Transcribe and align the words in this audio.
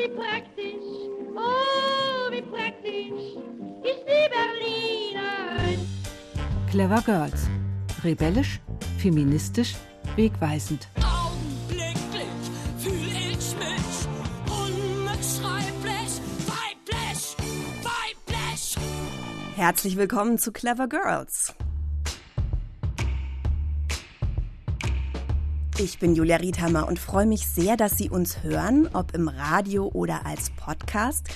wie 0.00 0.08
praktisch, 0.08 0.74
oh, 1.36 2.30
wie 2.30 2.42
praktisch 2.42 3.36
ist 3.84 4.04
die 4.08 4.28
Berlinerin. 4.34 5.80
Clever 6.70 7.02
Girls. 7.02 7.48
Rebellisch, 8.02 8.60
feministisch, 8.98 9.74
wegweisend. 10.16 10.88
Augenblicklich 10.96 12.24
fühl 12.78 13.08
ich 13.12 13.54
mich 13.58 13.88
unbeschreiblich 14.48 16.12
weiblich, 16.46 17.36
weiblich. 17.82 18.76
Herzlich 19.56 19.96
willkommen 19.98 20.38
zu 20.38 20.50
Clever 20.52 20.88
Girls. 20.88 21.54
Ich 25.82 25.98
bin 25.98 26.14
Julia 26.14 26.36
Riedhammer 26.36 26.86
und 26.86 26.98
freue 26.98 27.24
mich 27.24 27.46
sehr, 27.46 27.74
dass 27.74 27.96
Sie 27.96 28.10
uns 28.10 28.42
hören, 28.42 28.90
ob 28.92 29.14
im 29.14 29.28
Radio 29.28 29.86
oder 29.86 30.26
als 30.26 30.50
Podcast. 30.50 31.26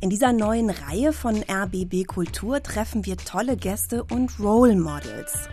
In 0.00 0.08
dieser 0.08 0.32
neuen 0.32 0.70
Reihe 0.70 1.12
von 1.12 1.42
RBB 1.42 2.06
Kultur 2.06 2.62
treffen 2.62 3.04
wir 3.04 3.18
tolle 3.18 3.58
Gäste 3.58 4.02
und 4.04 4.40
Role 4.40 4.76
Models. 4.76 5.50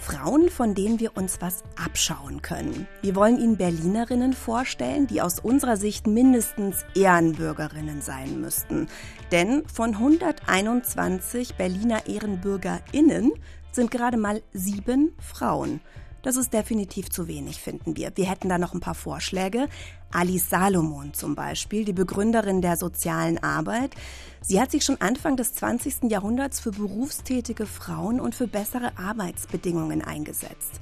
Frauen, 0.00 0.48
von 0.48 0.74
denen 0.74 0.98
wir 0.98 1.14
uns 1.14 1.42
was 1.42 1.62
abschauen 1.76 2.40
können. 2.40 2.88
Wir 3.02 3.14
wollen 3.16 3.38
Ihnen 3.38 3.58
Berlinerinnen 3.58 4.32
vorstellen, 4.32 5.06
die 5.06 5.20
aus 5.20 5.38
unserer 5.38 5.76
Sicht 5.76 6.06
mindestens 6.06 6.78
Ehrenbürgerinnen 6.94 8.00
sein 8.00 8.40
müssten. 8.40 8.88
Denn 9.30 9.62
von 9.68 9.90
121 9.90 11.56
Berliner 11.56 12.06
Ehrenbürgerinnen 12.06 13.32
sind 13.72 13.90
gerade 13.90 14.16
mal 14.16 14.40
sieben 14.54 15.12
Frauen. 15.18 15.80
Das 16.22 16.36
ist 16.36 16.52
definitiv 16.52 17.10
zu 17.10 17.28
wenig, 17.28 17.60
finden 17.60 17.96
wir. 17.96 18.12
Wir 18.14 18.28
hätten 18.28 18.48
da 18.48 18.58
noch 18.58 18.74
ein 18.74 18.80
paar 18.80 18.94
Vorschläge. 18.94 19.68
Alice 20.12 20.50
Salomon 20.50 21.14
zum 21.14 21.34
Beispiel, 21.34 21.84
die 21.84 21.92
Begründerin 21.92 22.62
der 22.62 22.76
sozialen 22.76 23.42
Arbeit. 23.42 23.94
Sie 24.42 24.60
hat 24.60 24.70
sich 24.70 24.84
schon 24.84 25.00
Anfang 25.00 25.36
des 25.36 25.54
20. 25.54 26.10
Jahrhunderts 26.10 26.60
für 26.60 26.72
berufstätige 26.72 27.66
Frauen 27.66 28.20
und 28.20 28.34
für 28.34 28.46
bessere 28.46 28.98
Arbeitsbedingungen 28.98 30.02
eingesetzt. 30.02 30.80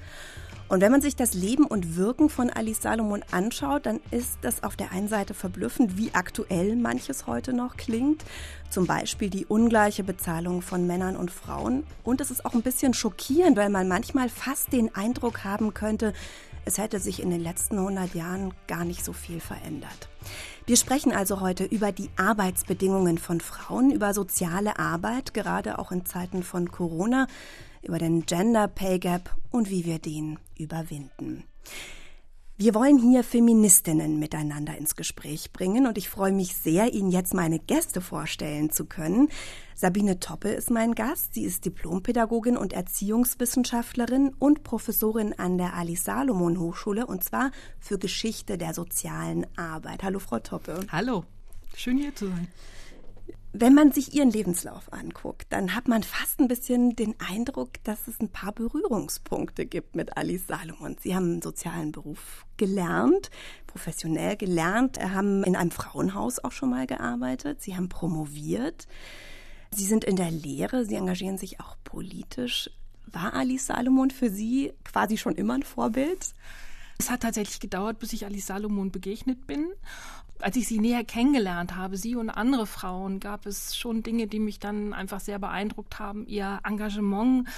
Und 0.69 0.83
wenn 0.83 0.93
man 0.93 1.01
sich 1.01 1.17
das 1.17 1.33
Leben 1.33 1.65
und 1.65 1.97
Wirken 1.97 2.29
von 2.29 2.51
Alice 2.51 2.83
Salomon 2.83 3.25
anschaut, 3.31 3.87
dann 3.87 4.01
ist 4.11 4.39
das 4.43 4.63
auf 4.63 4.77
der 4.77 4.93
einen 4.93 5.09
Seite 5.09 5.33
verblüffend, 5.33 5.97
wie 5.97 6.13
aktuell 6.13 6.77
manches 6.77 7.27
heute 7.27 7.55
noch 7.55 7.77
klingt. 7.79 8.23
Zum 8.69 8.87
Beispiel 8.87 9.31
die 9.31 9.47
ungleiche 9.47 10.05
Bezahlung 10.05 10.61
von 10.61 10.87
Männern 10.87 11.17
und 11.17 11.31
Frauen. 11.31 11.85
Und 12.05 12.21
es 12.21 12.31
ist 12.31 12.45
auch 12.45 12.53
ein 12.53 12.63
bisschen 12.63 12.93
schockierend, 12.93 13.57
weil 13.57 13.71
man 13.71 13.89
manchmal 13.89 14.29
fast 14.29 14.73
den 14.73 14.95
Eindruck 14.95 15.43
haben 15.45 15.73
könnte, 15.73 16.13
es 16.67 16.77
hätte 16.77 17.01
sich 17.01 17.23
in 17.23 17.31
den 17.31 17.41
letzten 17.41 17.79
100 17.79 18.15
Jahren 18.15 18.53
gar 18.67 18.85
nicht 18.85 19.03
so 19.03 19.15
viel 19.15 19.41
verändert. 19.41 20.11
Wir 20.69 20.77
sprechen 20.77 21.13
also 21.13 21.41
heute 21.41 21.65
über 21.65 21.93
die 21.93 22.11
Arbeitsbedingungen 22.17 23.17
von 23.17 23.41
Frauen, 23.41 23.91
über 23.91 24.13
soziale 24.13 24.79
Arbeit, 24.79 25.33
gerade 25.33 25.79
auch 25.79 25.93
in 25.93 26.05
Zeiten 26.05 26.43
von 26.43 26.71
Corona 26.71 27.27
über 27.81 27.97
den 27.97 28.27
Gender 28.27 28.69
Pay 28.69 28.99
Gap 28.99 29.35
und 29.51 29.71
wie 29.71 29.87
wir 29.87 29.99
den 29.99 30.39
überwinden. 30.59 31.45
Wir 32.61 32.75
wollen 32.75 32.98
hier 32.98 33.23
Feministinnen 33.23 34.19
miteinander 34.19 34.77
ins 34.77 34.97
Gespräch 34.97 35.53
bringen 35.53 35.87
und 35.87 35.97
ich 35.97 36.09
freue 36.09 36.33
mich 36.33 36.56
sehr, 36.56 36.92
Ihnen 36.92 37.12
jetzt 37.12 37.33
meine 37.33 37.61
Gäste 37.61 38.00
vorstellen 38.00 38.70
zu 38.70 38.84
können. 38.84 39.28
Sabine 39.77 40.19
Toppe 40.19 40.48
ist 40.48 40.69
mein 40.69 40.97
Gast. 40.97 41.34
Sie 41.34 41.45
ist 41.45 41.65
Diplompädagogin 41.67 42.56
und 42.56 42.73
Erziehungswissenschaftlerin 42.73 44.34
und 44.41 44.65
Professorin 44.65 45.34
an 45.39 45.56
der 45.56 45.75
Alice 45.75 46.03
Salomon 46.03 46.59
Hochschule 46.59 47.06
und 47.06 47.23
zwar 47.23 47.53
für 47.78 47.97
Geschichte 47.97 48.59
der 48.59 48.75
sozialen 48.75 49.47
Arbeit. 49.56 50.03
Hallo, 50.03 50.19
Frau 50.19 50.41
Toppe. 50.41 50.81
Hallo, 50.91 51.22
schön 51.77 51.97
hier 51.97 52.12
zu 52.17 52.27
sein. 52.27 52.48
Wenn 53.53 53.73
man 53.73 53.93
sich 53.93 54.15
ihren 54.15 54.31
Lebenslauf 54.31 54.93
anguckt, 54.93 55.47
dann 55.51 55.75
hat 55.75 55.89
man 55.89 56.03
fast 56.03 56.39
ein 56.39 56.49
bisschen 56.49 56.95
den 56.97 57.15
Eindruck, 57.19 57.83
dass 57.83 58.07
es 58.07 58.21
ein 58.21 58.28
paar 58.28 58.53
Berührungspunkte 58.53 59.65
gibt 59.65 59.97
mit 59.97 60.19
Alice 60.19 60.47
Salomon. 60.47 60.97
Sie 61.00 61.15
haben 61.15 61.33
einen 61.33 61.43
sozialen 61.43 61.91
Beruf 61.91 62.45
gelernt, 62.59 63.31
professionell 63.67 64.37
gelernt, 64.37 64.99
haben 65.00 65.45
in 65.45 65.56
einem 65.56 65.71
Frauenhaus 65.71 66.45
auch 66.45 66.53
schon 66.53 66.71
mal 66.71 66.87
gearbeitet, 66.87 67.62
Sie 67.62 67.75
haben 67.75 67.89
promoviert, 67.89 68.87
Sie 69.71 69.87
sind 69.87 70.05
in 70.05 70.17
der 70.17 70.31
Lehre, 70.31 70.84
Sie 70.84 70.97
engagieren 70.97 71.39
sich 71.39 71.59
auch 71.59 71.77
politisch. 71.84 72.71
War 73.06 73.33
Alice 73.33 73.67
Salomon 73.67 74.11
für 74.11 74.28
Sie 74.28 74.75
quasi 74.84 75.17
schon 75.17 75.37
immer 75.37 75.55
ein 75.55 75.62
Vorbild? 75.62 76.34
Es 76.99 77.11
hat 77.11 77.22
tatsächlich 77.22 77.61
gedauert, 77.61 77.99
bis 77.99 78.12
ich 78.12 78.27
Alice 78.27 78.47
Salomon 78.47 78.91
begegnet 78.91 79.47
bin 79.47 79.69
als 80.41 80.56
ich 80.56 80.69
sie 80.69 80.78
näher 80.78 81.04
kennengelernt 81.04 81.76
habe, 81.76 81.97
sie 81.97 82.15
und 82.15 82.31
andere 82.31 82.66
Frauen, 82.66 83.21
gab 83.21 83.47
es 83.47 83.76
schon 83.76 84.03
Dinge, 84.03 84.26
die 84.26 84.38
mich 84.38 84.59
dann 84.59 84.93
einfach 84.93 85.21
sehr 85.21 85.38
beeindruckt 85.38 85.99
haben. 85.99 86.26
Ihr 86.26 86.60
Engagement, 86.65 87.49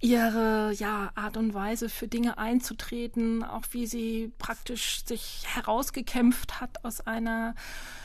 ihre 0.00 0.72
ja, 0.74 1.10
Art 1.14 1.36
und 1.36 1.54
Weise 1.54 1.88
für 1.88 2.08
Dinge 2.08 2.38
einzutreten, 2.38 3.42
auch 3.42 3.64
wie 3.72 3.86
sie 3.86 4.32
praktisch 4.38 5.04
sich 5.04 5.44
herausgekämpft 5.46 6.60
hat 6.60 6.84
aus 6.84 7.00
einer 7.00 7.54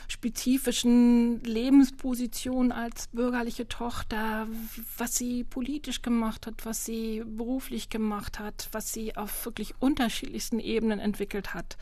spezifischen 0.08 1.42
Lebensposition 1.42 2.72
als 2.72 3.08
bürgerliche 3.08 3.68
Tochter, 3.68 4.46
was 4.96 5.16
sie 5.16 5.44
politisch 5.44 6.02
gemacht 6.02 6.46
hat, 6.46 6.64
was 6.64 6.84
sie 6.84 7.22
beruflich 7.26 7.88
gemacht 7.90 8.38
hat, 8.38 8.68
was 8.72 8.92
sie 8.92 9.16
auf 9.16 9.44
wirklich 9.44 9.74
unterschiedlichsten 9.80 10.60
Ebenen 10.60 11.00
entwickelt 11.00 11.54
hat. 11.54 11.76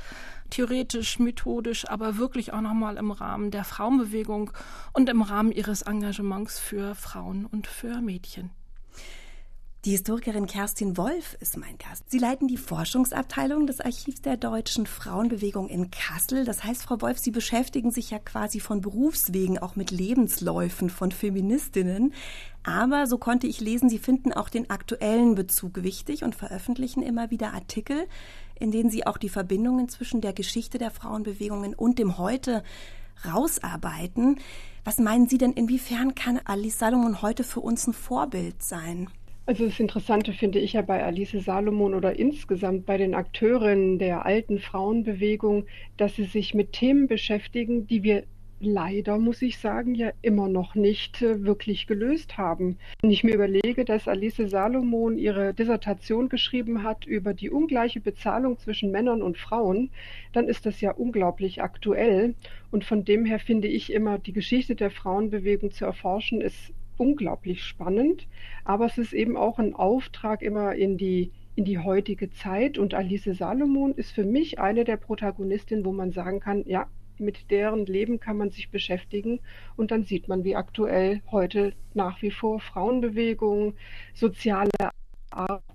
Theoretisch, 0.51 1.19
methodisch, 1.19 1.89
aber 1.89 2.17
wirklich 2.19 2.53
auch 2.53 2.61
nochmal 2.61 2.97
im 2.97 3.11
Rahmen 3.11 3.51
der 3.51 3.65
Frauenbewegung 3.65 4.53
und 4.93 5.09
im 5.09 5.23
Rahmen 5.23 5.53
ihres 5.53 5.83
Engagements 5.83 6.59
für 6.59 6.95
Frauen 6.95 7.47
und 7.47 7.67
für 7.67 8.01
Mädchen. 8.01 8.51
Die 9.85 9.91
Historikerin 9.91 10.47
Kerstin 10.47 10.97
Wolf 10.97 11.37
ist 11.41 11.59
mein 11.59 11.77
Gast. 11.77 12.11
Sie 12.11 12.17
leiten 12.17 12.49
die 12.49 12.57
Forschungsabteilung 12.57 13.67
des 13.67 13.83
Archivs 13.83 14.23
der 14.23 14.39
deutschen 14.39 14.87
Frauenbewegung 14.87 15.69
in 15.69 15.91
Kassel. 15.91 16.47
Das 16.47 16.65
heißt, 16.65 16.85
Frau 16.85 17.03
Wolf, 17.03 17.19
Sie 17.19 17.31
beschäftigen 17.31 17.91
sich 17.91 18.09
ja 18.09 18.19
quasi 18.19 18.61
von 18.61 18.81
Berufswegen 18.81 19.59
auch 19.59 19.77
mit 19.77 19.91
Lebensläufen 19.91 20.89
von 20.89 21.13
Feministinnen. 21.13 22.15
Aber 22.63 23.07
so 23.07 23.19
konnte 23.19 23.47
ich 23.47 23.61
lesen, 23.61 23.91
Sie 23.91 23.99
finden 23.99 24.33
auch 24.33 24.49
den 24.49 24.71
aktuellen 24.71 25.35
Bezug 25.35 25.83
wichtig 25.83 26.25
und 26.25 26.35
veröffentlichen 26.35 27.03
immer 27.03 27.31
wieder 27.31 27.53
Artikel, 27.53 28.07
in 28.59 28.71
denen 28.71 28.91
Sie 28.91 29.07
auch 29.07 29.19
die 29.19 29.29
Verbindungen 29.29 29.89
zwischen 29.89 30.21
der 30.21 30.33
Geschichte 30.33 30.79
der 30.79 30.91
Frauenbewegungen 30.91 31.75
und 31.75 31.99
dem 31.99 32.19
Heute 32.19 32.63
rausarbeiten. 33.25 34.39
Was 34.85 34.99
meinen 34.99 35.29
Sie 35.29 35.39
denn, 35.39 35.53
inwiefern 35.53 36.15
kann 36.15 36.41
Alice 36.45 36.79
Salomon 36.79 37.23
heute 37.23 37.45
für 37.45 37.61
uns 37.61 37.87
ein 37.87 37.95
Vorbild 37.95 38.63
sein? 38.63 39.09
Also 39.47 39.67
das 39.67 39.79
Interessante 39.79 40.33
finde 40.33 40.59
ich 40.59 40.73
ja 40.73 40.83
bei 40.83 41.05
Alice 41.05 41.33
Salomon 41.33 41.95
oder 41.95 42.19
insgesamt 42.19 42.87
bei 42.87 42.97
den 42.97 43.15
Akteurinnen 43.15 43.99
der 43.99 44.25
alten 44.25 44.59
Frauenbewegung, 44.59 45.67
dass 45.99 46.17
sie 46.17 46.25
sich 46.25 46.55
mit 46.55 46.73
Themen 46.73 47.09
beschäftigen, 47.09 47.87
die 47.87 48.03
wir 48.03 48.25
leider, 48.61 49.19
muss 49.19 49.43
ich 49.43 49.59
sagen, 49.59 49.95
ja 49.95 50.11
immer 50.23 50.49
noch 50.49 50.75
nicht 50.75 51.23
äh, 51.23 51.45
wirklich 51.45 51.87
gelöst 51.87 52.39
haben. 52.39 52.79
Wenn 53.01 53.11
ich 53.11 53.25
mir 53.25 53.35
überlege, 53.35 53.85
dass 53.85 54.09
Alice 54.09 54.37
Salomon 54.37 55.19
ihre 55.19 55.55
Dissertation 55.55 56.29
geschrieben 56.29 56.83
hat 56.83 57.05
über 57.05 57.35
die 57.35 57.51
ungleiche 57.51 58.01
Bezahlung 58.01 58.59
zwischen 58.59 58.91
Männern 58.91 59.23
und 59.23 59.39
Frauen, 59.39 59.91
dann 60.33 60.49
ist 60.49 60.67
das 60.67 60.81
ja 60.81 60.93
unglaublich 60.93 61.63
aktuell. 61.63 62.35
Und 62.71 62.85
von 62.85 63.05
dem 63.05 63.25
her 63.25 63.39
finde 63.39 63.69
ich 63.69 63.93
immer, 63.93 64.19
die 64.19 64.33
Geschichte 64.33 64.75
der 64.75 64.91
Frauenbewegung 64.91 65.71
zu 65.73 65.85
erforschen, 65.85 66.41
ist 66.41 66.73
unglaublich 66.97 67.65
spannend, 67.65 68.27
aber 68.65 68.87
es 68.87 68.99
ist 68.99 69.13
eben 69.13 69.37
auch 69.37 69.59
ein 69.59 69.75
Auftrag 69.75 70.43
immer 70.43 70.75
in 70.75 70.97
die 70.97 71.33
in 71.57 71.65
die 71.65 71.79
heutige 71.79 72.31
Zeit 72.31 72.79
und 72.79 72.95
Alice 72.95 73.25
Salomon 73.25 73.95
ist 73.95 74.11
für 74.11 74.25
mich 74.25 74.59
eine 74.59 74.83
der 74.83 74.97
Protagonistinnen, 74.97 75.85
wo 75.85 75.93
man 75.93 76.11
sagen 76.11 76.41
kann, 76.41 76.65
ja, 76.67 76.89
mit 77.19 77.51
deren 77.51 77.87
Leben 77.87 78.21
kann 78.21 78.37
man 78.37 78.51
sich 78.51 78.71
beschäftigen 78.71 79.41
und 79.77 79.91
dann 79.91 80.05
sieht 80.05 80.29
man, 80.29 80.45
wie 80.45 80.57
aktuell 80.57 81.23
heute 81.31 81.75
nach 81.95 82.23
wie 82.23 82.31
vor 82.31 82.61
Frauenbewegung, 82.61 83.75
soziale, 84.15 84.71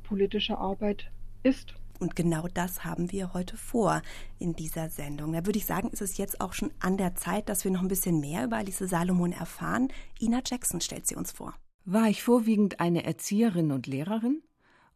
politische 0.04 0.58
Arbeit 0.58 1.12
ist. 1.44 1.74
Und 2.00 2.16
genau 2.16 2.48
das 2.54 2.86
haben 2.86 3.12
wir 3.12 3.34
heute 3.34 3.58
vor 3.58 4.02
in 4.40 4.54
dieser 4.54 4.90
Sendung. 4.90 5.34
Da 5.34 5.46
würde 5.46 5.60
ich 5.60 5.66
sagen, 5.66 5.90
ist 5.90 6.02
es 6.02 6.18
jetzt 6.18 6.40
auch 6.40 6.54
schon 6.54 6.72
an 6.80 6.98
der 6.98 7.16
Zeit, 7.16 7.50
dass 7.50 7.66
wir 7.66 7.72
noch 7.72 7.82
ein 7.82 7.90
bisschen 7.90 8.22
mehr 8.22 8.46
über 8.46 8.56
Alice 8.56 8.80
Salomon 8.80 9.34
erfahren. 9.34 9.90
Ina 10.22 10.40
Jackson 10.46 10.80
stellt 10.80 11.08
sie 11.08 11.16
uns 11.16 11.34
vor. 11.34 11.54
War 11.84 12.08
ich 12.08 12.24
vorwiegend 12.24 12.80
eine 12.80 13.04
Erzieherin 13.04 13.72
und 13.72 13.86
Lehrerin 13.86 14.42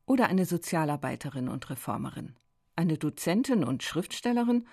oder 0.06 0.28
eine 0.28 0.46
Sozialarbeiterin 0.46 1.50
und 1.50 1.70
Reformerin? 1.70 2.36
Eine 2.76 2.98
Dozentin 2.98 3.66
und 3.66 3.84
Schriftstellerin 3.84 4.66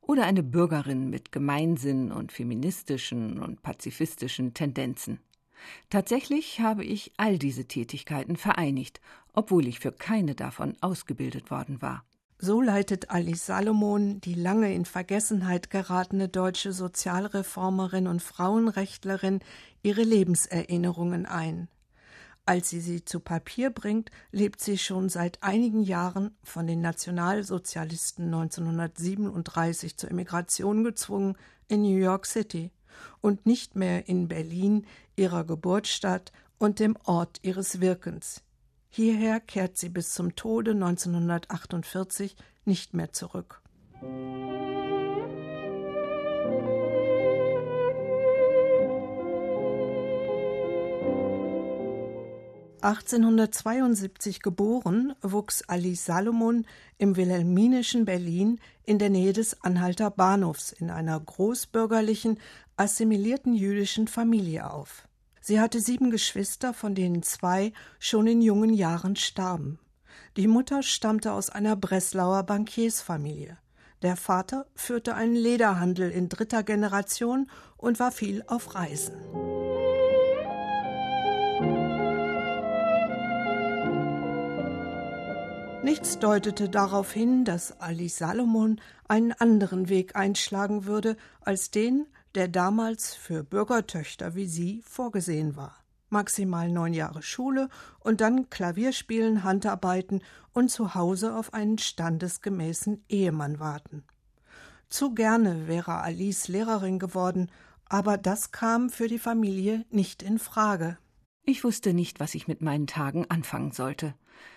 oder 0.00 0.24
eine 0.24 0.42
Bürgerin 0.42 1.10
mit 1.10 1.32
Gemeinsinn 1.32 2.12
und 2.12 2.32
feministischen 2.32 3.40
und 3.40 3.62
pazifistischen 3.62 4.54
Tendenzen? 4.54 5.20
Tatsächlich 5.90 6.60
habe 6.60 6.84
ich 6.84 7.12
all 7.16 7.38
diese 7.38 7.66
Tätigkeiten 7.66 8.36
vereinigt, 8.36 9.00
obwohl 9.32 9.66
ich 9.66 9.80
für 9.80 9.92
keine 9.92 10.34
davon 10.34 10.76
ausgebildet 10.80 11.50
worden 11.50 11.82
war. 11.82 12.04
So 12.38 12.62
leitet 12.62 13.10
Alice 13.10 13.44
Salomon, 13.44 14.22
die 14.22 14.32
lange 14.32 14.74
in 14.74 14.86
Vergessenheit 14.86 15.68
geratene 15.68 16.28
deutsche 16.28 16.72
Sozialreformerin 16.72 18.06
und 18.06 18.22
Frauenrechtlerin, 18.22 19.40
ihre 19.82 20.02
Lebenserinnerungen 20.02 21.26
ein. 21.26 21.68
Als 22.50 22.68
sie 22.68 22.80
sie 22.80 23.04
zu 23.04 23.20
Papier 23.20 23.70
bringt, 23.70 24.10
lebt 24.32 24.60
sie 24.60 24.76
schon 24.76 25.08
seit 25.08 25.40
einigen 25.40 25.84
Jahren, 25.84 26.36
von 26.42 26.66
den 26.66 26.80
Nationalsozialisten 26.80 28.24
1937 28.24 29.96
zur 29.96 30.10
Emigration 30.10 30.82
gezwungen, 30.82 31.36
in 31.68 31.82
New 31.82 31.96
York 31.96 32.26
City 32.26 32.72
und 33.20 33.46
nicht 33.46 33.76
mehr 33.76 34.08
in 34.08 34.26
Berlin, 34.26 34.84
ihrer 35.14 35.44
Geburtsstadt 35.44 36.32
und 36.58 36.80
dem 36.80 36.96
Ort 37.04 37.38
ihres 37.42 37.80
Wirkens. 37.80 38.42
Hierher 38.88 39.38
kehrt 39.38 39.76
sie 39.76 39.88
bis 39.88 40.12
zum 40.12 40.34
Tode 40.34 40.72
1948 40.72 42.34
nicht 42.64 42.94
mehr 42.94 43.12
zurück. 43.12 43.62
1872 52.82 54.40
geboren, 54.40 55.14
wuchs 55.22 55.62
Alice 55.62 56.04
Salomon 56.04 56.66
im 56.98 57.16
wilhelminischen 57.16 58.04
Berlin 58.04 58.60
in 58.84 58.98
der 58.98 59.10
Nähe 59.10 59.32
des 59.32 59.62
Anhalter 59.62 60.10
Bahnhofs 60.10 60.72
in 60.72 60.90
einer 60.90 61.18
großbürgerlichen, 61.18 62.38
assimilierten 62.76 63.54
jüdischen 63.54 64.08
Familie 64.08 64.70
auf. 64.70 65.08
Sie 65.40 65.60
hatte 65.60 65.80
sieben 65.80 66.10
Geschwister, 66.10 66.74
von 66.74 66.94
denen 66.94 67.22
zwei 67.22 67.72
schon 67.98 68.26
in 68.26 68.42
jungen 68.42 68.72
Jahren 68.72 69.16
starben. 69.16 69.78
Die 70.36 70.46
Mutter 70.46 70.82
stammte 70.82 71.32
aus 71.32 71.50
einer 71.50 71.76
Breslauer 71.76 72.42
Bankiersfamilie. 72.44 73.58
Der 74.02 74.16
Vater 74.16 74.66
führte 74.74 75.14
einen 75.14 75.34
Lederhandel 75.34 76.10
in 76.10 76.28
dritter 76.28 76.62
Generation 76.62 77.50
und 77.76 78.00
war 78.00 78.12
viel 78.12 78.42
auf 78.46 78.74
Reisen. 78.74 79.14
Nichts 85.82 86.18
deutete 86.18 86.68
darauf 86.68 87.10
hin, 87.10 87.46
dass 87.46 87.80
Ali 87.80 88.10
Salomon 88.10 88.82
einen 89.08 89.32
anderen 89.32 89.88
Weg 89.88 90.14
einschlagen 90.14 90.84
würde 90.84 91.16
als 91.40 91.70
den, 91.70 92.06
der 92.34 92.48
damals 92.48 93.14
für 93.14 93.42
Bürgertöchter 93.42 94.34
wie 94.34 94.46
sie 94.46 94.82
vorgesehen 94.84 95.56
war. 95.56 95.76
Maximal 96.10 96.70
neun 96.70 96.92
Jahre 96.92 97.22
Schule 97.22 97.70
und 98.00 98.20
dann 98.20 98.50
Klavierspielen, 98.50 99.42
Handarbeiten 99.42 100.22
und 100.52 100.70
zu 100.70 100.94
Hause 100.94 101.34
auf 101.34 101.54
einen 101.54 101.78
standesgemäßen 101.78 103.02
Ehemann 103.08 103.58
warten. 103.58 104.04
Zu 104.90 105.14
gerne 105.14 105.66
wäre 105.66 106.02
Alice 106.02 106.48
Lehrerin 106.48 106.98
geworden, 106.98 107.50
aber 107.88 108.18
das 108.18 108.52
kam 108.52 108.90
für 108.90 109.08
die 109.08 109.18
Familie 109.18 109.86
nicht 109.90 110.22
in 110.22 110.38
Frage. 110.38 110.98
Ich 111.44 111.64
wusste 111.64 111.94
nicht, 111.94 112.20
was 112.20 112.34
ich 112.34 112.48
mit 112.48 112.60
meinen 112.60 112.86
Tagen 112.86 113.26
anfangen 113.28 113.72
sollte. 113.72 114.14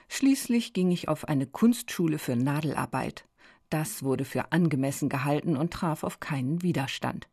Schließlich 0.09 0.73
ging 0.73 0.91
ich 0.91 1.07
auf 1.07 1.27
eine 1.27 1.47
Kunstschule 1.47 2.19
für 2.19 2.35
Nadelarbeit. 2.35 3.25
Das 3.69 4.03
wurde 4.03 4.25
für 4.25 4.51
angemessen 4.51 5.09
gehalten 5.09 5.57
und 5.57 5.71
traf 5.73 6.03
auf 6.03 6.19
keinen 6.19 6.61
Widerstand. 6.61 7.27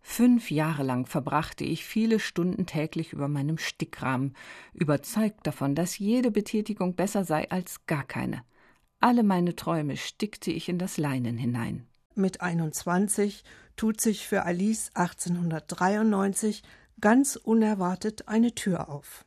Fünf 0.00 0.50
Jahre 0.50 0.82
lang 0.82 1.06
verbrachte 1.06 1.64
ich 1.64 1.84
viele 1.84 2.20
Stunden 2.20 2.66
täglich 2.66 3.12
über 3.12 3.28
meinem 3.28 3.58
Stickrahmen, 3.58 4.34
überzeugt 4.74 5.46
davon, 5.46 5.74
dass 5.74 5.98
jede 5.98 6.30
Betätigung 6.30 6.94
besser 6.94 7.24
sei 7.24 7.50
als 7.50 7.86
gar 7.86 8.04
keine. 8.04 8.42
Alle 9.00 9.22
meine 9.22 9.54
Träume 9.54 9.96
stickte 9.96 10.50
ich 10.50 10.68
in 10.68 10.78
das 10.78 10.98
Leinen 10.98 11.36
hinein. 11.36 11.86
Mit 12.14 12.40
21 12.40 13.44
tut 13.76 14.00
sich 14.00 14.26
für 14.26 14.44
Alice 14.44 14.90
1893 14.94 16.62
ganz 17.00 17.36
unerwartet 17.36 18.28
eine 18.28 18.54
Tür 18.54 18.88
auf. 18.88 19.24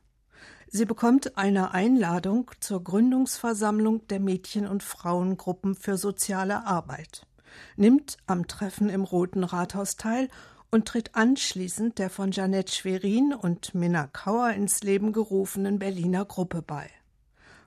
Sie 0.67 0.85
bekommt 0.85 1.37
eine 1.37 1.71
Einladung 1.71 2.51
zur 2.61 2.83
Gründungsversammlung 2.83 4.07
der 4.07 4.19
Mädchen- 4.19 4.67
und 4.67 4.83
Frauengruppen 4.83 5.75
für 5.75 5.97
soziale 5.97 6.65
Arbeit, 6.65 7.27
nimmt 7.75 8.17
am 8.25 8.47
Treffen 8.47 8.89
im 8.89 9.03
Roten 9.03 9.43
Rathaus 9.43 9.97
teil 9.97 10.29
und 10.71 10.87
tritt 10.87 11.15
anschließend 11.15 11.99
der 11.99 12.09
von 12.09 12.31
Janette 12.31 12.71
Schwerin 12.71 13.33
und 13.33 13.75
Minna 13.75 14.07
Kauer 14.07 14.51
ins 14.51 14.81
Leben 14.81 15.11
gerufenen 15.11 15.77
Berliner 15.77 16.23
Gruppe 16.23 16.61
bei. 16.61 16.89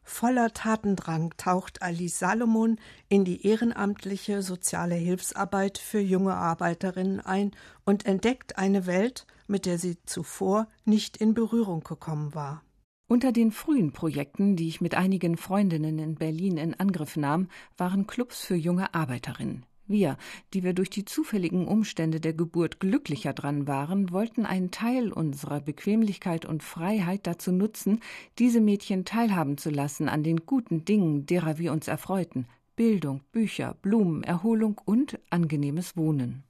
Voller 0.05 0.53
Tatendrang 0.53 1.33
taucht 1.39 1.83
Alice 1.83 2.19
Salomon 2.19 2.79
in 3.09 3.25
die 3.25 3.47
ehrenamtliche 3.47 4.43
soziale 4.43 4.95
Hilfsarbeit 4.95 5.79
für 5.79 5.99
junge 5.99 6.35
Arbeiterinnen 6.35 7.21
ein 7.21 7.53
und 7.85 8.05
entdeckt 8.07 8.59
eine 8.59 8.87
Welt, 8.87 9.27
mit 9.47 9.67
der 9.67 9.79
sie 9.79 9.97
zuvor 10.05 10.69
nicht 10.85 11.17
in 11.17 11.33
Berührung 11.33 11.83
gekommen 11.83 12.35
war. 12.35 12.63
Unter 13.09 13.33
den 13.33 13.51
frühen 13.51 13.93
Projekten, 13.93 14.57
die 14.57 14.69
ich 14.69 14.81
mit 14.81 14.95
einigen 14.95 15.37
Freundinnen 15.37 15.99
in 15.99 16.15
Berlin 16.15 16.59
in 16.59 16.79
Angriff 16.79 17.17
nahm, 17.17 17.49
waren 17.77 18.07
Clubs 18.07 18.45
für 18.45 18.57
junge 18.57 18.95
Arbeiterinnen. 18.95 19.67
Wir, 19.87 20.17
die 20.55 20.63
wir 20.63 20.73
durch 20.73 20.89
die 20.89 21.05
zufälligen 21.05 21.69
Umstände 21.69 22.19
der 22.19 22.33
Geburt 22.33 22.81
glücklicher 22.81 23.35
dran 23.35 23.69
waren, 23.69 24.11
wollten 24.11 24.47
einen 24.47 24.71
Teil 24.71 25.13
unserer 25.13 25.61
Bequemlichkeit 25.61 26.47
und 26.47 26.63
Freiheit 26.63 27.27
dazu 27.27 27.53
nutzen, 27.53 28.01
diese 28.39 28.61
Mädchen 28.61 29.05
teilhaben 29.05 29.59
zu 29.59 29.69
lassen 29.69 30.09
an 30.09 30.23
den 30.23 30.47
guten 30.47 30.85
Dingen, 30.85 31.27
derer 31.27 31.59
wir 31.59 31.73
uns 31.73 31.87
erfreuten 31.89 32.47
Bildung, 32.77 33.21
Bücher, 33.31 33.77
Blumen, 33.83 34.25
Erholung 34.25 34.81
und 34.85 35.21
angenehmes 35.31 35.97
Wohnen. 35.97 36.43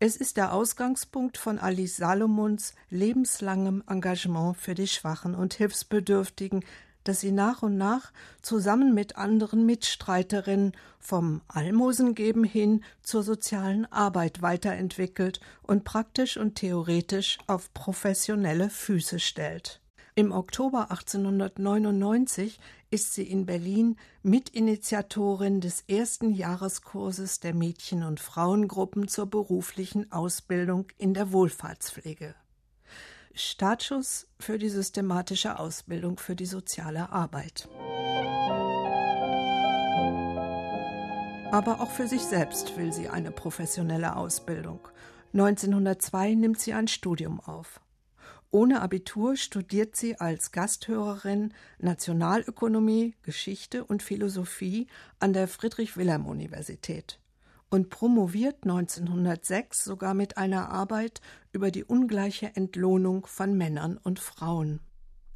Es 0.00 0.16
ist 0.16 0.36
der 0.36 0.52
Ausgangspunkt 0.52 1.38
von 1.38 1.58
Alice 1.58 1.96
Salomons 1.96 2.74
lebenslangem 2.88 3.82
Engagement 3.88 4.56
für 4.56 4.74
die 4.74 4.86
Schwachen 4.86 5.34
und 5.34 5.54
Hilfsbedürftigen, 5.54 6.64
das 7.04 7.20
sie 7.20 7.32
nach 7.32 7.62
und 7.62 7.76
nach 7.76 8.12
zusammen 8.42 8.94
mit 8.94 9.16
anderen 9.16 9.66
Mitstreiterinnen 9.66 10.72
vom 10.98 11.40
Almosengeben 11.48 12.44
hin 12.44 12.84
zur 13.02 13.22
sozialen 13.22 13.90
Arbeit 13.92 14.42
weiterentwickelt 14.42 15.40
und 15.62 15.84
praktisch 15.84 16.36
und 16.36 16.56
theoretisch 16.56 17.38
auf 17.46 17.72
professionelle 17.72 18.70
Füße 18.70 19.18
stellt. 19.18 19.80
Im 20.18 20.32
Oktober 20.32 20.90
1899 20.90 22.58
ist 22.90 23.14
sie 23.14 23.22
in 23.22 23.46
Berlin 23.46 23.96
Mitinitiatorin 24.24 25.60
des 25.60 25.84
ersten 25.86 26.32
Jahreskurses 26.32 27.38
der 27.38 27.54
Mädchen- 27.54 28.02
und 28.02 28.18
Frauengruppen 28.18 29.06
zur 29.06 29.26
beruflichen 29.26 30.10
Ausbildung 30.10 30.88
in 30.98 31.14
der 31.14 31.30
Wohlfahrtspflege. 31.30 32.34
Startschuss 33.34 34.26
für 34.38 34.58
die 34.58 34.68
systematische 34.68 35.58
Ausbildung 35.58 36.18
für 36.18 36.34
die 36.34 36.46
soziale 36.46 37.10
Arbeit. 37.10 37.68
Aber 41.50 41.80
auch 41.80 41.90
für 41.90 42.06
sich 42.06 42.22
selbst 42.22 42.76
will 42.76 42.92
sie 42.92 43.08
eine 43.08 43.30
professionelle 43.30 44.16
Ausbildung. 44.16 44.88
1902 45.32 46.34
nimmt 46.34 46.60
sie 46.60 46.72
ein 46.72 46.88
Studium 46.88 47.40
auf. 47.40 47.80
Ohne 48.50 48.80
Abitur 48.80 49.36
studiert 49.36 49.94
sie 49.94 50.18
als 50.18 50.52
Gasthörerin 50.52 51.52
Nationalökonomie, 51.78 53.14
Geschichte 53.22 53.84
und 53.84 54.02
Philosophie 54.02 54.86
an 55.20 55.32
der 55.32 55.48
Friedrich-Wilhelm-Universität 55.48 57.18
und 57.70 57.90
promoviert 57.90 58.64
1906 58.64 59.84
sogar 59.84 60.14
mit 60.14 60.38
einer 60.38 60.70
Arbeit 60.70 61.20
über 61.52 61.70
die 61.70 61.84
ungleiche 61.84 62.54
Entlohnung 62.54 63.26
von 63.26 63.56
Männern 63.56 63.98
und 64.02 64.18
Frauen. 64.18 64.80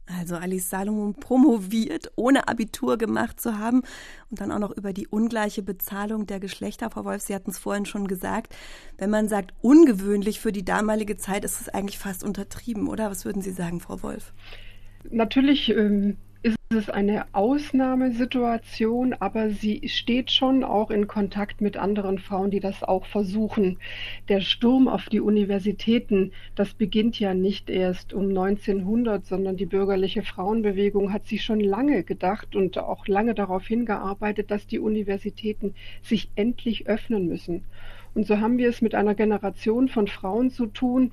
Also 0.07 0.37
Alice 0.37 0.69
Salomon 0.69 1.15
promoviert, 1.15 2.11
ohne 2.17 2.49
Abitur 2.49 2.99
gemacht 2.99 3.41
zu 3.41 3.59
haben 3.59 3.83
und 4.31 4.41
dann 4.41 4.51
auch 4.51 4.59
noch 4.59 4.73
über 4.73 4.93
die 4.93 5.07
ungleiche 5.07 5.62
Bezahlung 5.62 6.27
der 6.27 6.41
Geschlechter. 6.41 6.91
Frau 6.91 7.05
Wolf, 7.05 7.23
Sie 7.23 7.35
hatten 7.35 7.51
es 7.51 7.59
vorhin 7.59 7.87
schon 7.87 8.09
gesagt. 8.09 8.55
Wenn 8.99 9.11
man 9.11 9.29
sagt 9.29 9.55
ungewöhnlich 9.62 10.41
für 10.41 10.53
die 10.53 10.65
damalige 10.65 11.17
Zeit, 11.17 11.45
ist 11.45 11.61
es 11.61 11.69
eigentlich 11.69 11.99
fast 11.99 12.25
untertrieben, 12.25 12.89
oder? 12.89 13.11
Was 13.11 13.25
würden 13.25 13.43
Sie 13.43 13.53
sagen, 13.53 13.81
Frau 13.81 14.03
Wolf? 14.03 14.33
Natürlich 15.11 15.71
ähm, 15.71 16.17
ist 16.43 16.57
es 16.71 16.91
eine 16.91 17.27
Ausnahmesituation, 17.33 19.15
aber 19.15 19.51
sie 19.51 19.89
steht 19.89 20.31
schon 20.31 20.65
auch 20.65 20.91
in 20.91 21.07
Kontakt 21.07 21.61
mit 21.61 21.77
anderen 21.77 22.19
Frauen, 22.19 22.51
die 22.51 22.61
das 22.61 22.83
auch 22.83 23.05
versuchen. 23.07 23.79
Der 24.29 24.41
Sturm 24.41 24.89
auf 24.89 25.09
die 25.09 25.21
Universitäten, 25.21 26.33
das 26.55 26.75
beginnt 26.75 27.21
ja 27.21 27.35
nicht 27.35 27.71
erst 27.71 28.13
um 28.13 28.29
1900, 28.31 29.25
sondern 29.25 29.57
die 29.57 29.67
bürgerliche 29.67 30.23
Frauenbewegung 30.23 31.13
hat 31.13 31.27
sich 31.27 31.45
schon 31.45 31.61
lange 31.61 32.03
gedacht 32.03 32.57
und 32.57 32.79
auch 32.79 33.07
lange 33.07 33.35
darauf 33.35 33.67
hingearbeitet, 33.67 34.51
dass 34.51 34.67
die 34.67 34.79
Universitäten 34.79 35.75
sich 36.03 36.31
endlich 36.35 36.89
öffnen 36.89 37.29
müssen. 37.29 37.65
Und 38.15 38.27
so 38.27 38.41
haben 38.41 38.59
wir 38.59 38.69
es 38.69 38.83
mit 38.83 38.95
einer 38.95 39.15
Generation 39.15 39.89
von 39.89 40.07
Frauen 40.07 40.51
zu 40.51 40.67
tun, 40.67 41.13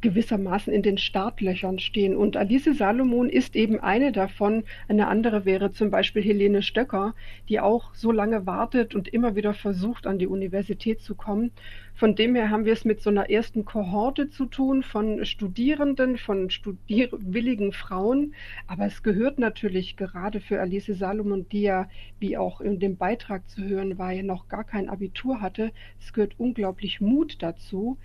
gewissermaßen 0.00 0.72
in 0.72 0.82
den 0.82 0.98
Startlöchern 0.98 1.78
stehen. 1.78 2.16
Und 2.16 2.36
Alice 2.36 2.68
Salomon 2.72 3.28
ist 3.28 3.56
eben 3.56 3.80
eine 3.80 4.12
davon. 4.12 4.64
Eine 4.88 5.08
andere 5.08 5.44
wäre 5.44 5.72
zum 5.72 5.90
Beispiel 5.90 6.22
Helene 6.22 6.62
Stöcker, 6.62 7.14
die 7.48 7.60
auch 7.60 7.94
so 7.94 8.12
lange 8.12 8.46
wartet 8.46 8.94
und 8.94 9.08
immer 9.08 9.34
wieder 9.34 9.54
versucht, 9.54 10.06
an 10.06 10.18
die 10.18 10.26
Universität 10.26 11.00
zu 11.00 11.14
kommen. 11.14 11.50
Von 11.94 12.14
dem 12.14 12.36
her 12.36 12.50
haben 12.50 12.64
wir 12.64 12.74
es 12.74 12.84
mit 12.84 13.00
so 13.00 13.10
einer 13.10 13.28
ersten 13.28 13.64
Kohorte 13.64 14.30
zu 14.30 14.46
tun 14.46 14.84
von 14.84 15.24
Studierenden, 15.24 16.16
von 16.16 16.48
studierwilligen 16.48 17.72
Frauen. 17.72 18.34
Aber 18.68 18.86
es 18.86 19.02
gehört 19.02 19.40
natürlich 19.40 19.96
gerade 19.96 20.38
für 20.40 20.60
Alice 20.60 20.86
Salomon, 20.86 21.48
die 21.48 21.62
ja, 21.62 21.88
wie 22.20 22.36
auch 22.36 22.60
in 22.60 22.78
dem 22.78 22.96
Beitrag 22.96 23.48
zu 23.48 23.64
hören 23.64 23.98
war, 23.98 24.12
ja 24.12 24.22
noch 24.22 24.48
gar 24.48 24.62
kein 24.62 24.88
Abitur 24.88 25.40
hatte, 25.40 25.72
es 26.00 26.12
gehört 26.12 26.38
unglaublich 26.38 27.00
Mut 27.00 27.36
dazu, 27.40 27.98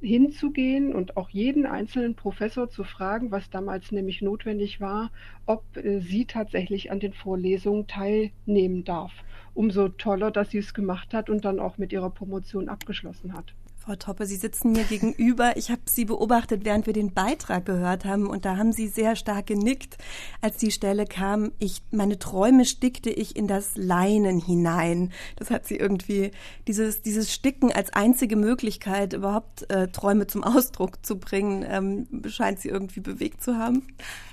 hinzugehen 0.00 0.94
und 0.94 1.16
auch 1.16 1.30
jeden 1.30 1.66
einzelnen 1.66 2.14
Professor 2.14 2.68
zu 2.68 2.84
fragen, 2.84 3.30
was 3.30 3.50
damals 3.50 3.92
nämlich 3.92 4.22
notwendig 4.22 4.80
war, 4.80 5.10
ob 5.46 5.64
äh, 5.76 6.00
sie 6.00 6.24
tatsächlich 6.24 6.90
an 6.90 7.00
den 7.00 7.12
Vorlesungen 7.12 7.86
teilnehmen 7.86 8.84
darf. 8.84 9.12
Umso 9.54 9.88
toller, 9.88 10.30
dass 10.30 10.50
sie 10.50 10.58
es 10.58 10.74
gemacht 10.74 11.12
hat 11.12 11.28
und 11.28 11.44
dann 11.44 11.60
auch 11.60 11.76
mit 11.76 11.92
ihrer 11.92 12.10
Promotion 12.10 12.68
abgeschlossen 12.68 13.34
hat. 13.34 13.54
Frau 13.82 13.96
Toppe, 13.96 14.26
Sie 14.26 14.36
sitzen 14.36 14.72
mir 14.72 14.84
gegenüber. 14.84 15.56
Ich 15.56 15.70
habe 15.70 15.80
Sie 15.86 16.04
beobachtet, 16.04 16.66
während 16.66 16.86
wir 16.86 16.92
den 16.92 17.14
Beitrag 17.14 17.64
gehört 17.64 18.04
haben, 18.04 18.26
und 18.26 18.44
da 18.44 18.58
haben 18.58 18.72
Sie 18.72 18.88
sehr 18.88 19.16
stark 19.16 19.46
genickt, 19.46 19.96
als 20.42 20.58
die 20.58 20.70
Stelle 20.70 21.06
kam. 21.06 21.52
Ich, 21.58 21.80
meine 21.90 22.18
Träume 22.18 22.66
stickte 22.66 23.08
ich 23.08 23.36
in 23.36 23.48
das 23.48 23.76
Leinen 23.76 24.38
hinein. 24.38 25.12
Das 25.36 25.50
hat 25.50 25.66
Sie 25.66 25.76
irgendwie 25.76 26.30
dieses 26.68 27.00
dieses 27.00 27.32
Sticken 27.32 27.72
als 27.72 27.90
einzige 27.94 28.36
Möglichkeit, 28.36 29.14
überhaupt 29.14 29.70
äh, 29.70 29.88
Träume 29.88 30.26
zum 30.26 30.44
Ausdruck 30.44 31.04
zu 31.04 31.18
bringen, 31.18 31.64
ähm, 31.66 32.06
scheint 32.28 32.60
Sie 32.60 32.68
irgendwie 32.68 33.00
bewegt 33.00 33.42
zu 33.42 33.56
haben. 33.56 33.86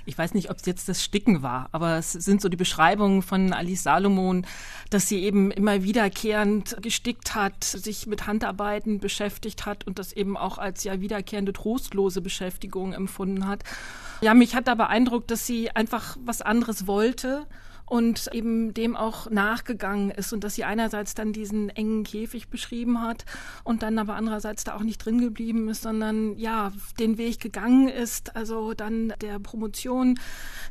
Ich 0.04 0.16
weiß 0.16 0.34
nicht, 0.34 0.50
ob 0.50 0.58
es 0.58 0.66
jetzt 0.66 0.90
das 0.90 1.02
Sticken 1.02 1.42
war, 1.42 1.70
aber 1.72 1.96
es 1.96 2.12
sind 2.12 2.42
so 2.42 2.50
die 2.50 2.56
Beschreibungen 2.56 3.22
von 3.22 3.54
Alice 3.54 3.82
Salomon, 3.82 4.46
dass 4.90 5.08
sie 5.08 5.22
eben 5.22 5.50
immer 5.50 5.82
wiederkehrend 5.82 6.82
gestickt 6.82 7.34
hat, 7.34 7.64
sich 7.64 8.06
mit 8.06 8.26
Handarbeiten 8.26 9.00
beschäftigt 9.00 9.37
hat 9.66 9.86
und 9.86 9.98
das 9.98 10.12
eben 10.12 10.36
auch 10.36 10.58
als 10.58 10.84
ja 10.84 11.00
wiederkehrende 11.00 11.52
trostlose 11.52 12.20
Beschäftigung 12.20 12.92
empfunden 12.92 13.46
hat. 13.46 13.64
Ja, 14.20 14.34
mich 14.34 14.54
hat 14.54 14.68
da 14.68 14.74
beeindruckt, 14.74 15.30
dass 15.30 15.46
sie 15.46 15.70
einfach 15.70 16.16
was 16.24 16.42
anderes 16.42 16.86
wollte 16.86 17.46
und 17.88 18.28
eben 18.32 18.74
dem 18.74 18.96
auch 18.96 19.30
nachgegangen 19.30 20.10
ist 20.10 20.32
und 20.32 20.44
dass 20.44 20.54
sie 20.54 20.64
einerseits 20.64 21.14
dann 21.14 21.32
diesen 21.32 21.70
engen 21.70 22.04
Käfig 22.04 22.48
beschrieben 22.48 23.00
hat 23.00 23.24
und 23.64 23.82
dann 23.82 23.98
aber 23.98 24.14
andererseits 24.14 24.64
da 24.64 24.74
auch 24.74 24.82
nicht 24.82 24.98
drin 24.98 25.20
geblieben 25.20 25.68
ist, 25.68 25.82
sondern 25.82 26.36
ja, 26.36 26.72
den 26.98 27.18
Weg 27.18 27.40
gegangen 27.40 27.88
ist, 27.88 28.36
also 28.36 28.74
dann 28.74 29.14
der 29.20 29.38
Promotion. 29.38 30.18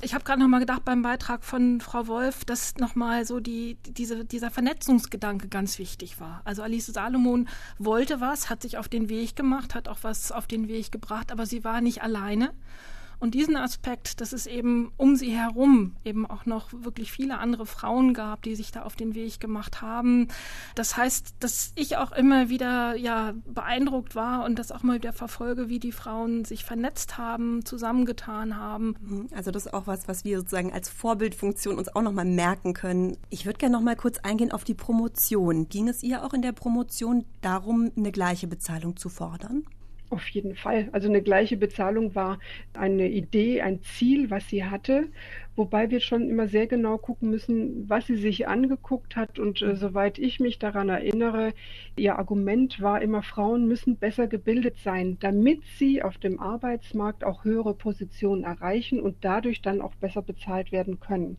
Ich 0.01 0.13
habe 0.13 0.23
gerade 0.23 0.39
noch 0.39 0.47
mal 0.47 0.59
gedacht 0.59 0.85
beim 0.85 1.01
Beitrag 1.01 1.43
von 1.43 1.81
Frau 1.81 2.07
Wolf, 2.07 2.45
dass 2.45 2.75
noch 2.77 2.95
mal 2.95 3.25
so 3.25 3.39
die 3.39 3.77
diese 3.87 4.25
dieser 4.25 4.51
Vernetzungsgedanke 4.51 5.47
ganz 5.47 5.79
wichtig 5.79 6.19
war. 6.19 6.41
Also 6.45 6.61
Alice 6.61 6.87
Salomon 6.87 7.47
wollte 7.79 8.21
was, 8.21 8.49
hat 8.49 8.61
sich 8.61 8.77
auf 8.77 8.87
den 8.87 9.09
Weg 9.09 9.35
gemacht, 9.35 9.75
hat 9.75 9.87
auch 9.87 9.99
was 10.01 10.31
auf 10.31 10.47
den 10.47 10.67
Weg 10.67 10.91
gebracht, 10.91 11.31
aber 11.31 11.45
sie 11.45 11.63
war 11.63 11.81
nicht 11.81 12.03
alleine. 12.03 12.53
Und 13.19 13.33
diesen 13.33 13.55
Aspekt, 13.55 14.21
dass 14.21 14.31
es 14.31 14.45
eben 14.45 14.91
um 14.97 15.15
sie 15.15 15.31
herum 15.31 15.95
eben 16.03 16.25
auch 16.25 16.45
noch 16.45 16.71
wirklich 16.71 17.11
viele 17.11 17.39
andere 17.39 17.65
Frauen 17.65 18.13
gab, 18.13 18.43
die 18.43 18.55
sich 18.55 18.71
da 18.71 18.83
auf 18.83 18.95
den 18.95 19.15
Weg 19.15 19.39
gemacht 19.39 19.81
haben. 19.81 20.27
Das 20.75 20.97
heißt, 20.97 21.35
dass 21.39 21.71
ich 21.75 21.97
auch 21.97 22.11
immer 22.11 22.49
wieder 22.49 22.95
ja 22.95 23.33
beeindruckt 23.47 24.15
war 24.15 24.45
und 24.45 24.59
das 24.59 24.71
auch 24.71 24.83
mal 24.83 24.97
wieder 24.97 25.13
verfolge, 25.13 25.67
wie 25.67 25.79
die 25.79 25.91
Frauen 25.91 26.45
sich 26.45 26.63
vernetzt 26.63 27.17
haben, 27.17 27.65
zusammengetan 27.65 28.55
haben. 28.55 28.95
Mhm. 29.01 29.27
Also 29.35 29.51
das 29.51 29.65
ist 29.65 29.73
auch 29.73 29.87
was, 29.87 30.07
was 30.07 30.23
wir 30.23 30.37
sozusagen 30.37 30.71
als 30.71 30.89
Vorbildfunktion 30.89 31.77
uns 31.77 31.93
auch 31.95 32.01
noch 32.01 32.13
mal 32.13 32.25
merken 32.25 32.73
können. 32.73 33.17
Ich 33.29 33.45
würde 33.45 33.57
gerne 33.57 33.75
noch 33.75 33.83
mal 33.83 33.95
kurz 33.95 34.19
eingehen 34.19 34.51
auf 34.51 34.63
die 34.63 34.75
Promotion. 34.75 35.69
Ging 35.69 35.87
es 35.87 36.03
ihr 36.03 36.23
auch 36.23 36.33
in 36.33 36.41
der 36.41 36.51
Promotion 36.51 37.25
darum, 37.41 37.91
eine 37.95 38.11
gleiche 38.11 38.47
Bezahlung 38.47 38.95
zu 38.95 39.09
fordern? 39.09 39.63
Auf 40.09 40.29
jeden 40.29 40.55
Fall. 40.55 40.87
Also 40.93 41.09
eine 41.09 41.21
gleiche 41.21 41.57
Bezahlung 41.57 42.15
war 42.15 42.39
eine 42.73 43.09
Idee, 43.09 43.61
ein 43.61 43.81
Ziel, 43.81 44.29
was 44.29 44.47
sie 44.47 44.63
hatte, 44.63 45.09
wobei 45.57 45.89
wir 45.89 45.99
schon 45.99 46.29
immer 46.29 46.47
sehr 46.47 46.65
genau 46.65 46.97
gucken 46.97 47.29
müssen, 47.29 47.89
was 47.89 48.07
sie 48.07 48.15
sich 48.15 48.47
angeguckt 48.47 49.17
hat. 49.17 49.37
Und 49.37 49.61
äh, 49.61 49.75
soweit 49.75 50.17
ich 50.17 50.39
mich 50.39 50.59
daran 50.59 50.87
erinnere, 50.87 51.53
ihr 51.97 52.17
Argument 52.17 52.81
war 52.81 53.01
immer, 53.01 53.21
Frauen 53.21 53.67
müssen 53.67 53.97
besser 53.97 54.27
gebildet 54.27 54.77
sein, 54.77 55.17
damit 55.19 55.63
sie 55.77 56.01
auf 56.01 56.17
dem 56.17 56.39
Arbeitsmarkt 56.39 57.25
auch 57.25 57.43
höhere 57.43 57.73
Positionen 57.73 58.45
erreichen 58.45 59.01
und 59.01 59.17
dadurch 59.25 59.61
dann 59.61 59.81
auch 59.81 59.95
besser 59.95 60.21
bezahlt 60.21 60.71
werden 60.71 61.01
können. 61.01 61.37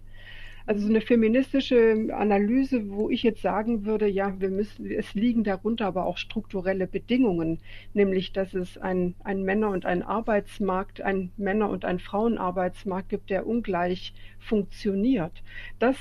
Also 0.69 0.83
so 0.83 0.91
eine 0.91 1.01
feministische 1.01 2.09
Analyse, 2.13 2.91
wo 2.91 3.09
ich 3.09 3.23
jetzt 3.23 3.41
sagen 3.41 3.87
würde, 3.87 4.07
ja, 4.07 4.39
wir 4.39 4.51
müssen, 4.51 4.85
es 4.91 5.15
liegen 5.15 5.43
darunter 5.43 5.87
aber 5.87 6.05
auch 6.05 6.19
strukturelle 6.19 6.87
Bedingungen, 6.87 7.61
nämlich 7.95 8.33
dass 8.35 8.53
es 8.53 8.77
ein, 8.77 9.15
ein 9.25 9.45
Männer- 9.45 9.71
und 9.71 9.87
ein 9.87 10.03
Arbeitsmarkt, 10.03 11.01
ein 11.01 11.33
Männer- 11.39 11.71
und 11.71 11.87
ein 11.87 11.99
Frauenarbeitsmarkt 11.99 13.09
gibt, 13.09 13.31
der 13.31 13.47
ungleich 13.47 14.13
funktioniert. 14.49 15.33
Das, 15.79 15.97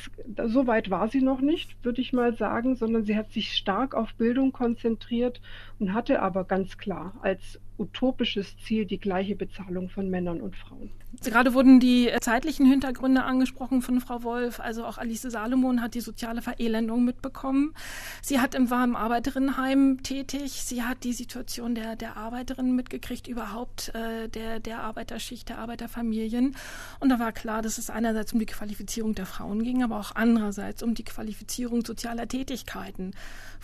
so 0.45 0.67
weit 0.67 0.89
war 0.89 1.09
sie 1.09 1.21
noch 1.21 1.41
nicht, 1.41 1.83
würde 1.83 2.01
ich 2.01 2.13
mal 2.13 2.35
sagen, 2.35 2.75
sondern 2.75 3.03
sie 3.03 3.15
hat 3.15 3.31
sich 3.31 3.53
stark 3.53 3.93
auf 3.93 4.13
Bildung 4.15 4.51
konzentriert 4.51 5.41
und 5.79 5.93
hatte 5.93 6.21
aber 6.21 6.43
ganz 6.45 6.77
klar 6.77 7.13
als 7.21 7.59
utopisches 7.77 8.57
Ziel 8.57 8.85
die 8.85 8.99
gleiche 8.99 9.35
Bezahlung 9.35 9.89
von 9.89 10.09
Männern 10.09 10.41
und 10.41 10.55
Frauen. 10.55 10.89
Gerade 11.23 11.53
wurden 11.53 11.79
die 11.79 12.11
zeitlichen 12.21 12.65
Hintergründe 12.65 13.23
angesprochen 13.23 13.81
von 13.81 14.01
Frau 14.01 14.23
Wolf. 14.23 14.59
Also 14.59 14.85
auch 14.85 14.97
Alice 14.97 15.21
Salomon 15.21 15.81
hat 15.81 15.95
die 15.95 16.01
soziale 16.01 16.41
Verelendung 16.41 17.05
mitbekommen. 17.05 17.73
Sie 18.21 18.39
hat 18.39 18.55
im 18.55 18.69
warmen 18.69 18.95
Arbeiterinnenheim 18.95 20.03
tätig. 20.03 20.63
Sie 20.63 20.83
hat 20.83 21.03
die 21.03 21.13
Situation 21.13 21.75
der, 21.75 21.95
der 21.95 22.17
Arbeiterinnen 22.17 22.75
mitgekriegt, 22.75 23.27
überhaupt 23.27 23.93
äh, 23.95 24.27
der, 24.27 24.59
der 24.59 24.81
Arbeiterschicht, 24.81 25.49
der 25.49 25.59
Arbeiterfamilien. 25.59 26.55
Und 26.99 27.09
da 27.09 27.19
war 27.19 27.31
klar, 27.31 27.61
dass 27.61 27.77
es 27.77 27.89
einerseits 27.89 28.33
um 28.37 28.39
die 28.39 28.45
Qualifizierung 28.45 29.15
der 29.15 29.25
Frauen 29.25 29.63
ging, 29.63 29.83
aber 29.83 29.99
auch 29.99 30.11
andererseits 30.13 30.83
um 30.83 30.93
die 30.93 31.03
Qualifizierung 31.03 31.83
sozialer 31.83 32.27
Tätigkeiten, 32.27 33.11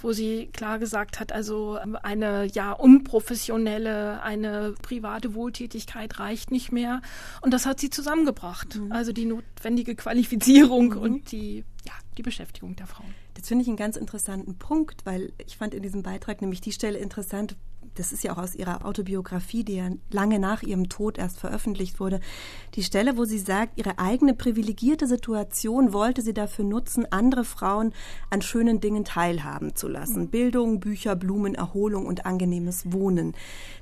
wo 0.01 0.13
sie 0.13 0.49
klar 0.51 0.79
gesagt 0.79 1.19
hat, 1.19 1.31
also 1.31 1.77
ähm, 1.77 1.95
eine 2.01 2.45
ja 2.45 2.71
unprofessionelle, 2.71 4.21
eine 4.23 4.73
private 4.81 5.35
Wohltätigkeit 5.35 6.19
reicht 6.19 6.49
nicht 6.49 6.71
mehr. 6.71 7.01
Und 7.41 7.53
das 7.53 7.67
hat 7.67 7.79
sie 7.79 7.91
zusammengebracht. 7.91 8.75
Mhm. 8.75 8.91
Also 8.91 9.13
die 9.13 9.25
notwendige 9.25 9.95
Qualifizierung 9.95 10.89
mhm. 10.89 10.97
und 10.97 11.31
die, 11.31 11.63
ja, 11.85 11.93
die 12.17 12.23
Beschäftigung 12.23 12.75
der 12.75 12.87
Frauen. 12.87 13.13
Das 13.35 13.47
finde 13.47 13.61
ich 13.61 13.67
einen 13.67 13.77
ganz 13.77 13.95
interessanten 13.95 14.57
Punkt, 14.57 15.05
weil 15.05 15.33
ich 15.45 15.57
fand 15.57 15.75
in 15.75 15.83
diesem 15.83 16.01
Beitrag 16.01 16.41
nämlich 16.41 16.61
die 16.61 16.71
Stelle 16.71 16.97
interessant, 16.97 17.55
das 17.95 18.11
ist 18.11 18.23
ja 18.23 18.33
auch 18.33 18.37
aus 18.37 18.55
ihrer 18.55 18.85
Autobiografie, 18.85 19.63
die 19.63 19.75
ja 19.75 19.89
lange 20.11 20.39
nach 20.39 20.63
ihrem 20.63 20.89
Tod 20.89 21.17
erst 21.17 21.39
veröffentlicht 21.39 21.99
wurde, 21.99 22.19
die 22.75 22.83
Stelle, 22.83 23.17
wo 23.17 23.25
sie 23.25 23.39
sagt, 23.39 23.77
ihre 23.77 23.99
eigene 23.99 24.33
privilegierte 24.33 25.07
Situation 25.07 25.93
wollte 25.93 26.21
sie 26.21 26.33
dafür 26.33 26.65
nutzen, 26.65 27.05
andere 27.11 27.43
Frauen 27.43 27.93
an 28.29 28.41
schönen 28.41 28.79
Dingen 28.79 29.05
teilhaben 29.05 29.75
zu 29.75 29.87
lassen. 29.87 30.29
Bildung, 30.29 30.79
Bücher, 30.79 31.15
Blumen, 31.15 31.55
Erholung 31.55 32.05
und 32.05 32.25
angenehmes 32.25 32.91
Wohnen. 32.91 33.33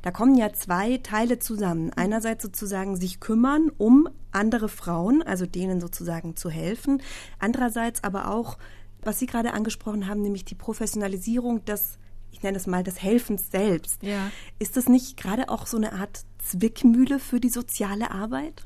Da 0.02 0.12
kommen 0.12 0.36
ja 0.36 0.54
zwei 0.54 0.98
Teile 0.98 1.40
zusammen. 1.40 1.92
Einerseits 1.96 2.44
sozusagen 2.44 2.98
sich 2.98 3.20
kümmern 3.20 3.72
um 3.78 4.10
andere 4.32 4.70
Frauen, 4.70 5.22
also 5.24 5.46
denen 5.46 5.82
sozusagen 5.82 6.36
zu 6.36 6.50
helfen. 6.50 7.02
Andererseits 7.40 8.04
aber 8.04 8.32
auch 8.32 8.58
was 9.04 9.20
Sie 9.20 9.26
gerade 9.26 9.54
angesprochen 9.54 10.08
haben, 10.08 10.22
nämlich 10.22 10.46
die 10.46 10.56
Professionalisierung 10.56 11.66
des 11.66 11.98
ich 12.32 12.44
nenne 12.44 12.58
es 12.58 12.68
mal 12.68 12.84
des 12.84 13.02
Helfens 13.02 13.52
selbst. 13.52 14.02
Ja. 14.04 14.32
Ist 14.60 14.78
das 14.78 14.88
nicht 14.88 15.18
gerade 15.18 15.50
auch 15.50 15.68
so 15.68 15.78
eine 15.78 15.94
Art 15.94 16.22
Zwickmühle 16.44 17.20
für 17.20 17.40
die 17.40 17.50
soziale 17.50 18.12
Arbeit? 18.12 18.64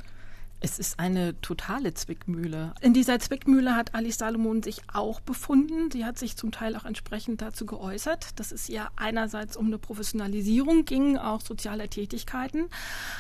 Es 0.62 0.80
ist 0.80 1.00
eine 1.00 1.40
totale 1.42 1.94
Zwickmühle. 1.94 2.74
In 2.82 2.94
dieser 2.94 3.20
Zwickmühle 3.20 3.76
hat 3.76 3.94
Alice 3.94 4.18
Salomon 4.18 4.64
sich 4.64 4.82
auch 4.92 5.20
befunden. 5.20 5.92
Sie 5.92 6.06
hat 6.06 6.18
sich 6.18 6.38
zum 6.38 6.52
Teil 6.52 6.76
auch 6.76 6.86
entsprechend 6.86 7.42
dazu 7.42 7.66
geäußert, 7.66 8.40
dass 8.40 8.52
es 8.52 8.70
ihr 8.70 8.88
einerseits 8.96 9.58
um 9.58 9.68
eine 9.68 9.78
Professionalisierung 9.78 10.86
ging, 10.86 11.18
auch 11.18 11.42
sozialer 11.42 11.90
Tätigkeiten, 11.90 12.70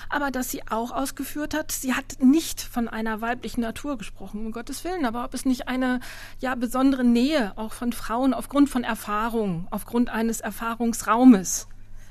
aber 0.10 0.32
dass 0.32 0.50
sie 0.50 0.66
auch 0.68 0.92
ausgeführt 0.92 1.54
hat, 1.54 1.72
sie 1.72 1.94
hat 1.94 2.18
nicht 2.20 2.62
von 2.62 2.88
einer 2.88 3.22
weiblichen 3.22 3.62
Natur 3.62 3.98
gesprochen, 3.98 4.46
um 4.46 4.52
Gottes 4.52 4.84
Willen, 4.84 5.06
aber 5.06 5.24
ob 5.26 5.34
es 5.34 5.46
nicht 5.46 5.68
eine 5.68 6.00
ja 6.40 6.56
besondere 6.56 7.04
Nähe 7.04 7.54
auch 7.58 7.74
von 7.74 7.94
Frauen 7.94 8.34
aufgrund 8.34 8.70
von 8.70 8.84
Erfahrung, 8.84 9.68
aufgrund 9.72 10.10
eines 10.10 10.42
Erfahrungsraumes 10.42 11.68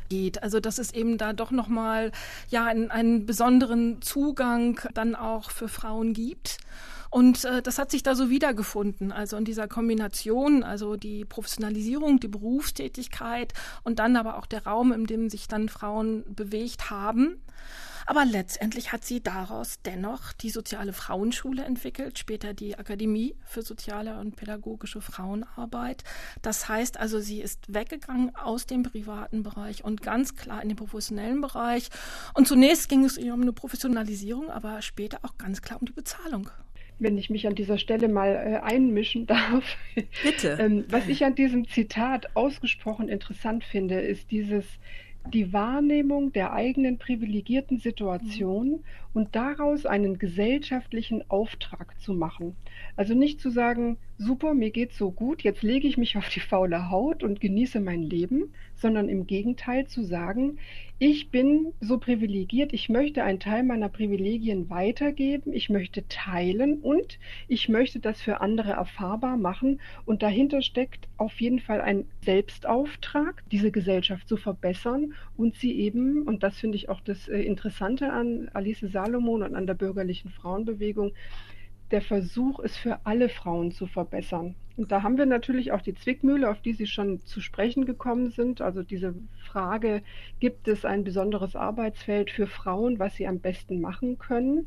geht. 0.08 0.42
Also 0.42 0.60
dass 0.60 0.78
es 0.78 0.92
eben 0.92 1.18
da 1.18 1.32
doch 1.32 1.50
nochmal 1.50 2.12
ja 2.48 2.64
einen, 2.66 2.90
einen 2.90 3.26
besonderen 3.26 4.02
Zugang 4.02 4.80
dann 4.94 5.14
auch 5.14 5.50
für 5.50 5.68
Frauen 5.68 6.12
gibt. 6.12 6.58
Und 7.14 7.44
äh, 7.44 7.62
das 7.62 7.78
hat 7.78 7.92
sich 7.92 8.02
da 8.02 8.16
so 8.16 8.28
wiedergefunden, 8.28 9.12
also 9.12 9.36
in 9.36 9.44
dieser 9.44 9.68
Kombination, 9.68 10.64
also 10.64 10.96
die 10.96 11.24
Professionalisierung, 11.24 12.18
die 12.18 12.26
Berufstätigkeit 12.26 13.52
und 13.84 14.00
dann 14.00 14.16
aber 14.16 14.36
auch 14.36 14.46
der 14.46 14.66
Raum, 14.66 14.90
in 14.90 15.06
dem 15.06 15.30
sich 15.30 15.46
dann 15.46 15.68
Frauen 15.68 16.24
bewegt 16.34 16.90
haben. 16.90 17.40
Aber 18.06 18.24
letztendlich 18.24 18.92
hat 18.92 19.04
sie 19.04 19.22
daraus 19.22 19.80
dennoch 19.82 20.32
die 20.32 20.50
soziale 20.50 20.92
Frauenschule 20.92 21.64
entwickelt, 21.64 22.18
später 22.18 22.54
die 22.54 22.76
Akademie 22.76 23.36
für 23.44 23.62
soziale 23.62 24.18
und 24.18 24.36
pädagogische 24.36 25.00
Frauenarbeit. 25.00 26.04
Das 26.42 26.68
heißt 26.68 26.98
also, 26.98 27.20
sie 27.20 27.40
ist 27.40 27.72
weggegangen 27.72 28.34
aus 28.36 28.66
dem 28.66 28.82
privaten 28.82 29.42
Bereich 29.42 29.84
und 29.84 30.02
ganz 30.02 30.36
klar 30.36 30.62
in 30.62 30.68
den 30.68 30.76
professionellen 30.76 31.40
Bereich. 31.40 31.88
Und 32.34 32.46
zunächst 32.46 32.88
ging 32.88 33.04
es 33.04 33.16
ihr 33.16 33.34
um 33.34 33.42
eine 33.42 33.52
Professionalisierung, 33.52 34.50
aber 34.50 34.82
später 34.82 35.18
auch 35.22 35.38
ganz 35.38 35.62
klar 35.62 35.80
um 35.80 35.86
die 35.86 35.92
Bezahlung 35.92 36.50
wenn 36.98 37.18
ich 37.18 37.28
mich 37.30 37.46
an 37.46 37.54
dieser 37.54 37.78
Stelle 37.78 38.08
mal 38.08 38.30
äh, 38.34 38.56
einmischen 38.62 39.26
darf. 39.26 39.64
Bitte. 40.22 40.56
ähm, 40.60 40.84
was 40.88 41.08
ich 41.08 41.24
an 41.24 41.34
diesem 41.34 41.68
Zitat 41.68 42.36
ausgesprochen 42.36 43.08
interessant 43.08 43.64
finde, 43.64 44.00
ist 44.00 44.30
dieses 44.30 44.64
die 45.32 45.52
Wahrnehmung 45.52 46.32
der 46.32 46.52
eigenen 46.52 46.98
privilegierten 46.98 47.78
Situation 47.78 48.68
mhm. 48.68 48.84
und 49.14 49.34
daraus 49.34 49.86
einen 49.86 50.18
gesellschaftlichen 50.18 51.28
Auftrag 51.30 51.98
zu 52.00 52.12
machen. 52.12 52.56
Also 52.96 53.14
nicht 53.14 53.40
zu 53.40 53.50
sagen, 53.50 53.96
super, 54.18 54.54
mir 54.54 54.70
geht's 54.70 54.96
so 54.96 55.10
gut, 55.10 55.42
jetzt 55.42 55.62
lege 55.62 55.88
ich 55.88 55.96
mich 55.96 56.16
auf 56.16 56.28
die 56.28 56.40
faule 56.40 56.90
Haut 56.90 57.22
und 57.22 57.40
genieße 57.40 57.80
mein 57.80 58.02
Leben, 58.02 58.52
sondern 58.74 59.08
im 59.08 59.26
Gegenteil 59.26 59.86
zu 59.86 60.04
sagen, 60.04 60.58
ich 61.00 61.30
bin 61.30 61.72
so 61.80 61.98
privilegiert, 61.98 62.72
ich 62.72 62.88
möchte 62.88 63.24
einen 63.24 63.40
Teil 63.40 63.64
meiner 63.64 63.88
Privilegien 63.88 64.70
weitergeben, 64.70 65.52
ich 65.52 65.68
möchte 65.68 66.06
teilen 66.06 66.78
und 66.78 67.18
ich 67.48 67.68
möchte 67.68 67.98
das 67.98 68.22
für 68.22 68.40
andere 68.40 68.72
erfahrbar 68.72 69.36
machen. 69.36 69.80
Und 70.04 70.22
dahinter 70.22 70.62
steckt 70.62 71.08
auf 71.16 71.40
jeden 71.40 71.58
Fall 71.58 71.80
ein 71.80 72.06
Selbstauftrag, 72.24 73.42
diese 73.50 73.72
Gesellschaft 73.72 74.28
zu 74.28 74.36
verbessern 74.36 75.14
und 75.36 75.56
sie 75.56 75.72
eben, 75.80 76.22
und 76.22 76.44
das 76.44 76.58
finde 76.58 76.76
ich 76.76 76.88
auch 76.88 77.00
das 77.00 77.28
äh, 77.28 77.40
Interessante 77.40 78.12
an 78.12 78.48
Alice 78.54 78.80
Salomon 78.80 79.42
und 79.42 79.56
an 79.56 79.66
der 79.66 79.74
bürgerlichen 79.74 80.30
Frauenbewegung, 80.30 81.12
der 81.94 82.02
Versuch, 82.02 82.58
es 82.58 82.76
für 82.76 82.98
alle 83.04 83.28
Frauen 83.28 83.70
zu 83.70 83.86
verbessern. 83.86 84.56
Und 84.76 84.90
da 84.90 85.04
haben 85.04 85.16
wir 85.16 85.26
natürlich 85.26 85.70
auch 85.70 85.80
die 85.80 85.94
Zwickmühle, 85.94 86.50
auf 86.50 86.60
die 86.60 86.72
Sie 86.72 86.88
schon 86.88 87.20
zu 87.20 87.40
sprechen 87.40 87.86
gekommen 87.86 88.32
sind. 88.32 88.60
Also 88.60 88.82
diese 88.82 89.14
Frage, 89.44 90.02
gibt 90.40 90.66
es 90.66 90.84
ein 90.84 91.04
besonderes 91.04 91.54
Arbeitsfeld 91.54 92.32
für 92.32 92.48
Frauen, 92.48 92.98
was 92.98 93.14
sie 93.14 93.28
am 93.28 93.38
besten 93.38 93.80
machen 93.80 94.18
können? 94.18 94.66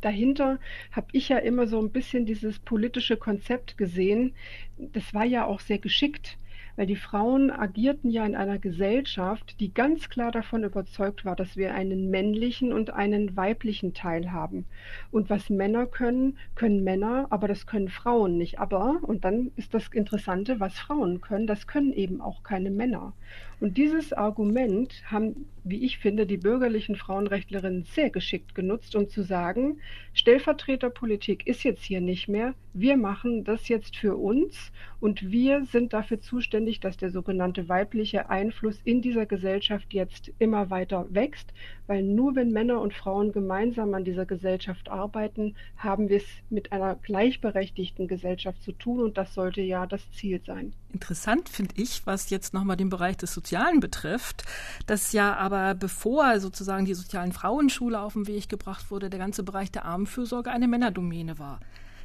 Dahinter 0.00 0.60
habe 0.92 1.08
ich 1.10 1.28
ja 1.28 1.38
immer 1.38 1.66
so 1.66 1.80
ein 1.80 1.90
bisschen 1.90 2.24
dieses 2.24 2.60
politische 2.60 3.16
Konzept 3.16 3.76
gesehen. 3.76 4.36
Das 4.78 5.12
war 5.12 5.24
ja 5.24 5.46
auch 5.46 5.58
sehr 5.58 5.78
geschickt 5.78 6.38
weil 6.76 6.86
die 6.86 6.96
Frauen 6.96 7.50
agierten 7.50 8.10
ja 8.10 8.24
in 8.26 8.34
einer 8.34 8.58
Gesellschaft, 8.58 9.60
die 9.60 9.72
ganz 9.72 10.08
klar 10.08 10.32
davon 10.32 10.64
überzeugt 10.64 11.24
war, 11.24 11.36
dass 11.36 11.56
wir 11.56 11.74
einen 11.74 12.10
männlichen 12.10 12.72
und 12.72 12.90
einen 12.90 13.36
weiblichen 13.36 13.94
Teil 13.94 14.32
haben. 14.32 14.64
Und 15.10 15.30
was 15.30 15.50
Männer 15.50 15.86
können, 15.86 16.38
können 16.54 16.84
Männer, 16.84 17.26
aber 17.30 17.48
das 17.48 17.66
können 17.66 17.88
Frauen 17.88 18.36
nicht. 18.36 18.58
Aber, 18.58 18.98
und 19.02 19.24
dann 19.24 19.52
ist 19.56 19.74
das 19.74 19.88
Interessante, 19.88 20.60
was 20.60 20.74
Frauen 20.78 21.20
können, 21.20 21.46
das 21.46 21.66
können 21.66 21.92
eben 21.92 22.20
auch 22.20 22.42
keine 22.42 22.70
Männer. 22.70 23.12
Und 23.64 23.78
dieses 23.78 24.12
Argument 24.12 24.92
haben, 25.06 25.46
wie 25.64 25.86
ich 25.86 25.96
finde, 25.96 26.26
die 26.26 26.36
bürgerlichen 26.36 26.96
Frauenrechtlerinnen 26.96 27.84
sehr 27.84 28.10
geschickt 28.10 28.54
genutzt, 28.54 28.94
um 28.94 29.08
zu 29.08 29.22
sagen, 29.22 29.80
Stellvertreterpolitik 30.12 31.46
ist 31.46 31.64
jetzt 31.64 31.82
hier 31.82 32.02
nicht 32.02 32.28
mehr, 32.28 32.52
wir 32.74 32.98
machen 32.98 33.42
das 33.42 33.68
jetzt 33.68 33.96
für 33.96 34.16
uns 34.16 34.70
und 35.00 35.30
wir 35.30 35.64
sind 35.64 35.94
dafür 35.94 36.20
zuständig, 36.20 36.80
dass 36.80 36.98
der 36.98 37.08
sogenannte 37.08 37.66
weibliche 37.70 38.28
Einfluss 38.28 38.82
in 38.84 39.00
dieser 39.00 39.24
Gesellschaft 39.24 39.94
jetzt 39.94 40.30
immer 40.38 40.68
weiter 40.68 41.06
wächst, 41.08 41.54
weil 41.86 42.02
nur 42.02 42.36
wenn 42.36 42.52
Männer 42.52 42.82
und 42.82 42.92
Frauen 42.92 43.32
gemeinsam 43.32 43.94
an 43.94 44.04
dieser 44.04 44.26
Gesellschaft 44.26 44.90
arbeiten, 44.90 45.56
haben 45.78 46.10
wir 46.10 46.18
es 46.18 46.28
mit 46.50 46.70
einer 46.70 46.96
gleichberechtigten 46.96 48.08
Gesellschaft 48.08 48.62
zu 48.62 48.72
tun 48.72 49.00
und 49.00 49.16
das 49.16 49.32
sollte 49.32 49.62
ja 49.62 49.86
das 49.86 50.12
Ziel 50.12 50.42
sein. 50.44 50.74
Interessant 50.94 51.48
finde 51.48 51.74
ich, 51.76 52.06
was 52.06 52.30
jetzt 52.30 52.54
nochmal 52.54 52.76
den 52.76 52.88
Bereich 52.88 53.16
des 53.16 53.34
Sozialen 53.34 53.80
betrifft, 53.80 54.44
dass 54.86 55.10
ja 55.10 55.34
aber 55.34 55.74
bevor 55.74 56.38
sozusagen 56.38 56.84
die 56.84 56.94
sozialen 56.94 57.32
Frauenschule 57.32 58.00
auf 58.00 58.12
den 58.12 58.28
Weg 58.28 58.48
gebracht 58.48 58.92
wurde, 58.92 59.10
der 59.10 59.18
ganze 59.18 59.42
Bereich 59.42 59.72
der 59.72 59.86
Armenfürsorge 59.86 60.52
eine 60.52 60.68
Männerdomäne 60.68 61.40
war. 61.40 61.58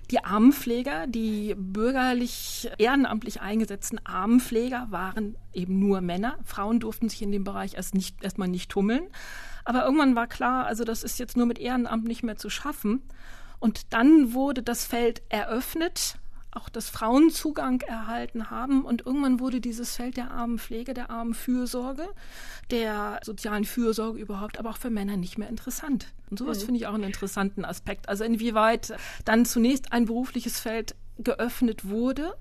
Die 0.09 0.23
Armenpfleger, 0.25 1.05
die 1.05 1.53
bürgerlich 1.55 2.71
ehrenamtlich 2.79 3.41
eingesetzten 3.41 4.03
Armenpfleger 4.07 4.87
waren 4.89 5.35
eben 5.53 5.77
nur 5.77 6.01
Männer. 6.01 6.39
Frauen 6.43 6.79
durften 6.79 7.09
sich 7.09 7.21
in 7.21 7.31
dem 7.31 7.43
Bereich 7.43 7.75
erst 7.75 7.93
nicht, 7.93 8.23
erstmal 8.23 8.47
nicht 8.47 8.71
tummeln. 8.71 9.03
Aber 9.65 9.85
irgendwann 9.85 10.15
war 10.15 10.25
klar, 10.25 10.65
also 10.65 10.83
das 10.83 11.03
ist 11.03 11.19
jetzt 11.19 11.37
nur 11.37 11.45
mit 11.45 11.59
Ehrenamt 11.59 12.05
nicht 12.05 12.23
mehr 12.23 12.37
zu 12.37 12.49
schaffen. 12.49 13.03
Und 13.59 13.93
dann 13.93 14.33
wurde 14.33 14.63
das 14.63 14.83
Feld 14.87 15.21
eröffnet 15.29 16.17
auch 16.51 16.69
dass 16.69 16.89
Frauen 16.89 17.29
Zugang 17.29 17.81
erhalten 17.81 18.49
haben. 18.49 18.83
Und 18.85 19.05
irgendwann 19.05 19.39
wurde 19.39 19.61
dieses 19.61 19.95
Feld 19.95 20.17
der 20.17 20.31
Armenpflege, 20.31 20.93
der 20.93 21.09
Armenfürsorge, 21.09 22.07
der 22.71 23.19
sozialen 23.23 23.65
Fürsorge 23.65 24.19
überhaupt, 24.19 24.57
aber 24.57 24.71
auch 24.71 24.77
für 24.77 24.89
Männer 24.89 25.17
nicht 25.17 25.37
mehr 25.37 25.49
interessant. 25.49 26.07
Und 26.29 26.39
sowas 26.39 26.59
mhm. 26.61 26.65
finde 26.65 26.79
ich 26.79 26.87
auch 26.87 26.93
einen 26.93 27.03
interessanten 27.03 27.65
Aspekt. 27.65 28.09
Also 28.09 28.23
inwieweit 28.23 28.93
dann 29.25 29.45
zunächst 29.45 29.91
ein 29.91 30.05
berufliches 30.05 30.59
Feld 30.59 30.95
geöffnet 31.17 31.87
wurde 31.87 32.35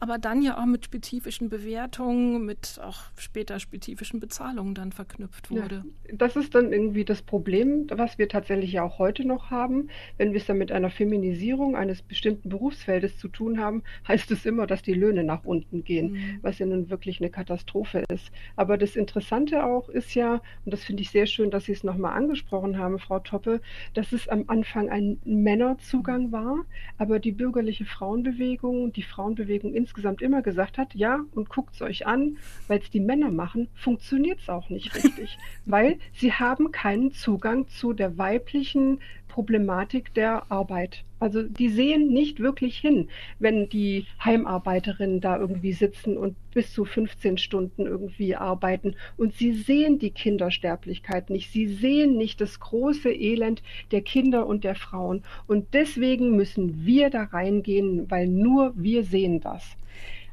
aber 0.00 0.18
dann 0.18 0.42
ja 0.42 0.58
auch 0.58 0.66
mit 0.66 0.84
spezifischen 0.84 1.48
Bewertungen, 1.48 2.44
mit 2.44 2.78
auch 2.82 3.02
später 3.16 3.58
spezifischen 3.58 4.20
Bezahlungen 4.20 4.74
dann 4.74 4.92
verknüpft 4.92 5.50
wurde. 5.50 5.84
Ja, 6.06 6.14
das 6.16 6.36
ist 6.36 6.54
dann 6.54 6.72
irgendwie 6.72 7.04
das 7.04 7.22
Problem, 7.22 7.86
was 7.90 8.18
wir 8.18 8.28
tatsächlich 8.28 8.72
ja 8.72 8.82
auch 8.82 8.98
heute 8.98 9.26
noch 9.26 9.50
haben. 9.50 9.88
Wenn 10.18 10.32
wir 10.32 10.40
es 10.40 10.46
dann 10.46 10.58
mit 10.58 10.72
einer 10.72 10.90
Feminisierung 10.90 11.76
eines 11.76 12.02
bestimmten 12.02 12.48
Berufsfeldes 12.48 13.18
zu 13.18 13.28
tun 13.28 13.58
haben, 13.58 13.82
heißt 14.06 14.30
es 14.30 14.44
immer, 14.46 14.66
dass 14.66 14.82
die 14.82 14.94
Löhne 14.94 15.24
nach 15.24 15.44
unten 15.44 15.84
gehen, 15.84 16.12
mhm. 16.12 16.38
was 16.42 16.58
ja 16.58 16.66
nun 16.66 16.90
wirklich 16.90 17.20
eine 17.20 17.30
Katastrophe 17.30 18.04
ist. 18.12 18.30
Aber 18.56 18.76
das 18.76 18.96
Interessante 18.96 19.64
auch 19.64 19.88
ist 19.88 20.14
ja, 20.14 20.42
und 20.64 20.72
das 20.72 20.84
finde 20.84 21.02
ich 21.02 21.10
sehr 21.10 21.26
schön, 21.26 21.50
dass 21.50 21.64
Sie 21.64 21.72
es 21.72 21.84
nochmal 21.84 22.16
angesprochen 22.16 22.78
haben, 22.78 22.98
Frau 22.98 23.20
Toppe, 23.20 23.60
dass 23.94 24.12
es 24.12 24.28
am 24.28 24.44
Anfang 24.48 24.90
ein 24.90 25.18
Männerzugang 25.24 26.32
war, 26.32 26.64
aber 26.98 27.18
die 27.18 27.32
bürgerliche 27.32 27.84
Frauenbewegung, 27.84 28.92
die 28.92 29.02
Frauenbewegung 29.02 29.72
insgesamt, 29.72 29.83
insgesamt 29.84 30.22
immer 30.22 30.40
gesagt 30.40 30.78
hat, 30.78 30.94
ja, 30.94 31.20
und 31.34 31.50
guckt 31.50 31.74
es 31.74 31.82
euch 31.82 32.06
an, 32.06 32.38
weil 32.68 32.80
es 32.80 32.90
die 32.90 33.00
Männer 33.00 33.30
machen, 33.30 33.68
funktioniert 33.74 34.40
es 34.40 34.48
auch 34.48 34.70
nicht 34.70 34.94
richtig, 34.94 35.36
weil 35.66 35.98
sie 36.14 36.32
haben 36.32 36.72
keinen 36.72 37.12
Zugang 37.12 37.68
zu 37.68 37.92
der 37.92 38.16
weiblichen 38.16 39.00
Problematik 39.34 40.14
der 40.14 40.48
Arbeit. 40.52 41.02
Also 41.18 41.42
die 41.42 41.68
sehen 41.68 42.12
nicht 42.12 42.38
wirklich 42.38 42.78
hin, 42.78 43.08
wenn 43.40 43.68
die 43.68 44.06
Heimarbeiterinnen 44.24 45.20
da 45.20 45.36
irgendwie 45.36 45.72
sitzen 45.72 46.16
und 46.16 46.36
bis 46.52 46.72
zu 46.72 46.84
15 46.84 47.38
Stunden 47.38 47.84
irgendwie 47.84 48.36
arbeiten. 48.36 48.94
Und 49.16 49.34
sie 49.34 49.50
sehen 49.50 49.98
die 49.98 50.12
Kindersterblichkeit 50.12 51.30
nicht. 51.30 51.50
Sie 51.50 51.66
sehen 51.66 52.16
nicht 52.16 52.40
das 52.40 52.60
große 52.60 53.10
Elend 53.10 53.60
der 53.90 54.02
Kinder 54.02 54.46
und 54.46 54.62
der 54.62 54.76
Frauen. 54.76 55.24
Und 55.48 55.74
deswegen 55.74 56.36
müssen 56.36 56.86
wir 56.86 57.10
da 57.10 57.24
reingehen, 57.24 58.08
weil 58.12 58.28
nur 58.28 58.72
wir 58.76 59.02
sehen 59.02 59.40
das. 59.40 59.76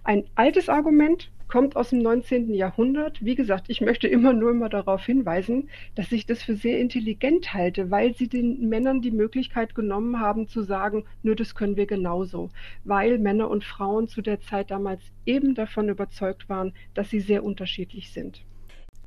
Ein 0.04 0.26
altes 0.36 0.70
Argument 0.70 1.32
kommt 1.52 1.76
aus 1.76 1.90
dem 1.90 2.00
19. 2.00 2.54
Jahrhundert. 2.54 3.24
Wie 3.24 3.36
gesagt, 3.36 3.66
ich 3.68 3.82
möchte 3.82 4.08
immer 4.08 4.32
nur 4.32 4.52
immer 4.52 4.70
darauf 4.70 5.06
hinweisen, 5.06 5.70
dass 5.96 6.14
ich 6.14 6.26
das 6.26 6.42
für 6.42 6.56
sehr 6.56 6.80
intelligent 6.80 7.54
halte, 7.54 7.92
weil 7.92 8.16
sie 8.16 8.30
den 8.30 8.70
Männern 8.70 9.02
die 9.02 9.12
Möglichkeit 9.12 9.76
genommen 9.76 10.22
haben 10.22 10.48
zu 10.48 10.64
sagen, 10.64 11.04
nur 11.24 11.36
das 11.36 11.54
können 11.54 11.76
wir 11.76 11.88
genauso, 11.88 12.52
weil 12.86 13.20
Männer 13.20 13.50
und 13.50 13.66
Frauen 13.66 14.08
zu 14.08 14.22
der 14.22 14.40
Zeit 14.40 14.72
damals 14.72 15.02
eben 15.26 15.54
davon 15.54 15.90
überzeugt 15.90 16.48
waren, 16.48 16.74
dass 16.94 17.10
sie 17.10 17.20
sehr 17.20 17.44
unterschiedlich 17.44 18.14
sind. 18.14 18.46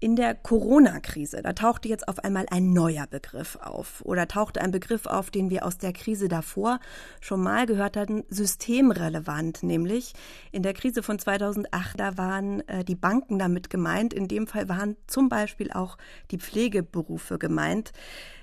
In 0.04 0.16
der 0.16 0.34
Corona-Krise, 0.34 1.40
da 1.40 1.54
tauchte 1.54 1.88
jetzt 1.88 2.08
auf 2.08 2.18
einmal 2.18 2.44
ein 2.50 2.74
neuer 2.74 3.06
Begriff 3.06 3.56
auf 3.62 4.02
oder 4.02 4.28
tauchte 4.28 4.60
ein 4.60 4.70
Begriff 4.70 5.06
auf, 5.06 5.30
den 5.30 5.48
wir 5.48 5.64
aus 5.64 5.78
der 5.78 5.94
Krise 5.94 6.28
davor 6.28 6.78
schon 7.22 7.42
mal 7.42 7.64
gehört 7.64 7.96
hatten, 7.96 8.22
systemrelevant, 8.28 9.62
nämlich 9.62 10.12
in 10.52 10.62
der 10.62 10.74
Krise 10.74 11.02
von 11.02 11.18
2008, 11.18 11.98
da 11.98 12.18
waren 12.18 12.60
äh, 12.68 12.84
die 12.84 12.96
Banken 12.96 13.38
damit 13.38 13.70
gemeint, 13.70 14.12
in 14.12 14.28
dem 14.28 14.46
Fall 14.46 14.68
waren 14.68 14.98
zum 15.06 15.30
Beispiel 15.30 15.72
auch 15.72 15.96
die 16.30 16.38
Pflegeberufe 16.38 17.38
gemeint, 17.38 17.92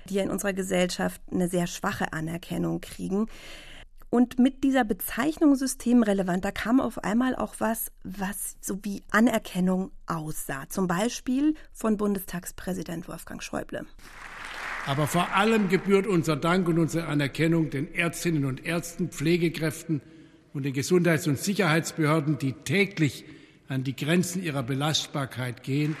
die 0.08 0.18
in 0.18 0.30
unserer 0.30 0.54
Gesellschaft 0.54 1.20
eine 1.30 1.48
sehr 1.48 1.68
schwache 1.68 2.12
Anerkennung 2.12 2.80
kriegen. 2.80 3.28
Und 4.14 4.38
mit 4.38 4.62
dieser 4.62 4.84
Bezeichnung 4.84 5.56
systemrelevant, 5.56 6.44
da 6.44 6.50
kam 6.50 6.80
auf 6.80 7.02
einmal 7.02 7.34
auch 7.34 7.54
was, 7.60 7.90
was 8.04 8.56
so 8.60 8.78
wie 8.82 9.02
Anerkennung 9.10 9.90
aussah. 10.06 10.68
Zum 10.68 10.86
Beispiel 10.86 11.54
von 11.72 11.96
Bundestagspräsident 11.96 13.08
Wolfgang 13.08 13.42
Schäuble. 13.42 13.86
Aber 14.84 15.06
vor 15.06 15.34
allem 15.34 15.70
gebührt 15.70 16.06
unser 16.06 16.36
Dank 16.36 16.68
und 16.68 16.78
unsere 16.78 17.06
Anerkennung 17.06 17.70
den 17.70 17.94
Ärztinnen 17.94 18.44
und 18.44 18.66
Ärzten, 18.66 19.08
Pflegekräften 19.08 20.02
und 20.52 20.64
den 20.64 20.74
Gesundheits- 20.74 21.26
und 21.26 21.38
Sicherheitsbehörden, 21.38 22.36
die 22.36 22.52
täglich 22.52 23.24
an 23.68 23.82
die 23.82 23.96
Grenzen 23.96 24.42
ihrer 24.42 24.62
Belastbarkeit 24.62 25.62
gehen. 25.62 25.96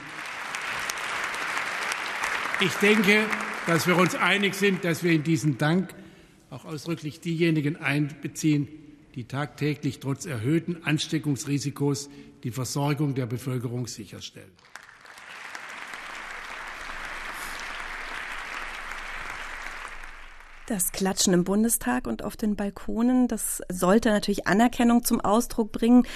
Ich 2.60 2.74
denke, 2.74 3.24
dass 3.66 3.86
wir 3.86 3.96
uns 3.96 4.14
einig 4.16 4.54
sind, 4.54 4.84
dass 4.84 5.02
wir 5.02 5.12
in 5.12 5.22
diesen 5.22 5.56
Dank 5.56 5.94
auch 6.52 6.64
ausdrücklich 6.66 7.20
diejenigen 7.20 7.76
einbeziehen, 7.76 8.68
die 9.14 9.24
tagtäglich 9.24 10.00
trotz 10.00 10.26
erhöhten 10.26 10.84
Ansteckungsrisikos 10.84 12.10
die 12.44 12.50
Versorgung 12.50 13.14
der 13.14 13.26
Bevölkerung 13.26 13.86
sicherstellen. 13.86 14.50
Das 20.66 20.92
Klatschen 20.92 21.34
im 21.34 21.44
Bundestag 21.44 22.06
und 22.06 22.22
auf 22.22 22.36
den 22.36 22.54
Balkonen, 22.54 23.28
das 23.28 23.62
sollte 23.70 24.10
natürlich 24.10 24.46
Anerkennung 24.46 25.04
zum 25.04 25.20
Ausdruck 25.20 25.72
bringen. 25.72 26.06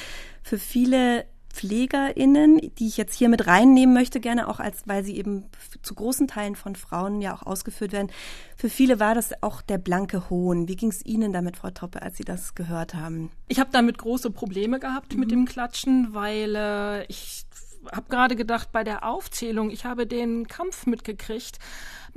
Für 0.43 0.59
viele 0.59 1.27
PflegerInnen, 1.57 2.73
die 2.79 2.87
ich 2.87 2.97
jetzt 2.97 3.15
hier 3.15 3.29
mit 3.29 3.47
reinnehmen 3.47 3.95
möchte, 3.95 4.21
gerne 4.21 4.49
auch 4.49 4.61
als, 4.61 4.83
weil 4.87 5.05
sie 5.05 5.17
eben 5.17 5.45
zu 5.83 5.95
großen 5.95 6.29
Teilen 6.29 6.55
von 6.55 6.77
Frauen 6.77 7.23
ja 7.23 7.35
auch 7.35 7.43
ausgeführt 7.43 7.93
werden. 7.93 8.13
Für 8.57 8.69
viele 8.69 9.01
war 9.01 9.15
das 9.15 9.43
auch 9.43 9.63
der 9.63 9.79
blanke 9.79 10.29
Hohn. 10.29 10.69
Wie 10.69 10.77
ging 10.77 10.91
es 10.91 11.05
Ihnen 11.05 11.33
damit, 11.33 11.57
Frau 11.57 11.71
Toppe, 11.71 12.03
als 12.03 12.19
Sie 12.19 12.25
das 12.25 12.55
gehört 12.55 12.95
haben? 12.95 13.31
Ich 13.49 13.59
habe 13.59 13.71
damit 13.73 13.97
große 13.97 14.31
Probleme 14.31 14.79
gehabt 14.79 15.15
mhm. 15.15 15.21
mit 15.21 15.31
dem 15.31 15.47
Klatschen, 15.47 16.09
weil 16.13 16.55
äh, 16.55 17.05
ich 17.07 17.47
habe 17.91 18.09
gerade 18.09 18.37
gedacht, 18.37 18.73
bei 18.73 18.85
der 18.85 19.09
Aufzählung, 19.09 19.71
ich 19.71 19.85
habe 19.85 20.07
den 20.07 20.47
Kampf 20.49 20.87
mitgekriegt 20.87 21.59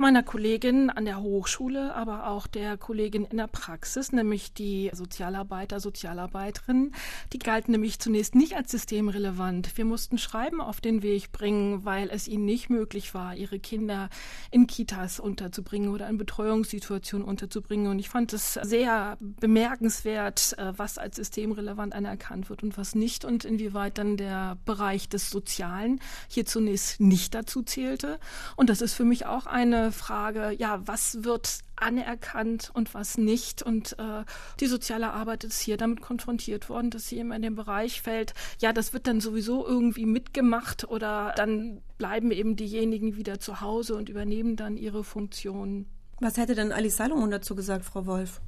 meiner 0.00 0.22
Kollegin 0.22 0.90
an 0.90 1.04
der 1.04 1.20
Hochschule, 1.20 1.94
aber 1.94 2.26
auch 2.26 2.46
der 2.46 2.76
Kollegin 2.76 3.24
in 3.26 3.36
der 3.36 3.46
Praxis, 3.46 4.12
nämlich 4.12 4.52
die 4.52 4.90
Sozialarbeiter, 4.92 5.78
Sozialarbeiterinnen. 5.78 6.94
Die 7.32 7.38
galten 7.38 7.72
nämlich 7.72 8.00
zunächst 8.00 8.34
nicht 8.34 8.56
als 8.56 8.70
systemrelevant. 8.70 9.76
Wir 9.76 9.84
mussten 9.84 10.18
Schreiben 10.18 10.60
auf 10.60 10.80
den 10.80 11.02
Weg 11.02 11.32
bringen, 11.32 11.84
weil 11.84 12.10
es 12.10 12.26
ihnen 12.26 12.44
nicht 12.44 12.70
möglich 12.70 13.14
war, 13.14 13.36
ihre 13.36 13.58
Kinder 13.58 14.08
in 14.50 14.66
Kitas 14.66 15.20
unterzubringen 15.20 15.90
oder 15.90 16.08
in 16.08 16.18
Betreuungssituationen 16.18 17.26
unterzubringen. 17.26 17.88
Und 17.88 17.98
ich 17.98 18.08
fand 18.08 18.32
es 18.32 18.54
sehr 18.54 19.18
bemerkenswert, 19.20 20.54
äh, 20.58 20.72
was 20.76 20.98
als 20.98 21.16
systemrelevant 21.16 21.94
anerkannt 21.94 22.48
wird 22.48 22.62
und 22.62 22.78
was 22.78 22.94
nicht 22.94 23.24
und 23.24 23.44
inwieweit 23.44 23.98
dann 23.98 24.16
der 24.16 24.56
Bereich 24.64 25.08
des 25.08 25.30
Sozialen 25.30 26.00
hier 26.28 26.46
zunächst 26.46 27.00
nicht 27.00 27.34
dazu 27.34 27.62
zählte. 27.62 28.18
Und 28.56 28.70
das 28.70 28.80
ist 28.80 28.94
für 28.94 29.04
mich 29.04 29.26
auch 29.26 29.46
eine 29.46 29.89
Frage, 29.92 30.54
ja, 30.58 30.80
was 30.86 31.24
wird 31.24 31.60
anerkannt 31.76 32.70
und 32.74 32.94
was 32.94 33.18
nicht. 33.18 33.62
Und 33.62 33.98
äh, 33.98 34.24
die 34.60 34.66
soziale 34.66 35.12
Arbeit 35.12 35.44
ist 35.44 35.60
hier 35.60 35.76
damit 35.76 36.00
konfrontiert 36.00 36.68
worden, 36.68 36.90
dass 36.90 37.08
sie 37.08 37.18
immer 37.18 37.36
in 37.36 37.42
den 37.42 37.54
Bereich 37.54 38.02
fällt, 38.02 38.34
ja, 38.60 38.72
das 38.72 38.92
wird 38.92 39.06
dann 39.06 39.20
sowieso 39.20 39.66
irgendwie 39.66 40.06
mitgemacht 40.06 40.88
oder 40.88 41.32
dann 41.36 41.80
bleiben 41.98 42.30
eben 42.30 42.56
diejenigen 42.56 43.16
wieder 43.16 43.40
zu 43.40 43.60
Hause 43.60 43.96
und 43.96 44.08
übernehmen 44.08 44.56
dann 44.56 44.76
ihre 44.76 45.04
Funktion. 45.04 45.86
Was 46.20 46.36
hätte 46.36 46.54
denn 46.54 46.72
Alice 46.72 46.96
Salomon 46.96 47.30
dazu 47.30 47.54
gesagt, 47.54 47.84
Frau 47.84 48.06
Wolf? 48.06 48.40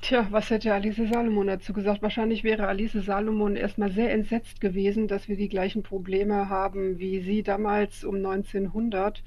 Tja, 0.00 0.28
was 0.30 0.48
hätte 0.48 0.72
Alice 0.72 0.96
Salomon 0.96 1.48
dazu 1.48 1.72
gesagt? 1.72 2.02
Wahrscheinlich 2.02 2.44
wäre 2.44 2.68
Alice 2.68 2.92
Salomon 2.92 3.56
erstmal 3.56 3.90
sehr 3.90 4.12
entsetzt 4.12 4.60
gewesen, 4.60 5.08
dass 5.08 5.28
wir 5.28 5.36
die 5.36 5.48
gleichen 5.48 5.82
Probleme 5.82 6.48
haben 6.48 6.98
wie 6.98 7.20
sie 7.20 7.42
damals 7.42 8.04
um 8.04 8.16
1900. 8.16 9.22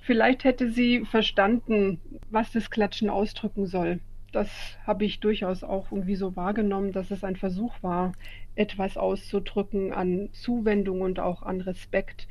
Vielleicht 0.00 0.44
hätte 0.44 0.70
sie 0.70 1.04
verstanden, 1.04 2.00
was 2.30 2.52
das 2.52 2.70
Klatschen 2.70 3.10
ausdrücken 3.10 3.66
soll. 3.66 4.00
Das 4.32 4.48
habe 4.86 5.04
ich 5.04 5.20
durchaus 5.20 5.64
auch 5.64 5.90
irgendwie 5.90 6.14
so 6.14 6.36
wahrgenommen, 6.36 6.92
dass 6.92 7.10
es 7.10 7.24
ein 7.24 7.36
Versuch 7.36 7.74
war, 7.82 8.12
etwas 8.54 8.96
auszudrücken 8.96 9.92
an 9.92 10.30
Zuwendung 10.32 11.00
und 11.00 11.20
auch 11.20 11.42
an 11.42 11.60
Respekt. 11.60 12.28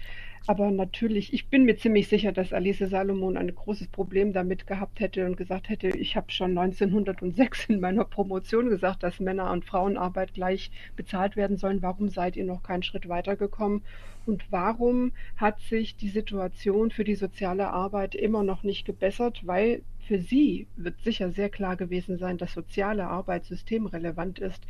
Aber 0.47 0.71
natürlich, 0.71 1.33
ich 1.33 1.47
bin 1.47 1.65
mir 1.65 1.77
ziemlich 1.77 2.07
sicher, 2.07 2.31
dass 2.31 2.53
Alice 2.53 2.79
Salomon 2.79 3.37
ein 3.37 3.53
großes 3.53 3.87
Problem 3.87 4.33
damit 4.33 4.65
gehabt 4.65 4.99
hätte 4.99 5.25
und 5.25 5.37
gesagt 5.37 5.69
hätte, 5.69 5.89
ich 5.89 6.15
habe 6.15 6.31
schon 6.31 6.57
1906 6.57 7.65
in 7.65 7.79
meiner 7.79 8.05
Promotion 8.05 8.69
gesagt, 8.69 9.03
dass 9.03 9.19
Männer- 9.19 9.51
und 9.51 9.65
Frauenarbeit 9.65 10.33
gleich 10.33 10.71
bezahlt 10.95 11.35
werden 11.35 11.57
sollen. 11.57 11.81
Warum 11.81 12.09
seid 12.09 12.35
ihr 12.35 12.45
noch 12.45 12.63
keinen 12.63 12.83
Schritt 12.83 13.07
weitergekommen? 13.07 13.83
Und 14.25 14.45
warum 14.51 15.11
hat 15.37 15.59
sich 15.61 15.95
die 15.95 16.09
Situation 16.09 16.91
für 16.91 17.03
die 17.03 17.15
soziale 17.15 17.69
Arbeit 17.69 18.15
immer 18.15 18.43
noch 18.43 18.63
nicht 18.63 18.85
gebessert? 18.85 19.41
Weil 19.45 19.81
für 20.07 20.19
sie 20.19 20.67
wird 20.75 20.99
sicher 21.03 21.31
sehr 21.31 21.49
klar 21.49 21.75
gewesen 21.75 22.17
sein, 22.17 22.37
dass 22.37 22.53
soziale 22.53 23.05
Arbeit 23.05 23.45
systemrelevant 23.45 24.39
ist, 24.39 24.63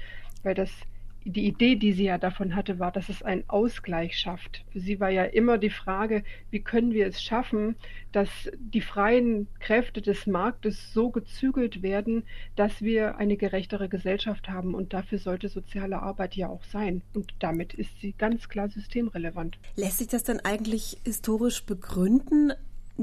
weil 0.43 0.55
das 0.55 0.71
die 1.31 1.45
Idee, 1.45 1.75
die 1.75 1.93
sie 1.93 2.05
ja 2.05 2.17
davon 2.17 2.55
hatte, 2.55 2.79
war, 2.79 2.91
dass 2.91 3.09
es 3.09 3.21
einen 3.21 3.43
Ausgleich 3.47 4.17
schafft. 4.17 4.65
Für 4.71 4.79
sie 4.79 4.99
war 4.99 5.09
ja 5.09 5.23
immer 5.23 5.57
die 5.57 5.69
Frage, 5.69 6.23
wie 6.49 6.61
können 6.61 6.91
wir 6.91 7.07
es 7.07 7.21
schaffen, 7.21 7.75
dass 8.11 8.29
die 8.57 8.81
freien 8.81 9.47
Kräfte 9.59 10.01
des 10.01 10.25
Marktes 10.25 10.93
so 10.93 11.09
gezügelt 11.11 11.81
werden, 11.81 12.23
dass 12.55 12.81
wir 12.81 13.17
eine 13.17 13.37
gerechtere 13.37 13.89
Gesellschaft 13.89 14.49
haben. 14.49 14.73
Und 14.73 14.93
dafür 14.93 15.19
sollte 15.19 15.49
soziale 15.49 16.01
Arbeit 16.01 16.35
ja 16.35 16.49
auch 16.49 16.63
sein. 16.63 17.01
Und 17.13 17.33
damit 17.39 17.73
ist 17.73 17.99
sie 18.01 18.13
ganz 18.13 18.49
klar 18.49 18.69
systemrelevant. 18.69 19.59
Lässt 19.75 19.99
sich 19.99 20.07
das 20.07 20.23
dann 20.23 20.39
eigentlich 20.39 20.97
historisch 21.05 21.63
begründen? 21.65 22.53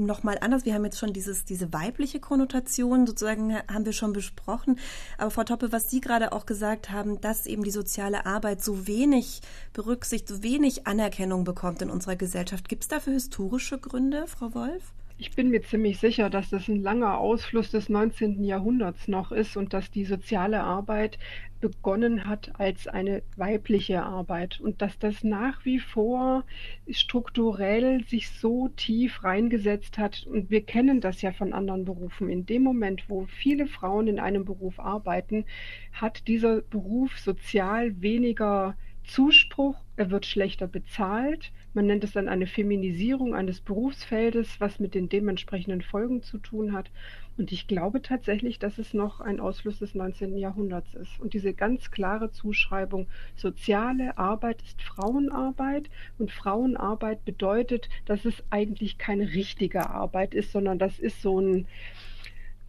Nochmal 0.05 0.37
anders. 0.41 0.65
Wir 0.65 0.73
haben 0.73 0.85
jetzt 0.85 0.99
schon 0.99 1.13
dieses, 1.13 1.45
diese 1.45 1.73
weibliche 1.73 2.19
Konnotation 2.19 3.07
sozusagen 3.07 3.55
haben 3.55 3.85
wir 3.85 3.93
schon 3.93 4.13
besprochen. 4.13 4.79
Aber 5.17 5.31
Frau 5.31 5.43
Toppe, 5.43 5.71
was 5.71 5.89
Sie 5.89 6.01
gerade 6.01 6.31
auch 6.31 6.45
gesagt 6.45 6.89
haben, 6.89 7.19
dass 7.21 7.45
eben 7.45 7.63
die 7.63 7.71
soziale 7.71 8.25
Arbeit 8.25 8.63
so 8.63 8.87
wenig 8.87 9.41
berücksichtigt, 9.73 10.27
so 10.27 10.43
wenig 10.43 10.87
Anerkennung 10.87 11.43
bekommt 11.43 11.81
in 11.81 11.89
unserer 11.89 12.15
Gesellschaft. 12.15 12.69
Gibt 12.69 12.83
es 12.83 12.89
dafür 12.89 13.13
historische 13.13 13.77
Gründe, 13.77 14.27
Frau 14.27 14.53
Wolf? 14.53 14.93
Ich 15.19 15.31
bin 15.31 15.49
mir 15.49 15.63
ziemlich 15.63 15.97
sicher, 15.97 16.29
dass 16.29 16.51
das 16.51 16.67
ein 16.67 16.83
langer 16.83 17.17
Ausfluss 17.17 17.71
des 17.71 17.89
19. 17.89 18.43
Jahrhunderts 18.43 19.07
noch 19.07 19.31
ist 19.31 19.57
und 19.57 19.73
dass 19.73 19.89
die 19.89 20.05
soziale 20.05 20.61
Arbeit 20.61 21.17
begonnen 21.59 22.25
hat 22.25 22.59
als 22.59 22.87
eine 22.87 23.23
weibliche 23.35 24.03
Arbeit 24.03 24.59
und 24.61 24.79
dass 24.83 24.99
das 24.99 25.23
nach 25.23 25.65
wie 25.65 25.79
vor 25.79 26.45
strukturell 26.87 28.03
sich 28.03 28.29
so 28.29 28.67
tief 28.67 29.23
reingesetzt 29.23 29.97
hat. 29.97 30.27
Und 30.27 30.51
wir 30.51 30.61
kennen 30.61 31.01
das 31.01 31.23
ja 31.23 31.31
von 31.31 31.51
anderen 31.51 31.85
Berufen. 31.85 32.29
In 32.29 32.45
dem 32.45 32.61
Moment, 32.61 33.09
wo 33.09 33.25
viele 33.25 33.65
Frauen 33.65 34.07
in 34.07 34.19
einem 34.19 34.45
Beruf 34.45 34.79
arbeiten, 34.79 35.45
hat 35.93 36.27
dieser 36.27 36.61
Beruf 36.61 37.17
sozial 37.17 37.99
weniger 38.03 38.75
Zuspruch, 39.03 39.77
er 39.95 40.11
wird 40.11 40.27
schlechter 40.27 40.67
bezahlt. 40.67 41.51
Man 41.73 41.85
nennt 41.85 42.03
es 42.03 42.13
dann 42.13 42.27
eine 42.27 42.47
Feminisierung 42.47 43.35
eines 43.35 43.61
Berufsfeldes, 43.61 44.59
was 44.59 44.79
mit 44.79 44.95
den 44.95 45.09
dementsprechenden 45.09 45.81
Folgen 45.81 46.23
zu 46.23 46.37
tun 46.37 46.73
hat. 46.73 46.89
Und 47.37 47.51
ich 47.51 47.67
glaube 47.67 48.01
tatsächlich, 48.01 48.57
dass 48.57 48.79
es 48.79 48.93
noch 48.95 49.21
ein 49.21 49.39
Ausfluss 49.39 49.77
des 49.77 49.93
19. 49.93 50.37
Jahrhunderts 50.37 50.95
ist. 50.95 51.19
Und 51.19 51.33
diese 51.33 51.53
ganz 51.53 51.91
klare 51.91 52.31
Zuschreibung, 52.31 53.07
soziale 53.35 54.17
Arbeit 54.17 54.61
ist 54.63 54.81
Frauenarbeit 54.81 55.89
und 56.17 56.31
Frauenarbeit 56.31 57.23
bedeutet, 57.25 57.89
dass 58.05 58.25
es 58.25 58.43
eigentlich 58.49 58.97
keine 58.97 59.33
richtige 59.33 59.89
Arbeit 59.89 60.33
ist, 60.33 60.51
sondern 60.51 60.79
das 60.79 60.97
ist 60.97 61.21
so 61.21 61.39
ein, 61.39 61.67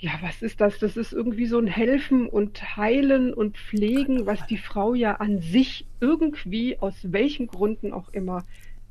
ja, 0.00 0.12
was 0.20 0.42
ist 0.42 0.60
das? 0.60 0.78
Das 0.78 0.96
ist 0.96 1.12
irgendwie 1.12 1.46
so 1.46 1.58
ein 1.58 1.66
Helfen 1.66 2.28
und 2.28 2.76
Heilen 2.76 3.34
und 3.34 3.56
Pflegen, 3.56 4.26
was 4.26 4.46
die 4.46 4.58
Frau 4.58 4.94
ja 4.94 5.16
an 5.16 5.40
sich 5.40 5.86
irgendwie, 6.00 6.78
aus 6.78 6.94
welchen 7.02 7.48
Gründen 7.48 7.92
auch 7.92 8.10
immer, 8.10 8.44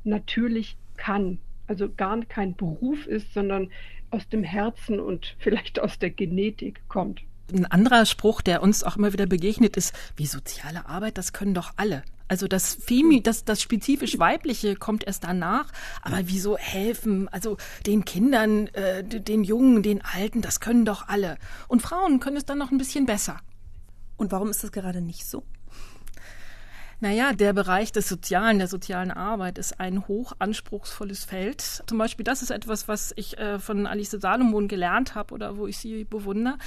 natürlich 0.08 0.76
kann. 0.96 1.38
Also 1.66 1.88
gar 1.90 2.24
kein 2.24 2.54
Beruf 2.54 3.06
ist, 3.06 3.32
sondern 3.34 3.70
aus 4.10 4.28
dem 4.28 4.42
Herzen 4.42 5.00
und 5.00 5.36
vielleicht 5.38 5.80
aus 5.80 5.98
der 5.98 6.10
Genetik 6.10 6.80
kommt. 6.88 7.20
Ein 7.52 7.66
anderer 7.66 8.04
Spruch, 8.04 8.42
der 8.42 8.62
uns 8.62 8.84
auch 8.84 8.96
immer 8.96 9.14
wieder 9.14 9.26
begegnet, 9.26 9.76
ist, 9.78 9.94
wie 10.16 10.26
soziale 10.26 10.86
Arbeit, 10.86 11.16
das 11.16 11.32
können 11.32 11.54
doch 11.54 11.72
alle. 11.76 12.02
Also 12.28 12.46
das 12.46 12.74
Femi, 12.74 13.22
das, 13.22 13.44
das 13.46 13.62
spezifisch 13.62 14.18
Weibliche 14.18 14.76
kommt 14.76 15.04
erst 15.04 15.24
danach. 15.24 15.72
Aber 16.02 16.18
wieso 16.24 16.58
helfen? 16.58 17.26
Also 17.28 17.56
den 17.86 18.04
Kindern, 18.04 18.66
äh, 18.68 19.02
den 19.02 19.44
Jungen, 19.44 19.82
den 19.82 20.02
Alten, 20.02 20.42
das 20.42 20.60
können 20.60 20.84
doch 20.84 21.08
alle. 21.08 21.38
Und 21.68 21.80
Frauen 21.80 22.20
können 22.20 22.36
es 22.36 22.44
dann 22.44 22.58
noch 22.58 22.70
ein 22.70 22.76
bisschen 22.76 23.06
besser. 23.06 23.40
Und 24.18 24.30
warum 24.30 24.50
ist 24.50 24.62
das 24.62 24.72
gerade 24.72 25.00
nicht 25.00 25.24
so? 25.24 25.42
Naja, 27.00 27.32
der 27.32 27.52
Bereich 27.52 27.92
des 27.92 28.08
Sozialen, 28.08 28.58
der 28.58 28.66
sozialen 28.66 29.12
Arbeit 29.12 29.56
ist 29.56 29.78
ein 29.78 30.08
hoch 30.08 30.32
anspruchsvolles 30.40 31.24
Feld. 31.24 31.84
Zum 31.86 31.96
Beispiel, 31.96 32.24
das 32.24 32.42
ist 32.42 32.50
etwas, 32.50 32.88
was 32.88 33.12
ich 33.14 33.38
äh, 33.38 33.60
von 33.60 33.86
Alice 33.86 34.10
Salomon 34.10 34.66
gelernt 34.66 35.14
habe 35.14 35.32
oder 35.32 35.56
wo 35.56 35.68
ich 35.68 35.78
sie 35.78 36.02
bewundere. 36.02 36.58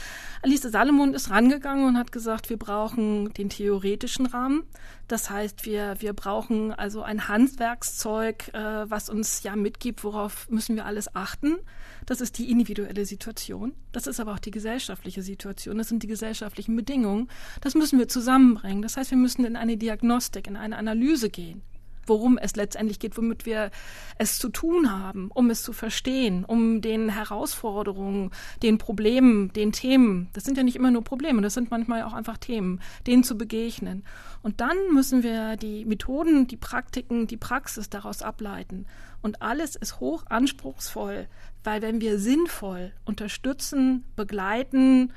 Alice 0.41 0.61
Salomon 0.61 1.13
ist 1.13 1.31
rangegangen 1.31 1.85
und 1.85 1.97
hat 1.97 2.13
gesagt, 2.13 2.49
wir 2.49 2.57
brauchen 2.57 3.33
den 3.33 3.49
theoretischen 3.49 4.25
Rahmen. 4.25 4.63
Das 5.09 5.29
heißt, 5.29 5.65
wir, 5.65 5.95
wir 5.99 6.13
brauchen 6.13 6.71
also 6.71 7.01
ein 7.01 7.27
Handwerkszeug, 7.27 8.53
äh, 8.53 8.89
was 8.89 9.09
uns 9.09 9.43
ja 9.43 9.57
mitgibt, 9.57 10.05
worauf 10.05 10.49
müssen 10.49 10.77
wir 10.77 10.85
alles 10.85 11.13
achten. 11.13 11.57
Das 12.05 12.21
ist 12.21 12.37
die 12.37 12.49
individuelle 12.49 13.05
Situation. 13.05 13.73
Das 13.91 14.07
ist 14.07 14.19
aber 14.19 14.33
auch 14.33 14.39
die 14.39 14.51
gesellschaftliche 14.51 15.21
Situation. 15.21 15.77
Das 15.77 15.89
sind 15.89 16.03
die 16.03 16.07
gesellschaftlichen 16.07 16.75
Bedingungen. 16.75 17.29
Das 17.61 17.75
müssen 17.75 17.99
wir 17.99 18.07
zusammenbringen. 18.07 18.81
Das 18.81 18.97
heißt, 18.97 19.11
wir 19.11 19.17
müssen 19.17 19.45
in 19.45 19.55
eine 19.55 19.77
Diagnostik, 19.77 20.47
in 20.47 20.55
eine 20.55 20.77
Analyse 20.77 21.29
gehen 21.29 21.61
worum 22.05 22.37
es 22.37 22.55
letztendlich 22.55 22.99
geht, 22.99 23.17
womit 23.17 23.45
wir 23.45 23.71
es 24.17 24.37
zu 24.37 24.49
tun 24.49 24.91
haben, 24.91 25.29
um 25.33 25.49
es 25.49 25.63
zu 25.63 25.73
verstehen, 25.73 26.45
um 26.45 26.81
den 26.81 27.09
Herausforderungen, 27.09 28.31
den 28.63 28.77
Problemen, 28.77 29.53
den 29.53 29.71
Themen, 29.71 30.29
das 30.33 30.43
sind 30.43 30.57
ja 30.57 30.63
nicht 30.63 30.75
immer 30.75 30.91
nur 30.91 31.03
Probleme, 31.03 31.41
das 31.41 31.53
sind 31.53 31.71
manchmal 31.71 32.03
auch 32.03 32.13
einfach 32.13 32.37
Themen, 32.37 32.81
denen 33.07 33.23
zu 33.23 33.37
begegnen. 33.37 34.03
Und 34.41 34.59
dann 34.59 34.77
müssen 34.91 35.23
wir 35.23 35.55
die 35.55 35.85
Methoden, 35.85 36.47
die 36.47 36.57
Praktiken, 36.57 37.27
die 37.27 37.37
Praxis 37.37 37.89
daraus 37.89 38.21
ableiten. 38.21 38.87
Und 39.21 39.41
alles 39.41 39.75
ist 39.75 39.99
hoch 39.99 40.23
anspruchsvoll, 40.29 41.27
weil 41.63 41.81
wenn 41.81 42.01
wir 42.01 42.17
sinnvoll 42.17 42.91
unterstützen, 43.05 44.03
begleiten, 44.15 45.13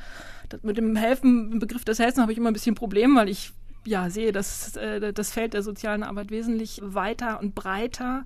mit 0.63 0.77
dem 0.77 0.95
Helfen, 0.95 1.53
im 1.53 1.59
Begriff 1.59 1.85
des 1.85 1.99
Helfen 1.99 2.23
habe 2.23 2.33
ich 2.33 2.39
immer 2.39 2.51
ein 2.51 2.55
bisschen 2.55 2.75
Problem, 2.75 3.17
weil 3.17 3.29
ich 3.29 3.53
ja 3.87 4.11
sehe, 4.11 4.33
dass 4.33 4.77
äh, 4.77 5.13
das 5.13 5.31
Feld 5.31 5.55
der 5.55 5.63
sozialen 5.63 6.03
Arbeit 6.03 6.31
wesentlich 6.31 6.81
weiter 6.83 7.41
und 7.41 7.55
breiter. 7.55 8.25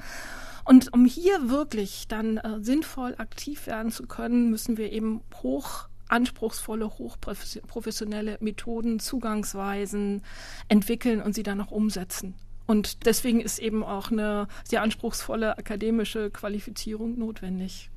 Und 0.65 0.93
um 0.93 1.05
hier 1.05 1.49
wirklich 1.49 2.09
dann 2.09 2.39
äh, 2.39 2.59
sinnvoll 2.61 3.15
aktiv 3.19 3.67
werden 3.67 3.91
zu 3.91 4.07
können, 4.07 4.51
müssen 4.51 4.77
wir 4.77 4.93
eben 4.93 5.23
hoch 5.43 5.89
anspruchsvolle, 6.09 6.87
hochprofessionelle 6.99 8.39
Methoden, 8.41 8.99
Zugangsweisen 8.99 10.23
entwickeln 10.69 11.23
und 11.23 11.35
sie 11.35 11.43
dann 11.43 11.61
auch 11.61 11.71
umsetzen. 11.71 12.35
Und 12.69 13.07
deswegen 13.07 13.41
ist 13.41 13.59
eben 13.59 13.83
auch 13.83 14.11
eine 14.11 14.47
sehr 14.63 14.83
anspruchsvolle 14.83 15.57
akademische 15.57 16.31
Qualifizierung 16.31 17.19
notwendig. 17.19 17.91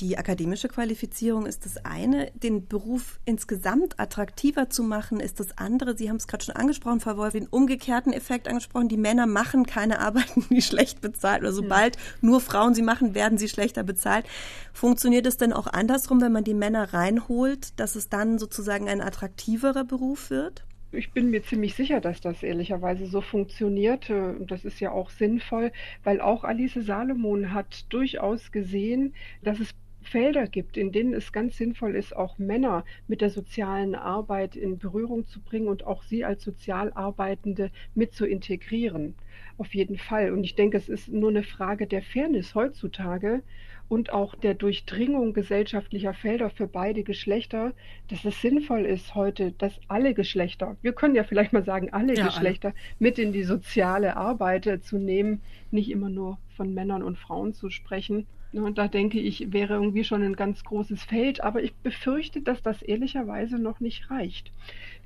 Die 0.00 0.18
akademische 0.18 0.66
Qualifizierung 0.66 1.46
ist 1.46 1.64
das 1.64 1.84
eine. 1.84 2.32
Den 2.32 2.66
Beruf 2.66 3.20
insgesamt 3.24 4.00
attraktiver 4.00 4.68
zu 4.68 4.82
machen, 4.82 5.20
ist 5.20 5.38
das 5.38 5.56
andere. 5.58 5.96
Sie 5.96 6.08
haben 6.08 6.16
es 6.16 6.26
gerade 6.26 6.44
schon 6.44 6.56
angesprochen, 6.56 6.98
Frau 6.98 7.18
Wolf, 7.18 7.34
den 7.34 7.46
umgekehrten 7.46 8.12
Effekt 8.12 8.48
angesprochen. 8.48 8.88
Die 8.88 8.96
Männer 8.96 9.26
machen 9.26 9.64
keine 9.64 10.00
Arbeiten, 10.00 10.44
die 10.50 10.62
schlecht 10.62 11.00
bezahlt. 11.00 11.42
Oder 11.42 11.52
sobald 11.52 11.96
nur 12.20 12.40
Frauen 12.40 12.74
sie 12.74 12.82
machen, 12.82 13.14
werden 13.14 13.38
sie 13.38 13.48
schlechter 13.48 13.84
bezahlt. 13.84 14.26
Funktioniert 14.72 15.26
es 15.26 15.36
denn 15.36 15.52
auch 15.52 15.68
andersrum, 15.68 16.20
wenn 16.20 16.32
man 16.32 16.42
die 16.42 16.54
Männer 16.54 16.92
reinholt, 16.92 17.78
dass 17.78 17.94
es 17.94 18.08
dann 18.08 18.40
sozusagen 18.40 18.88
ein 18.88 19.00
attraktiverer 19.00 19.84
Beruf 19.84 20.30
wird? 20.30 20.64
Ich 20.92 21.12
bin 21.12 21.30
mir 21.30 21.42
ziemlich 21.42 21.74
sicher, 21.74 22.00
dass 22.00 22.20
das 22.20 22.42
ehrlicherweise 22.42 23.06
so 23.06 23.20
funktioniert. 23.20 24.10
Und 24.10 24.50
das 24.50 24.64
ist 24.64 24.80
ja 24.80 24.90
auch 24.90 25.10
sinnvoll, 25.10 25.72
weil 26.02 26.20
auch 26.20 26.42
Alice 26.44 26.74
Salomon 26.74 27.52
hat 27.52 27.92
durchaus 27.92 28.50
gesehen, 28.50 29.14
dass 29.42 29.60
es 29.60 29.70
Felder 30.02 30.46
gibt, 30.48 30.76
in 30.76 30.92
denen 30.92 31.12
es 31.14 31.32
ganz 31.32 31.56
sinnvoll 31.56 31.94
ist, 31.94 32.16
auch 32.16 32.38
Männer 32.38 32.84
mit 33.06 33.20
der 33.20 33.30
sozialen 33.30 33.94
Arbeit 33.94 34.56
in 34.56 34.78
Berührung 34.78 35.26
zu 35.26 35.40
bringen 35.40 35.68
und 35.68 35.86
auch 35.86 36.02
sie 36.02 36.24
als 36.24 36.42
Sozialarbeitende 36.42 37.70
mit 37.94 38.12
zu 38.14 38.26
integrieren. 38.26 39.14
Auf 39.58 39.74
jeden 39.74 39.98
Fall. 39.98 40.32
Und 40.32 40.42
ich 40.42 40.54
denke, 40.54 40.78
es 40.78 40.88
ist 40.88 41.08
nur 41.08 41.30
eine 41.30 41.42
Frage 41.42 41.86
der 41.86 42.02
Fairness 42.02 42.54
heutzutage, 42.54 43.42
und 43.90 44.12
auch 44.12 44.36
der 44.36 44.54
Durchdringung 44.54 45.34
gesellschaftlicher 45.34 46.14
Felder 46.14 46.48
für 46.48 46.68
beide 46.68 47.02
Geschlechter, 47.02 47.72
dass 48.08 48.24
es 48.24 48.40
sinnvoll 48.40 48.86
ist 48.86 49.16
heute, 49.16 49.50
dass 49.50 49.80
alle 49.88 50.14
Geschlechter, 50.14 50.76
wir 50.80 50.92
können 50.92 51.16
ja 51.16 51.24
vielleicht 51.24 51.52
mal 51.52 51.64
sagen, 51.64 51.92
alle 51.92 52.14
ja, 52.14 52.26
Geschlechter 52.26 52.68
alle. 52.68 52.76
mit 53.00 53.18
in 53.18 53.32
die 53.32 53.42
soziale 53.42 54.16
Arbeit 54.16 54.84
zu 54.84 54.96
nehmen, 54.96 55.42
nicht 55.72 55.90
immer 55.90 56.08
nur 56.08 56.38
von 56.56 56.72
Männern 56.72 57.02
und 57.02 57.18
Frauen 57.18 57.52
zu 57.52 57.68
sprechen. 57.68 58.28
Und 58.52 58.78
da 58.78 58.88
denke 58.88 59.20
ich, 59.20 59.52
wäre 59.52 59.74
irgendwie 59.74 60.02
schon 60.02 60.22
ein 60.22 60.34
ganz 60.34 60.64
großes 60.64 61.04
Feld, 61.04 61.40
aber 61.40 61.62
ich 61.62 61.72
befürchte, 61.72 62.40
dass 62.40 62.62
das 62.62 62.82
ehrlicherweise 62.82 63.58
noch 63.60 63.78
nicht 63.78 64.10
reicht. 64.10 64.50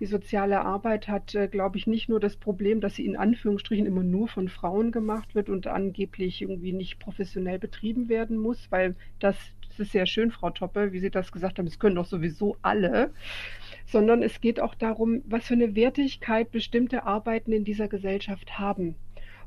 Die 0.00 0.06
soziale 0.06 0.62
Arbeit 0.62 1.08
hat, 1.08 1.34
äh, 1.34 1.46
glaube 1.46 1.76
ich, 1.76 1.86
nicht 1.86 2.08
nur 2.08 2.20
das 2.20 2.36
Problem, 2.36 2.80
dass 2.80 2.94
sie 2.94 3.04
in 3.04 3.16
Anführungsstrichen 3.16 3.84
immer 3.84 4.02
nur 4.02 4.28
von 4.28 4.48
Frauen 4.48 4.92
gemacht 4.92 5.34
wird 5.34 5.50
und 5.50 5.66
angeblich 5.66 6.40
irgendwie 6.40 6.72
nicht 6.72 6.98
professionell 6.98 7.58
betrieben 7.58 8.08
werden 8.08 8.38
muss, 8.38 8.70
weil 8.70 8.96
das, 9.18 9.36
das 9.68 9.80
ist 9.80 9.92
sehr 9.92 10.06
schön, 10.06 10.30
Frau 10.30 10.48
Toppe, 10.48 10.92
wie 10.92 11.00
Sie 11.00 11.10
das 11.10 11.30
gesagt 11.30 11.58
haben, 11.58 11.66
es 11.66 11.78
können 11.78 11.96
doch 11.96 12.06
sowieso 12.06 12.56
alle, 12.62 13.10
sondern 13.86 14.22
es 14.22 14.40
geht 14.40 14.58
auch 14.58 14.74
darum, 14.74 15.20
was 15.26 15.44
für 15.44 15.54
eine 15.54 15.74
Wertigkeit 15.74 16.50
bestimmte 16.50 17.04
Arbeiten 17.04 17.52
in 17.52 17.64
dieser 17.64 17.88
Gesellschaft 17.88 18.58
haben. 18.58 18.94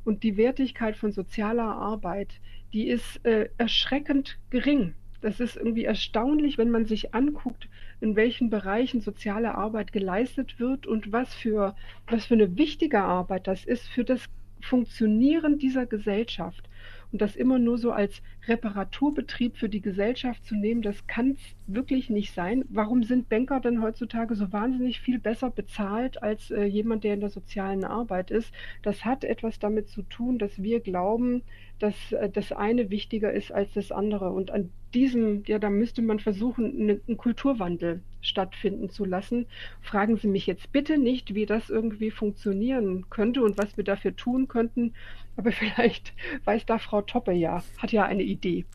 Und 0.06 0.24
die 0.24 0.38
Wertigkeit 0.38 0.96
von 0.96 1.12
sozialer 1.12 1.76
Arbeit, 1.76 2.40
die 2.74 2.88
ist 2.88 3.26
äh, 3.26 3.50
erschreckend 3.58 4.38
gering. 4.50 4.94
Das 5.22 5.40
ist 5.40 5.58
irgendwie 5.58 5.86
erstaunlich, 5.86 6.58
wenn 6.58 6.70
man 6.70 6.86
sich 6.86 7.16
anguckt, 7.16 7.68
in 8.02 8.16
welchen 8.16 8.50
Bereichen 8.50 9.02
soziale 9.02 9.56
Arbeit 9.56 9.92
geleistet 9.92 10.60
wird 10.60 10.86
und 10.86 11.12
was 11.12 11.34
für, 11.34 11.76
was 12.08 12.26
für 12.28 12.36
eine 12.36 12.58
wichtige 12.58 13.02
Arbeit 13.02 13.48
das 13.48 13.66
ist 13.66 13.88
für 13.88 14.04
das 14.04 14.26
Funktionieren 14.62 15.58
dieser 15.58 15.86
Gesellschaft. 15.86 16.67
Und 17.12 17.22
das 17.22 17.36
immer 17.36 17.60
nur 17.60 17.78
so 17.78 17.92
als 17.92 18.22
Reparaturbetrieb 18.48 19.58
für 19.58 19.70
die 19.70 19.82
Gesellschaft 19.82 20.46
zu 20.46 20.56
nehmen, 20.56 20.82
das 20.82 21.08
kann 21.08 21.32
es 21.32 21.40
wirklich 21.68 22.10
nicht 22.10 22.34
sein. 22.34 22.66
Warum 22.70 23.04
sind 23.04 23.30
Banker 23.30 23.60
denn 23.60 23.82
heutzutage 23.82 24.36
so 24.36 24.52
wahnsinnig 24.52 25.00
viel 25.00 25.20
besser 25.20 25.50
bezahlt 25.50 26.22
als 26.22 26.52
äh, 26.52 26.64
jemand, 26.64 27.04
der 27.04 27.14
in 27.14 27.22
der 27.22 27.30
sozialen 27.30 27.84
Arbeit 27.84 28.32
ist? 28.32 28.54
Das 28.84 29.06
hat 29.06 29.24
etwas 29.24 29.60
damit 29.60 29.90
zu 29.90 30.02
tun, 30.04 30.38
dass 30.38 30.62
wir 30.62 30.80
glauben, 30.80 31.44
dass 31.80 32.12
äh, 32.12 32.30
das 32.30 32.52
eine 32.52 32.90
wichtiger 32.90 33.32
ist 33.32 33.52
als 33.52 33.74
das 33.74 33.92
andere. 33.92 34.32
Und 34.32 34.52
an 34.52 34.70
diesem, 34.94 35.44
ja, 35.46 35.60
da 35.60 35.70
müsste 35.70 36.02
man 36.02 36.20
versuchen, 36.20 36.82
eine, 36.82 37.02
einen 37.08 37.18
Kulturwandel 37.18 38.02
stattfinden 38.28 38.90
zu 38.90 39.06
lassen. 39.06 39.48
Fragen 39.82 40.18
Sie 40.18 40.28
mich 40.28 40.48
jetzt 40.48 40.72
bitte 40.72 40.98
nicht, 40.98 41.34
wie 41.36 41.46
das 41.46 41.70
irgendwie 41.70 42.12
funktionieren 42.12 43.10
könnte 43.10 43.42
und 43.44 43.58
was 43.58 43.78
wir 43.78 43.84
dafür 43.84 44.16
tun 44.16 44.48
könnten. 44.48 44.94
Aber 45.36 45.52
vielleicht 45.54 46.14
weiß 46.46 46.66
da 46.66 46.78
Frau 46.78 47.02
Toppe 47.02 47.32
ja, 47.32 47.64
hat 47.78 47.92
ja 47.92 48.06
eine 48.06 48.24
Idee. 48.24 48.66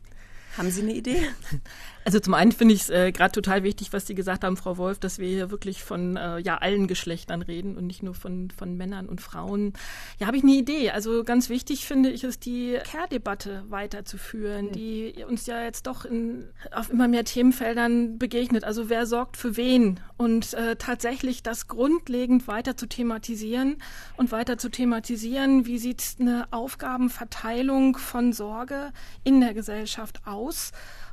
Haben 0.57 0.71
Sie 0.71 0.81
eine 0.81 0.93
Idee? 0.93 1.29
Also 2.05 2.19
zum 2.19 2.33
einen 2.33 2.51
finde 2.51 2.73
ich 2.73 2.81
es 2.81 2.89
äh, 2.89 3.11
gerade 3.11 3.31
total 3.31 3.63
wichtig, 3.63 3.93
was 3.93 4.05
Sie 4.05 4.15
gesagt 4.15 4.43
haben, 4.43 4.57
Frau 4.57 4.77
Wolf, 4.77 4.99
dass 4.99 5.19
wir 5.19 5.27
hier 5.27 5.51
wirklich 5.51 5.83
von 5.83 6.17
äh, 6.17 6.37
ja 6.39 6.57
allen 6.57 6.87
Geschlechtern 6.87 7.41
reden 7.41 7.77
und 7.77 7.87
nicht 7.87 8.03
nur 8.03 8.13
von, 8.13 8.51
von 8.51 8.75
Männern 8.75 9.07
und 9.07 9.21
Frauen. 9.21 9.73
Ja, 10.19 10.27
habe 10.27 10.35
ich 10.35 10.43
eine 10.43 10.53
Idee. 10.53 10.91
Also 10.91 11.23
ganz 11.23 11.49
wichtig 11.49 11.85
finde 11.85 12.09
ich 12.09 12.25
es, 12.25 12.39
die 12.39 12.77
Care-Debatte 12.83 13.63
weiterzuführen, 13.69 14.67
mhm. 14.67 14.71
die 14.73 15.25
uns 15.27 15.45
ja 15.45 15.63
jetzt 15.63 15.87
doch 15.87 16.03
in, 16.03 16.49
auf 16.73 16.89
immer 16.89 17.07
mehr 17.07 17.23
Themenfeldern 17.23 18.17
begegnet. 18.19 18.65
Also 18.65 18.89
wer 18.89 19.05
sorgt 19.05 19.37
für 19.37 19.55
wen? 19.55 20.01
Und 20.17 20.53
äh, 20.55 20.75
tatsächlich 20.75 21.41
das 21.41 21.67
grundlegend 21.67 22.47
weiter 22.47 22.75
zu 22.75 22.85
thematisieren 22.85 23.77
und 24.17 24.31
weiter 24.31 24.57
zu 24.57 24.69
thematisieren, 24.69 25.65
wie 25.65 25.77
sieht 25.77 26.03
eine 26.19 26.47
Aufgabenverteilung 26.51 27.97
von 27.97 28.33
Sorge 28.33 28.91
in 29.23 29.39
der 29.39 29.53
Gesellschaft 29.53 30.21
aus? 30.25 30.42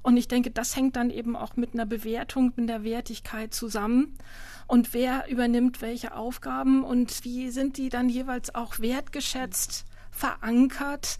Und 0.02 0.16
ich 0.16 0.28
denke, 0.28 0.50
das 0.50 0.76
hängt 0.76 0.96
dann 0.96 1.10
eben 1.10 1.36
auch 1.36 1.56
mit 1.56 1.74
einer 1.74 1.86
Bewertung, 1.86 2.52
mit 2.56 2.68
der 2.68 2.84
Wertigkeit 2.84 3.52
zusammen. 3.52 4.16
Und 4.66 4.94
wer 4.94 5.28
übernimmt 5.28 5.82
welche 5.82 6.14
Aufgaben 6.14 6.84
und 6.84 7.24
wie 7.24 7.50
sind 7.50 7.76
die 7.76 7.88
dann 7.88 8.08
jeweils 8.08 8.54
auch 8.54 8.78
wertgeschätzt, 8.78 9.84
verankert? 10.10 11.18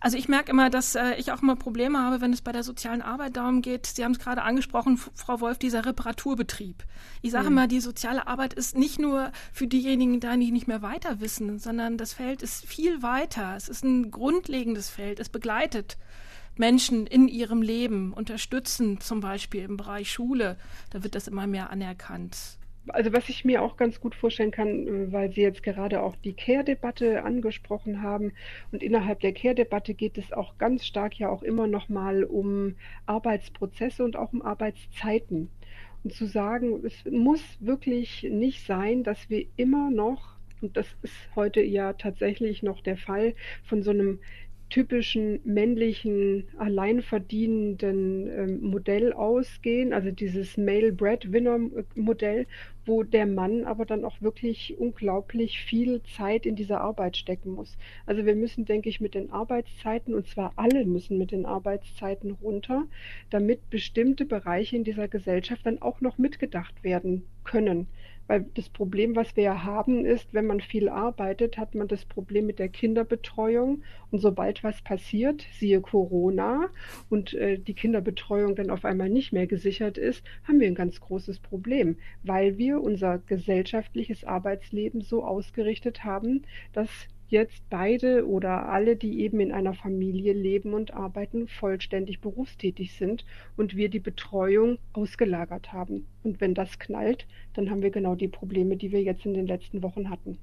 Also 0.00 0.16
ich 0.16 0.28
merke 0.28 0.50
immer, 0.50 0.68
dass 0.68 0.96
äh, 0.96 1.14
ich 1.14 1.30
auch 1.30 1.42
immer 1.42 1.54
Probleme 1.54 1.98
habe, 1.98 2.20
wenn 2.20 2.32
es 2.32 2.42
bei 2.42 2.50
der 2.50 2.64
sozialen 2.64 3.02
Arbeit 3.02 3.36
darum 3.36 3.62
geht. 3.62 3.86
Sie 3.86 4.04
haben 4.04 4.12
es 4.12 4.18
gerade 4.18 4.42
angesprochen, 4.42 4.96
Frau 4.96 5.40
Wolf, 5.40 5.58
dieser 5.58 5.86
Reparaturbetrieb. 5.86 6.84
Ich 7.22 7.30
sage 7.30 7.50
mhm. 7.50 7.52
immer, 7.52 7.66
die 7.68 7.80
soziale 7.80 8.26
Arbeit 8.26 8.52
ist 8.52 8.76
nicht 8.76 8.98
nur 8.98 9.30
für 9.52 9.68
diejenigen 9.68 10.18
da, 10.18 10.36
die 10.36 10.50
nicht 10.50 10.66
mehr 10.66 10.82
weiter 10.82 11.20
wissen, 11.20 11.58
sondern 11.58 11.98
das 11.98 12.14
Feld 12.14 12.42
ist 12.42 12.66
viel 12.66 13.02
weiter. 13.02 13.54
Es 13.56 13.68
ist 13.68 13.84
ein 13.84 14.10
grundlegendes 14.10 14.90
Feld. 14.90 15.20
Es 15.20 15.28
begleitet 15.28 15.98
Menschen 16.56 17.06
in 17.06 17.28
ihrem 17.28 17.62
Leben 17.62 18.12
unterstützen, 18.12 19.00
zum 19.00 19.20
Beispiel 19.20 19.62
im 19.62 19.76
Bereich 19.76 20.10
Schule. 20.10 20.56
Da 20.90 21.02
wird 21.02 21.14
das 21.14 21.28
immer 21.28 21.46
mehr 21.46 21.70
anerkannt. 21.70 22.58
Also 22.88 23.12
was 23.12 23.28
ich 23.28 23.44
mir 23.44 23.62
auch 23.62 23.76
ganz 23.76 24.00
gut 24.00 24.14
vorstellen 24.14 24.50
kann, 24.50 25.12
weil 25.12 25.30
Sie 25.30 25.40
jetzt 25.40 25.62
gerade 25.62 26.02
auch 26.02 26.16
die 26.16 26.32
Care-Debatte 26.32 27.22
angesprochen 27.22 28.02
haben 28.02 28.32
und 28.72 28.82
innerhalb 28.82 29.20
der 29.20 29.32
Care-Debatte 29.32 29.94
geht 29.94 30.18
es 30.18 30.32
auch 30.32 30.58
ganz 30.58 30.84
stark 30.84 31.14
ja 31.14 31.28
auch 31.28 31.44
immer 31.44 31.68
noch 31.68 31.88
mal 31.88 32.24
um 32.24 32.74
Arbeitsprozesse 33.06 34.02
und 34.04 34.16
auch 34.16 34.32
um 34.32 34.42
Arbeitszeiten. 34.42 35.48
Und 36.02 36.12
zu 36.12 36.26
sagen, 36.26 36.84
es 36.84 37.04
muss 37.08 37.40
wirklich 37.60 38.24
nicht 38.28 38.66
sein, 38.66 39.04
dass 39.04 39.30
wir 39.30 39.46
immer 39.56 39.92
noch 39.92 40.32
und 40.60 40.76
das 40.76 40.86
ist 41.02 41.14
heute 41.34 41.60
ja 41.60 41.92
tatsächlich 41.92 42.62
noch 42.62 42.80
der 42.80 42.96
Fall, 42.96 43.34
von 43.64 43.82
so 43.82 43.90
einem 43.90 44.20
typischen 44.72 45.38
männlichen, 45.44 46.44
alleinverdienenden 46.56 48.26
ähm, 48.26 48.60
Modell 48.62 49.12
ausgehen, 49.12 49.92
also 49.92 50.10
dieses 50.10 50.56
Male 50.56 50.92
Breadwinner 50.92 51.58
Modell, 51.94 52.46
wo 52.86 53.02
der 53.02 53.26
Mann 53.26 53.64
aber 53.64 53.84
dann 53.84 54.06
auch 54.06 54.22
wirklich 54.22 54.74
unglaublich 54.78 55.60
viel 55.60 56.02
Zeit 56.16 56.46
in 56.46 56.56
diese 56.56 56.80
Arbeit 56.80 57.18
stecken 57.18 57.50
muss. 57.50 57.76
Also 58.06 58.24
wir 58.24 58.34
müssen, 58.34 58.64
denke 58.64 58.88
ich, 58.88 58.98
mit 58.98 59.14
den 59.14 59.30
Arbeitszeiten, 59.30 60.14
und 60.14 60.26
zwar 60.26 60.54
alle 60.56 60.86
müssen 60.86 61.18
mit 61.18 61.32
den 61.32 61.44
Arbeitszeiten 61.44 62.30
runter, 62.30 62.84
damit 63.28 63.68
bestimmte 63.68 64.24
Bereiche 64.24 64.76
in 64.76 64.84
dieser 64.84 65.06
Gesellschaft 65.06 65.66
dann 65.66 65.82
auch 65.82 66.00
noch 66.00 66.16
mitgedacht 66.16 66.82
werden 66.82 67.24
können. 67.44 67.86
Weil 68.28 68.46
das 68.54 68.68
Problem, 68.68 69.16
was 69.16 69.36
wir 69.36 69.44
ja 69.44 69.64
haben, 69.64 70.06
ist, 70.06 70.32
wenn 70.32 70.46
man 70.46 70.60
viel 70.60 70.88
arbeitet, 70.88 71.58
hat 71.58 71.74
man 71.74 71.88
das 71.88 72.04
Problem 72.04 72.46
mit 72.46 72.58
der 72.58 72.68
Kinderbetreuung. 72.68 73.82
Und 74.10 74.20
sobald 74.20 74.62
was 74.62 74.80
passiert, 74.82 75.44
siehe 75.58 75.80
Corona, 75.80 76.70
und 77.10 77.34
äh, 77.34 77.58
die 77.58 77.74
Kinderbetreuung 77.74 78.54
dann 78.54 78.70
auf 78.70 78.84
einmal 78.84 79.08
nicht 79.08 79.32
mehr 79.32 79.46
gesichert 79.46 79.98
ist, 79.98 80.24
haben 80.44 80.60
wir 80.60 80.66
ein 80.66 80.74
ganz 80.74 81.00
großes 81.00 81.40
Problem, 81.40 81.96
weil 82.22 82.58
wir 82.58 82.80
unser 82.80 83.18
gesellschaftliches 83.18 84.24
Arbeitsleben 84.24 85.00
so 85.00 85.24
ausgerichtet 85.24 86.04
haben, 86.04 86.42
dass 86.72 86.88
jetzt 87.32 87.68
beide 87.68 88.28
oder 88.28 88.68
alle, 88.68 88.94
die 88.94 89.22
eben 89.22 89.40
in 89.40 89.50
einer 89.50 89.74
Familie 89.74 90.32
leben 90.32 90.74
und 90.74 90.94
arbeiten, 90.94 91.48
vollständig 91.48 92.20
berufstätig 92.20 92.96
sind 92.96 93.24
und 93.56 93.74
wir 93.74 93.88
die 93.88 93.98
Betreuung 93.98 94.78
ausgelagert 94.92 95.72
haben. 95.72 96.06
Und 96.22 96.40
wenn 96.40 96.54
das 96.54 96.78
knallt, 96.78 97.26
dann 97.54 97.70
haben 97.70 97.82
wir 97.82 97.90
genau 97.90 98.14
die 98.14 98.28
Probleme, 98.28 98.76
die 98.76 98.92
wir 98.92 99.02
jetzt 99.02 99.26
in 99.26 99.34
den 99.34 99.46
letzten 99.46 99.82
Wochen 99.82 100.08
hatten. 100.10 100.38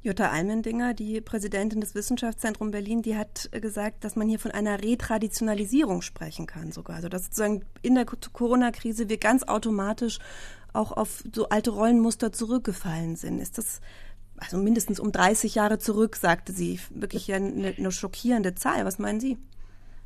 Jutta 0.00 0.30
Almendinger, 0.30 0.94
die 0.94 1.20
Präsidentin 1.20 1.80
des 1.80 1.96
Wissenschaftszentrums 1.96 2.70
Berlin, 2.70 3.02
die 3.02 3.16
hat 3.16 3.50
gesagt, 3.50 4.04
dass 4.04 4.14
man 4.14 4.28
hier 4.28 4.38
von 4.38 4.52
einer 4.52 4.82
Retraditionalisierung 4.82 6.02
sprechen 6.02 6.46
kann 6.46 6.70
sogar. 6.70 6.96
Also 6.96 7.08
dass 7.08 7.24
sozusagen 7.24 7.64
in 7.82 7.96
der 7.96 8.06
Corona-Krise 8.06 9.08
wir 9.08 9.18
ganz 9.18 9.42
automatisch 9.42 10.20
auch 10.72 10.92
auf 10.92 11.24
so 11.34 11.48
alte 11.48 11.70
Rollenmuster 11.70 12.32
zurückgefallen 12.32 13.16
sind. 13.16 13.40
Ist 13.40 13.58
das 13.58 13.80
also 14.38 14.58
mindestens 14.58 15.00
um 15.00 15.12
30 15.12 15.54
Jahre 15.54 15.78
zurück, 15.78 16.16
sagte 16.16 16.52
sie. 16.52 16.80
Wirklich 16.90 17.32
eine, 17.32 17.74
eine 17.76 17.92
schockierende 17.92 18.54
Zahl. 18.54 18.84
Was 18.84 18.98
meinen 18.98 19.20
Sie? 19.20 19.38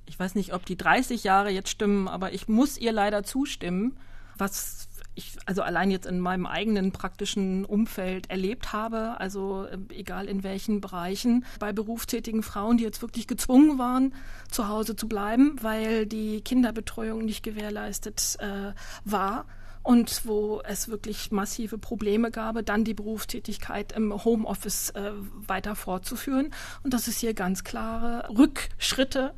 Ich 0.07 0.19
weiß 0.19 0.35
nicht, 0.35 0.53
ob 0.53 0.67
die 0.67 0.77
30 0.77 1.25
Jahre 1.25 1.51
jetzt 1.51 1.69
stimmen, 1.69 2.09
aber 2.09 2.33
ich 2.33 2.49
muss 2.49 2.77
ihr 2.77 2.93
leider 2.93 3.23
zustimmen, 3.23 3.97
was 4.37 4.89
ich 5.15 5.37
also 5.45 5.63
allein 5.63 5.91
jetzt 5.91 6.07
in 6.07 6.21
meinem 6.21 6.47
eigenen 6.47 6.93
praktischen 6.93 7.65
Umfeld 7.65 8.31
erlebt 8.31 8.73
habe, 8.73 9.21
also 9.21 9.67
äh, 9.67 9.79
egal 9.91 10.27
in 10.27 10.43
welchen 10.43 10.81
Bereichen, 10.81 11.45
bei 11.59 11.73
berufstätigen 11.73 12.43
Frauen, 12.43 12.79
die 12.79 12.85
jetzt 12.85 13.03
wirklich 13.03 13.27
gezwungen 13.27 13.79
waren, 13.79 14.15
zu 14.51 14.69
Hause 14.69 14.97
zu 14.97 15.09
bleiben, 15.09 15.57
weil 15.61 16.07
die 16.07 16.41
Kinderbetreuung 16.41 17.25
nicht 17.25 17.43
gewährleistet 17.43 18.37
äh, 18.41 18.73
war 19.05 19.45
und 19.83 20.27
wo 20.27 20.63
es 20.65 20.89
wirklich 20.89 21.31
massive 21.31 21.79
Probleme 21.79 22.31
gab, 22.31 22.65
dann 22.65 22.85
die 22.85 22.95
Berufstätigkeit 22.95 23.93
im 23.93 24.25
Homeoffice 24.25 24.91
äh, 24.91 25.13
weiter 25.47 25.75
fortzuführen. 25.75 26.53
Und 26.83 26.95
dass 26.95 27.09
es 27.09 27.19
hier 27.19 27.35
ganz 27.35 27.65
klare 27.65 28.29
Rückschritte, 28.37 29.35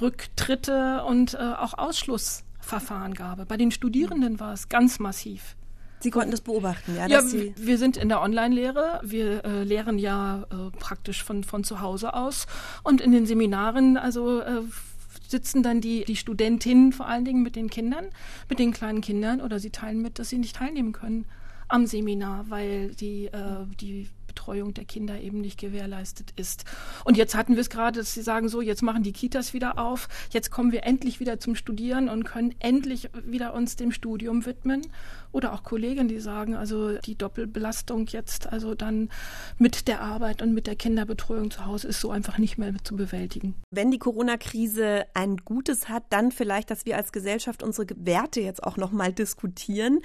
Rücktritte 0.00 1.04
und 1.04 1.34
äh, 1.34 1.38
auch 1.38 1.74
Ausschlussverfahren 1.78 3.14
gab. 3.14 3.46
Bei 3.48 3.56
den 3.56 3.70
Studierenden 3.70 4.40
war 4.40 4.52
es 4.52 4.68
ganz 4.68 4.98
massiv. 4.98 5.56
Sie 6.00 6.10
konnten 6.10 6.32
das 6.32 6.40
beobachten, 6.40 6.96
ja? 6.96 7.06
Ja, 7.06 7.22
wir 7.22 7.78
sind 7.78 7.96
in 7.96 8.08
der 8.08 8.20
Online-Lehre. 8.20 9.00
Wir 9.04 9.44
äh, 9.44 9.62
lehren 9.62 9.98
ja 9.98 10.42
äh, 10.50 10.76
praktisch 10.76 11.22
von, 11.22 11.44
von 11.44 11.62
zu 11.62 11.80
Hause 11.80 12.14
aus. 12.14 12.46
Und 12.82 13.00
in 13.00 13.12
den 13.12 13.24
Seminaren, 13.24 13.96
also 13.96 14.40
äh, 14.40 14.62
sitzen 15.32 15.64
dann 15.64 15.80
die, 15.80 16.04
die 16.04 16.14
Studentinnen 16.14 16.92
vor 16.92 17.08
allen 17.08 17.24
Dingen 17.24 17.42
mit 17.42 17.56
den 17.56 17.68
Kindern, 17.68 18.06
mit 18.48 18.60
den 18.60 18.70
kleinen 18.70 19.00
Kindern 19.00 19.40
oder 19.40 19.58
sie 19.58 19.70
teilen 19.70 20.00
mit, 20.00 20.20
dass 20.20 20.28
sie 20.28 20.38
nicht 20.38 20.54
teilnehmen 20.54 20.92
können 20.92 21.26
am 21.68 21.86
Seminar, 21.86 22.44
weil 22.50 22.94
die, 22.94 23.26
äh, 23.26 23.66
die 23.80 24.08
Betreuung 24.26 24.72
der 24.74 24.84
Kinder 24.84 25.20
eben 25.20 25.40
nicht 25.40 25.58
gewährleistet 25.58 26.32
ist. 26.36 26.64
Und 27.04 27.16
jetzt 27.16 27.34
hatten 27.34 27.54
wir 27.54 27.60
es 27.60 27.70
gerade, 27.70 28.00
dass 28.00 28.14
Sie 28.14 28.22
sagen, 28.22 28.48
so, 28.48 28.60
jetzt 28.60 28.82
machen 28.82 29.02
die 29.02 29.12
Kitas 29.12 29.52
wieder 29.52 29.78
auf, 29.78 30.08
jetzt 30.30 30.50
kommen 30.50 30.72
wir 30.72 30.84
endlich 30.84 31.20
wieder 31.20 31.38
zum 31.38 31.54
Studieren 31.54 32.08
und 32.08 32.24
können 32.24 32.54
endlich 32.58 33.10
wieder 33.26 33.54
uns 33.54 33.76
dem 33.76 33.92
Studium 33.92 34.46
widmen. 34.46 34.82
Oder 35.32 35.54
auch 35.54 35.62
Kollegen, 35.62 36.08
die 36.08 36.20
sagen, 36.20 36.54
also 36.54 36.98
die 36.98 37.16
Doppelbelastung 37.16 38.06
jetzt, 38.06 38.52
also 38.52 38.74
dann 38.74 39.08
mit 39.58 39.88
der 39.88 40.02
Arbeit 40.02 40.42
und 40.42 40.52
mit 40.52 40.66
der 40.66 40.76
Kinderbetreuung 40.76 41.50
zu 41.50 41.64
Hause 41.66 41.88
ist 41.88 42.00
so 42.00 42.10
einfach 42.10 42.38
nicht 42.38 42.58
mehr 42.58 42.74
zu 42.84 42.96
bewältigen. 42.96 43.54
Wenn 43.70 43.90
die 43.90 43.98
Corona-Krise 43.98 45.04
ein 45.14 45.38
Gutes 45.38 45.88
hat, 45.88 46.04
dann 46.10 46.32
vielleicht, 46.32 46.70
dass 46.70 46.84
wir 46.84 46.96
als 46.96 47.12
Gesellschaft 47.12 47.62
unsere 47.62 47.86
Werte 47.96 48.40
jetzt 48.40 48.62
auch 48.62 48.76
nochmal 48.76 49.12
diskutieren. 49.12 50.00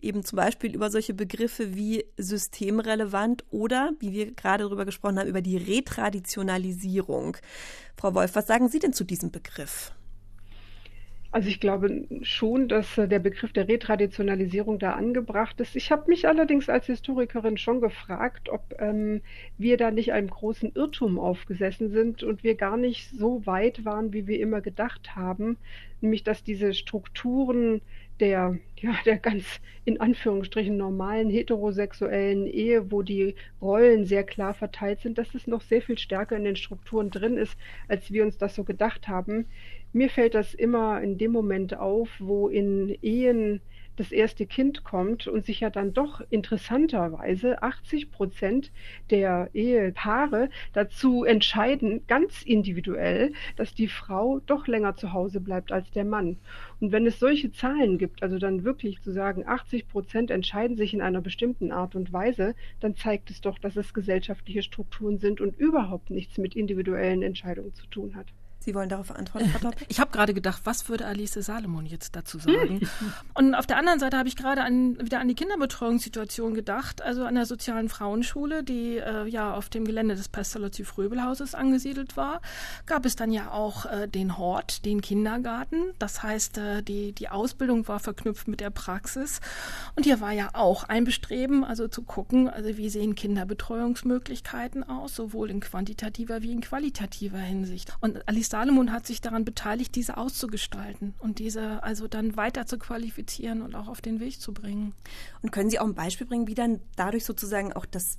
Eben 0.00 0.24
zum 0.24 0.36
Beispiel 0.36 0.74
über 0.74 0.90
solche 0.90 1.12
Begriffe 1.12 1.74
wie 1.74 2.04
systemrelevant 2.16 3.44
oder, 3.50 3.92
wie 3.98 4.12
wir 4.12 4.32
gerade 4.34 4.64
darüber 4.64 4.84
gesprochen 4.84 5.18
haben, 5.18 5.28
über 5.28 5.42
die 5.42 5.56
Retraditionalisierung. 5.56 7.36
Frau 7.96 8.14
Wolf, 8.14 8.36
was 8.36 8.46
sagen 8.46 8.68
Sie 8.68 8.78
denn 8.78 8.92
zu 8.92 9.04
diesem 9.04 9.32
Begriff? 9.32 9.92
Also 11.30 11.48
ich 11.48 11.60
glaube 11.60 12.06
schon, 12.22 12.68
dass 12.68 12.96
äh, 12.96 13.06
der 13.06 13.18
Begriff 13.18 13.52
der 13.52 13.68
Retraditionalisierung 13.68 14.78
da 14.78 14.92
angebracht 14.92 15.60
ist. 15.60 15.76
Ich 15.76 15.90
habe 15.92 16.04
mich 16.08 16.26
allerdings 16.26 16.70
als 16.70 16.86
Historikerin 16.86 17.58
schon 17.58 17.80
gefragt, 17.82 18.48
ob 18.48 18.74
ähm, 18.78 19.20
wir 19.58 19.76
da 19.76 19.90
nicht 19.90 20.12
einem 20.12 20.28
großen 20.30 20.72
Irrtum 20.74 21.18
aufgesessen 21.18 21.90
sind 21.90 22.22
und 22.22 22.44
wir 22.44 22.54
gar 22.54 22.78
nicht 22.78 23.10
so 23.10 23.44
weit 23.44 23.84
waren, 23.84 24.14
wie 24.14 24.26
wir 24.26 24.40
immer 24.40 24.62
gedacht 24.62 25.16
haben, 25.16 25.58
nämlich 26.00 26.24
dass 26.24 26.44
diese 26.44 26.74
Strukturen 26.74 27.80
der, 28.20 28.58
ja, 28.76 28.94
der 29.04 29.18
ganz 29.18 29.60
in 29.84 30.00
Anführungsstrichen 30.00 30.76
normalen 30.76 31.30
heterosexuellen 31.30 32.46
Ehe, 32.46 32.90
wo 32.90 33.02
die 33.02 33.34
Rollen 33.62 34.06
sehr 34.06 34.24
klar 34.24 34.54
verteilt 34.54 35.00
sind, 35.00 35.18
dass 35.18 35.34
es 35.34 35.46
noch 35.46 35.62
sehr 35.62 35.82
viel 35.82 35.98
stärker 35.98 36.36
in 36.36 36.44
den 36.44 36.56
Strukturen 36.56 37.10
drin 37.10 37.36
ist, 37.36 37.56
als 37.86 38.12
wir 38.12 38.24
uns 38.24 38.36
das 38.36 38.54
so 38.54 38.64
gedacht 38.64 39.08
haben. 39.08 39.46
Mir 39.92 40.10
fällt 40.10 40.34
das 40.34 40.54
immer 40.54 41.00
in 41.00 41.16
dem 41.18 41.32
Moment 41.32 41.76
auf, 41.78 42.08
wo 42.18 42.48
in 42.48 42.96
Ehen 43.02 43.60
das 43.98 44.12
erste 44.12 44.46
Kind 44.46 44.84
kommt 44.84 45.26
und 45.26 45.44
sich 45.44 45.60
ja 45.60 45.70
dann 45.70 45.92
doch 45.92 46.22
interessanterweise 46.30 47.62
80 47.62 48.10
Prozent 48.10 48.70
der 49.10 49.50
Ehepaare 49.54 50.50
dazu 50.72 51.24
entscheiden, 51.24 52.02
ganz 52.06 52.42
individuell, 52.42 53.32
dass 53.56 53.74
die 53.74 53.88
Frau 53.88 54.40
doch 54.46 54.66
länger 54.66 54.96
zu 54.96 55.12
Hause 55.12 55.40
bleibt 55.40 55.72
als 55.72 55.90
der 55.90 56.04
Mann. 56.04 56.36
Und 56.80 56.92
wenn 56.92 57.06
es 57.06 57.18
solche 57.18 57.50
Zahlen 57.50 57.98
gibt, 57.98 58.22
also 58.22 58.38
dann 58.38 58.64
wirklich 58.64 59.02
zu 59.02 59.12
sagen, 59.12 59.46
80 59.46 59.88
Prozent 59.88 60.30
entscheiden 60.30 60.76
sich 60.76 60.94
in 60.94 61.02
einer 61.02 61.20
bestimmten 61.20 61.72
Art 61.72 61.96
und 61.96 62.12
Weise, 62.12 62.54
dann 62.80 62.94
zeigt 62.94 63.30
es 63.30 63.40
doch, 63.40 63.58
dass 63.58 63.76
es 63.76 63.94
gesellschaftliche 63.94 64.62
Strukturen 64.62 65.18
sind 65.18 65.40
und 65.40 65.58
überhaupt 65.58 66.10
nichts 66.10 66.38
mit 66.38 66.54
individuellen 66.54 67.22
Entscheidungen 67.22 67.74
zu 67.74 67.86
tun 67.86 68.14
hat. 68.14 68.26
Sie 68.68 68.74
wollen 68.74 68.90
darauf 68.90 69.10
antworten, 69.10 69.48
Frau 69.48 69.70
Doppel? 69.70 69.78
Ich 69.88 69.98
habe 69.98 70.10
gerade 70.10 70.34
gedacht, 70.34 70.60
was 70.64 70.90
würde 70.90 71.06
Alice 71.06 71.32
Salomon 71.32 71.86
jetzt 71.86 72.14
dazu 72.14 72.38
sagen? 72.38 72.86
Und 73.34 73.54
auf 73.54 73.66
der 73.66 73.78
anderen 73.78 73.98
Seite 73.98 74.18
habe 74.18 74.28
ich 74.28 74.36
gerade 74.36 74.62
an, 74.62 74.98
wieder 75.00 75.20
an 75.20 75.28
die 75.28 75.34
Kinderbetreuungssituation 75.34 76.52
gedacht, 76.52 77.00
also 77.00 77.24
an 77.24 77.36
der 77.36 77.46
sozialen 77.46 77.88
Frauenschule, 77.88 78.62
die 78.62 78.98
äh, 78.98 79.26
ja 79.26 79.54
auf 79.54 79.70
dem 79.70 79.86
Gelände 79.86 80.16
des 80.16 80.28
Pestalozzi-Fröbel-Hauses 80.28 81.54
angesiedelt 81.54 82.18
war. 82.18 82.42
Gab 82.84 83.06
es 83.06 83.16
dann 83.16 83.32
ja 83.32 83.52
auch 83.52 83.86
äh, 83.86 84.06
den 84.06 84.36
Hort, 84.36 84.84
den 84.84 85.00
Kindergarten. 85.00 85.94
Das 85.98 86.22
heißt, 86.22 86.58
äh, 86.58 86.82
die, 86.82 87.12
die 87.12 87.30
Ausbildung 87.30 87.88
war 87.88 88.00
verknüpft 88.00 88.48
mit 88.48 88.60
der 88.60 88.68
Praxis. 88.68 89.40
Und 89.96 90.04
hier 90.04 90.20
war 90.20 90.32
ja 90.32 90.50
auch 90.52 90.84
ein 90.84 91.04
Bestreben, 91.04 91.64
also 91.64 91.88
zu 91.88 92.02
gucken, 92.02 92.50
also 92.50 92.76
wie 92.76 92.90
sehen 92.90 93.14
Kinderbetreuungsmöglichkeiten 93.14 94.86
aus, 94.86 95.14
sowohl 95.14 95.50
in 95.50 95.60
quantitativer 95.60 96.42
wie 96.42 96.52
in 96.52 96.60
qualitativer 96.60 97.38
Hinsicht. 97.38 97.96
Und 98.00 98.28
Alice 98.28 98.57
Salomon 98.58 98.90
hat 98.90 99.06
sich 99.06 99.20
daran 99.20 99.44
beteiligt, 99.44 99.94
diese 99.94 100.16
auszugestalten 100.16 101.14
und 101.20 101.38
diese 101.38 101.80
also 101.84 102.08
dann 102.08 102.36
weiter 102.36 102.66
zu 102.66 102.76
qualifizieren 102.76 103.62
und 103.62 103.76
auch 103.76 103.86
auf 103.86 104.00
den 104.00 104.18
Weg 104.18 104.40
zu 104.40 104.52
bringen. 104.52 104.94
Und 105.42 105.52
können 105.52 105.70
Sie 105.70 105.78
auch 105.78 105.86
ein 105.86 105.94
Beispiel 105.94 106.26
bringen, 106.26 106.48
wie 106.48 106.56
dann 106.56 106.80
dadurch 106.96 107.24
sozusagen 107.24 107.72
auch 107.72 107.86
das 107.86 108.18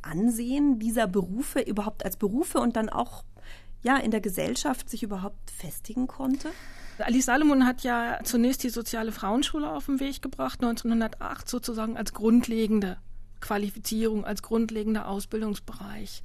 Ansehen 0.00 0.78
dieser 0.78 1.08
Berufe 1.08 1.58
überhaupt 1.58 2.04
als 2.04 2.16
Berufe 2.16 2.60
und 2.60 2.76
dann 2.76 2.88
auch 2.88 3.24
ja 3.82 3.96
in 3.96 4.12
der 4.12 4.20
Gesellschaft 4.20 4.88
sich 4.88 5.02
überhaupt 5.02 5.50
festigen 5.50 6.06
konnte? 6.06 6.50
Alice 6.98 7.26
Salomon 7.26 7.66
hat 7.66 7.82
ja 7.82 8.20
zunächst 8.22 8.62
die 8.62 8.70
soziale 8.70 9.10
Frauenschule 9.10 9.68
auf 9.68 9.86
den 9.86 9.98
Weg 9.98 10.22
gebracht, 10.22 10.62
1908 10.62 11.48
sozusagen 11.48 11.96
als 11.96 12.14
grundlegende 12.14 12.98
Qualifizierung 13.40 14.24
als 14.24 14.42
grundlegender 14.42 15.08
Ausbildungsbereich. 15.08 16.22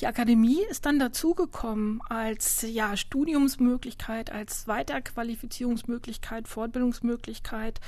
Die 0.00 0.06
Akademie 0.06 0.60
ist 0.70 0.86
dann 0.86 0.98
dazugekommen 0.98 2.00
als 2.08 2.62
ja, 2.62 2.96
Studiumsmöglichkeit, 2.96 4.30
als 4.30 4.68
Weiterqualifizierungsmöglichkeit, 4.68 6.48
Fortbildungsmöglichkeit 6.48 7.80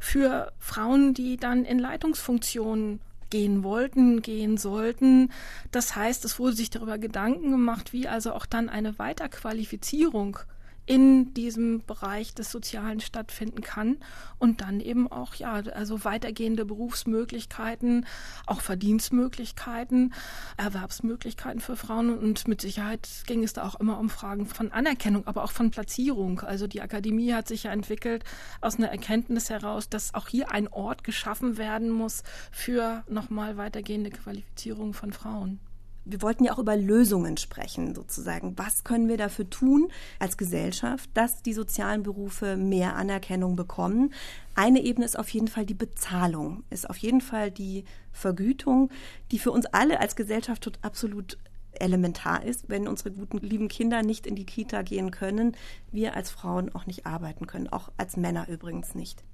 für 0.00 0.52
Frauen, 0.58 1.14
die 1.14 1.36
dann 1.36 1.64
in 1.64 1.78
Leitungsfunktionen 1.78 3.00
gehen 3.30 3.64
wollten, 3.64 4.22
gehen 4.22 4.58
sollten. 4.58 5.32
Das 5.72 5.96
heißt, 5.96 6.24
es 6.24 6.38
wurde 6.38 6.54
sich 6.54 6.70
darüber 6.70 6.98
Gedanken 6.98 7.50
gemacht, 7.50 7.92
wie 7.92 8.06
also 8.06 8.32
auch 8.32 8.46
dann 8.46 8.68
eine 8.68 8.98
Weiterqualifizierung 8.98 10.38
in 10.86 11.32
diesem 11.34 11.84
Bereich 11.84 12.34
des 12.34 12.50
Sozialen 12.50 13.00
stattfinden 13.00 13.62
kann 13.62 13.96
und 14.38 14.60
dann 14.60 14.80
eben 14.80 15.10
auch 15.10 15.34
ja 15.34 15.54
also 15.54 16.04
weitergehende 16.04 16.64
Berufsmöglichkeiten, 16.64 18.06
auch 18.46 18.60
Verdienstmöglichkeiten, 18.60 20.12
Erwerbsmöglichkeiten 20.56 21.60
für 21.60 21.76
Frauen 21.76 22.18
und 22.18 22.46
mit 22.48 22.60
Sicherheit 22.60 23.08
ging 23.26 23.42
es 23.42 23.54
da 23.54 23.66
auch 23.66 23.80
immer 23.80 23.98
um 23.98 24.10
Fragen 24.10 24.46
von 24.46 24.72
Anerkennung, 24.72 25.26
aber 25.26 25.44
auch 25.44 25.52
von 25.52 25.70
Platzierung. 25.70 26.40
Also 26.40 26.66
die 26.66 26.82
Akademie 26.82 27.32
hat 27.32 27.48
sich 27.48 27.64
ja 27.64 27.72
entwickelt 27.72 28.24
aus 28.60 28.76
einer 28.76 28.88
Erkenntnis 28.90 29.50
heraus, 29.50 29.88
dass 29.88 30.14
auch 30.14 30.28
hier 30.28 30.52
ein 30.52 30.68
Ort 30.68 31.04
geschaffen 31.04 31.56
werden 31.56 31.90
muss 31.90 32.22
für 32.52 33.04
nochmal 33.08 33.56
weitergehende 33.56 34.10
Qualifizierung 34.10 34.92
von 34.92 35.12
Frauen 35.12 35.60
wir 36.04 36.22
wollten 36.22 36.44
ja 36.44 36.52
auch 36.52 36.58
über 36.58 36.76
Lösungen 36.76 37.36
sprechen, 37.36 37.94
sozusagen. 37.94 38.58
Was 38.58 38.84
können 38.84 39.08
wir 39.08 39.16
dafür 39.16 39.48
tun 39.48 39.90
als 40.18 40.36
Gesellschaft, 40.36 41.08
dass 41.14 41.42
die 41.42 41.54
sozialen 41.54 42.02
Berufe 42.02 42.56
mehr 42.56 42.96
Anerkennung 42.96 43.56
bekommen? 43.56 44.12
Eine 44.54 44.82
Ebene 44.82 45.04
ist 45.04 45.18
auf 45.18 45.28
jeden 45.30 45.48
Fall 45.48 45.66
die 45.66 45.74
Bezahlung, 45.74 46.64
ist 46.70 46.88
auf 46.88 46.98
jeden 46.98 47.20
Fall 47.20 47.50
die 47.50 47.84
Vergütung, 48.12 48.90
die 49.30 49.38
für 49.38 49.50
uns 49.50 49.66
alle 49.66 50.00
als 50.00 50.16
Gesellschaft 50.16 50.70
absolut 50.82 51.38
elementar 51.72 52.44
ist, 52.44 52.68
wenn 52.68 52.86
unsere 52.86 53.10
guten, 53.10 53.38
lieben 53.38 53.68
Kinder 53.68 54.02
nicht 54.02 54.26
in 54.26 54.36
die 54.36 54.46
Kita 54.46 54.82
gehen 54.82 55.10
können, 55.10 55.56
wir 55.90 56.14
als 56.14 56.30
Frauen 56.30 56.72
auch 56.74 56.86
nicht 56.86 57.04
arbeiten 57.04 57.46
können, 57.46 57.68
auch 57.68 57.90
als 57.96 58.16
Männer 58.16 58.48
übrigens 58.48 58.94
nicht 58.94 59.24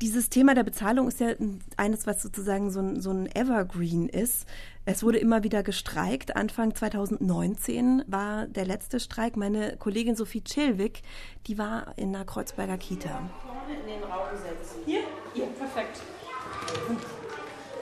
dieses 0.00 0.30
Thema 0.30 0.54
der 0.54 0.64
Bezahlung 0.64 1.08
ist 1.08 1.20
ja 1.20 1.32
eines, 1.76 2.06
was 2.06 2.22
sozusagen 2.22 2.70
so 2.70 2.80
ein, 2.80 3.00
so 3.00 3.10
ein 3.10 3.28
Evergreen 3.34 4.08
ist. 4.08 4.46
Es 4.86 5.02
wurde 5.02 5.18
immer 5.18 5.42
wieder 5.42 5.62
gestreikt. 5.62 6.36
Anfang 6.36 6.74
2019 6.74 8.04
war 8.06 8.46
der 8.46 8.64
letzte 8.64 8.98
Streik. 8.98 9.36
Meine 9.36 9.76
Kollegin 9.76 10.16
Sophie 10.16 10.42
Chilwick, 10.42 11.02
die 11.46 11.58
war 11.58 11.92
in 11.96 12.14
einer 12.14 12.24
Kreuzberger 12.24 12.78
Kita. 12.78 13.28
Vorne 13.42 13.80
in 13.80 13.86
den 13.86 14.04
Raum 14.04 14.28
setzen. 14.36 14.80
Hier? 14.86 15.00
Hier, 15.34 15.46
perfekt. 15.46 16.00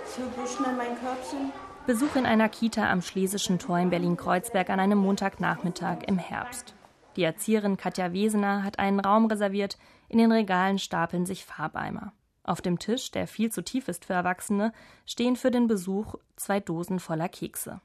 Für 0.04 0.46
schnell 0.46 0.74
mein 0.76 0.98
Körbchen. 0.98 1.52
Besuch 1.86 2.16
in 2.16 2.26
einer 2.26 2.48
Kita 2.48 2.90
am 2.90 3.00
Schlesischen 3.00 3.60
Tor 3.60 3.78
in 3.78 3.90
Berlin-Kreuzberg 3.90 4.70
an 4.70 4.80
einem 4.80 4.98
Montagnachmittag 4.98 5.98
im 6.08 6.18
Herbst. 6.18 6.74
Die 7.16 7.22
Erzieherin 7.22 7.76
Katja 7.76 8.12
Wesener 8.12 8.64
hat 8.64 8.78
einen 8.78 8.98
Raum 8.98 9.26
reserviert, 9.26 9.78
in 10.08 10.18
den 10.18 10.32
Regalen 10.32 10.78
stapeln 10.78 11.26
sich 11.26 11.44
Farbeimer. 11.44 12.12
Auf 12.44 12.60
dem 12.60 12.78
Tisch, 12.78 13.10
der 13.10 13.26
viel 13.26 13.50
zu 13.50 13.62
tief 13.62 13.88
ist 13.88 14.04
für 14.04 14.12
Erwachsene, 14.12 14.72
stehen 15.04 15.36
für 15.36 15.50
den 15.50 15.66
Besuch 15.66 16.14
zwei 16.36 16.60
Dosen 16.60 17.00
voller 17.00 17.28
Kekse. 17.28 17.80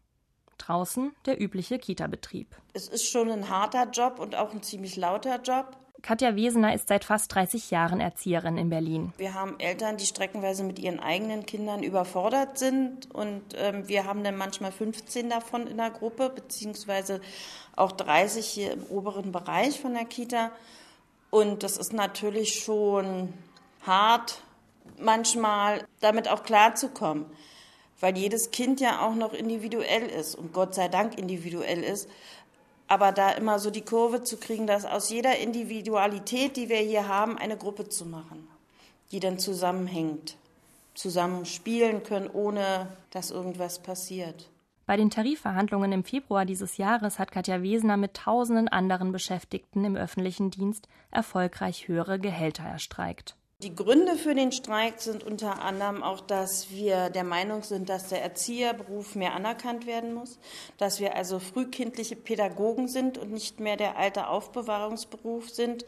Draußen 0.59 1.15
der 1.25 1.41
übliche 1.41 1.79
Kita-Betrieb. 1.79 2.55
Es 2.73 2.87
ist 2.87 3.09
schon 3.09 3.31
ein 3.31 3.49
harter 3.49 3.89
Job 3.89 4.19
und 4.19 4.35
auch 4.35 4.53
ein 4.53 4.61
ziemlich 4.61 4.97
lauter 4.97 5.41
Job. 5.41 5.75
Katja 6.03 6.35
Wesener 6.35 6.73
ist 6.73 6.87
seit 6.87 7.03
fast 7.03 7.33
30 7.33 7.69
Jahren 7.69 7.99
Erzieherin 7.99 8.57
in 8.57 8.69
Berlin. 8.69 9.13
Wir 9.17 9.33
haben 9.33 9.59
Eltern, 9.59 9.97
die 9.97 10.05
streckenweise 10.05 10.63
mit 10.63 10.79
ihren 10.79 10.99
eigenen 10.99 11.45
Kindern 11.45 11.83
überfordert 11.83 12.57
sind. 12.57 13.13
Und 13.13 13.41
ähm, 13.55 13.87
wir 13.87 14.05
haben 14.05 14.23
dann 14.23 14.35
manchmal 14.35 14.71
15 14.71 15.29
davon 15.29 15.67
in 15.67 15.77
der 15.77 15.91
Gruppe, 15.91 16.29
beziehungsweise 16.29 17.21
auch 17.75 17.91
30 17.91 18.45
hier 18.45 18.73
im 18.73 18.83
oberen 18.85 19.31
Bereich 19.31 19.79
von 19.79 19.93
der 19.93 20.05
Kita. 20.05 20.51
Und 21.31 21.63
das 21.63 21.77
ist 21.77 21.93
natürlich 21.93 22.63
schon 22.63 23.33
hart, 23.83 24.43
manchmal 24.99 25.87
damit 26.01 26.27
auch 26.27 26.43
klarzukommen, 26.43 27.25
weil 28.01 28.17
jedes 28.17 28.51
Kind 28.51 28.81
ja 28.81 29.01
auch 29.01 29.15
noch 29.15 29.33
individuell 29.33 30.07
ist 30.07 30.35
und 30.35 30.53
Gott 30.53 30.75
sei 30.75 30.89
Dank 30.89 31.17
individuell 31.17 31.83
ist. 31.83 32.09
Aber 32.89 33.13
da 33.13 33.31
immer 33.31 33.59
so 33.59 33.71
die 33.71 33.85
Kurve 33.85 34.23
zu 34.23 34.35
kriegen, 34.35 34.67
dass 34.67 34.83
aus 34.83 35.09
jeder 35.09 35.37
Individualität, 35.37 36.57
die 36.57 36.67
wir 36.67 36.79
hier 36.79 37.07
haben, 37.07 37.37
eine 37.37 37.55
Gruppe 37.55 37.87
zu 37.87 38.05
machen, 38.05 38.45
die 39.13 39.21
dann 39.21 39.39
zusammenhängt, 39.39 40.35
zusammen 40.93 41.45
spielen 41.45 42.03
können, 42.03 42.29
ohne 42.29 42.87
dass 43.11 43.31
irgendwas 43.31 43.79
passiert. 43.79 44.49
Bei 44.91 44.97
den 44.97 45.09
Tarifverhandlungen 45.09 45.93
im 45.93 46.03
Februar 46.03 46.43
dieses 46.43 46.75
Jahres 46.75 47.17
hat 47.17 47.31
Katja 47.31 47.63
Wesener 47.63 47.95
mit 47.95 48.13
tausenden 48.13 48.67
anderen 48.67 49.13
Beschäftigten 49.13 49.85
im 49.85 49.95
öffentlichen 49.95 50.51
Dienst 50.51 50.89
erfolgreich 51.11 51.87
höhere 51.87 52.19
Gehälter 52.19 52.63
erstreikt. 52.63 53.37
Die 53.59 53.73
Gründe 53.73 54.17
für 54.17 54.35
den 54.35 54.51
Streik 54.51 54.99
sind 54.99 55.23
unter 55.23 55.61
anderem 55.63 56.03
auch, 56.03 56.19
dass 56.19 56.71
wir 56.71 57.09
der 57.09 57.23
Meinung 57.23 57.63
sind, 57.63 57.87
dass 57.87 58.09
der 58.09 58.21
Erzieherberuf 58.21 59.15
mehr 59.15 59.33
anerkannt 59.33 59.87
werden 59.87 60.13
muss, 60.13 60.39
dass 60.75 60.99
wir 60.99 61.15
also 61.15 61.39
frühkindliche 61.39 62.17
Pädagogen 62.17 62.89
sind 62.89 63.17
und 63.17 63.31
nicht 63.31 63.61
mehr 63.61 63.77
der 63.77 63.97
alte 63.97 64.27
Aufbewahrungsberuf 64.27 65.49
sind, 65.49 65.85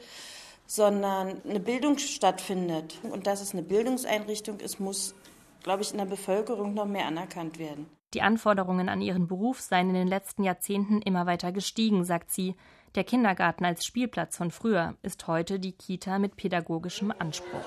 sondern 0.65 1.41
eine 1.43 1.59
Bildung 1.59 1.97
stattfindet. 1.97 2.99
Und 3.03 3.27
dass 3.27 3.41
es 3.41 3.51
eine 3.51 3.63
Bildungseinrichtung 3.63 4.61
ist, 4.61 4.79
muss, 4.79 5.13
glaube 5.61 5.81
ich, 5.81 5.91
in 5.91 5.97
der 5.97 6.05
Bevölkerung 6.05 6.73
noch 6.73 6.85
mehr 6.85 7.07
anerkannt 7.07 7.59
werden. 7.59 7.89
Die 8.13 8.21
Anforderungen 8.21 8.89
an 8.89 9.01
ihren 9.01 9.27
Beruf 9.27 9.59
seien 9.59 9.89
in 9.89 9.95
den 9.95 10.07
letzten 10.07 10.43
Jahrzehnten 10.43 11.01
immer 11.01 11.25
weiter 11.25 11.51
gestiegen, 11.51 12.03
sagt 12.03 12.31
sie. 12.31 12.55
Der 12.93 13.03
Kindergarten 13.03 13.65
als 13.65 13.85
Spielplatz 13.85 14.37
von 14.37 14.51
früher 14.51 14.95
ist 15.01 15.25
heute 15.25 15.59
die 15.59 15.71
Kita 15.71 16.19
mit 16.19 16.35
pädagogischem 16.35 17.11
Anspruch. 17.17 17.65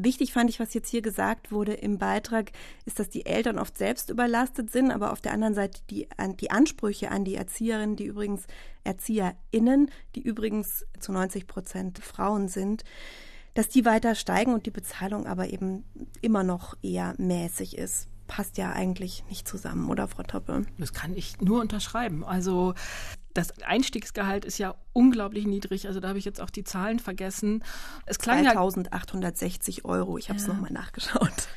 Wichtig 0.00 0.32
fand 0.32 0.48
ich, 0.48 0.60
was 0.60 0.74
jetzt 0.74 0.90
hier 0.90 1.02
gesagt 1.02 1.50
wurde 1.50 1.72
im 1.72 1.98
Beitrag, 1.98 2.52
ist, 2.84 3.00
dass 3.00 3.08
die 3.08 3.26
Eltern 3.26 3.58
oft 3.58 3.76
selbst 3.76 4.10
überlastet 4.10 4.70
sind, 4.70 4.92
aber 4.92 5.10
auf 5.10 5.20
der 5.20 5.32
anderen 5.32 5.54
Seite 5.54 5.80
die, 5.90 6.06
die 6.40 6.52
Ansprüche 6.52 7.10
an 7.10 7.24
die 7.24 7.34
Erzieherinnen, 7.34 7.96
die 7.96 8.04
übrigens 8.04 8.46
ErzieherInnen, 8.84 9.90
die 10.14 10.22
übrigens 10.22 10.86
zu 11.00 11.10
90 11.10 11.48
Prozent 11.48 11.98
Frauen 11.98 12.46
sind, 12.46 12.84
dass 13.54 13.68
die 13.68 13.84
weiter 13.84 14.14
steigen 14.14 14.54
und 14.54 14.66
die 14.66 14.70
Bezahlung 14.70 15.26
aber 15.26 15.48
eben 15.48 15.84
immer 16.20 16.44
noch 16.44 16.76
eher 16.82 17.14
mäßig 17.18 17.76
ist. 17.76 18.08
Passt 18.26 18.58
ja 18.58 18.72
eigentlich 18.72 19.24
nicht 19.28 19.48
zusammen, 19.48 19.88
oder 19.88 20.06
Frau 20.06 20.22
Toppe? 20.22 20.66
Das 20.78 20.92
kann 20.92 21.16
ich 21.16 21.40
nur 21.40 21.60
unterschreiben. 21.60 22.24
Also 22.24 22.74
das 23.32 23.52
Einstiegsgehalt 23.62 24.44
ist 24.44 24.58
ja 24.58 24.74
unglaublich 24.92 25.46
niedrig. 25.46 25.86
Also 25.86 26.00
da 26.00 26.08
habe 26.08 26.18
ich 26.18 26.24
jetzt 26.24 26.40
auch 26.40 26.50
die 26.50 26.64
Zahlen 26.64 26.98
vergessen. 26.98 27.64
Es 28.04 28.18
klang 28.18 28.44
2860 28.44 29.84
Euro. 29.84 30.18
Ich 30.18 30.28
habe 30.28 30.38
es 30.38 30.46
ja. 30.46 30.52
nochmal 30.52 30.72
nachgeschaut. 30.72 31.48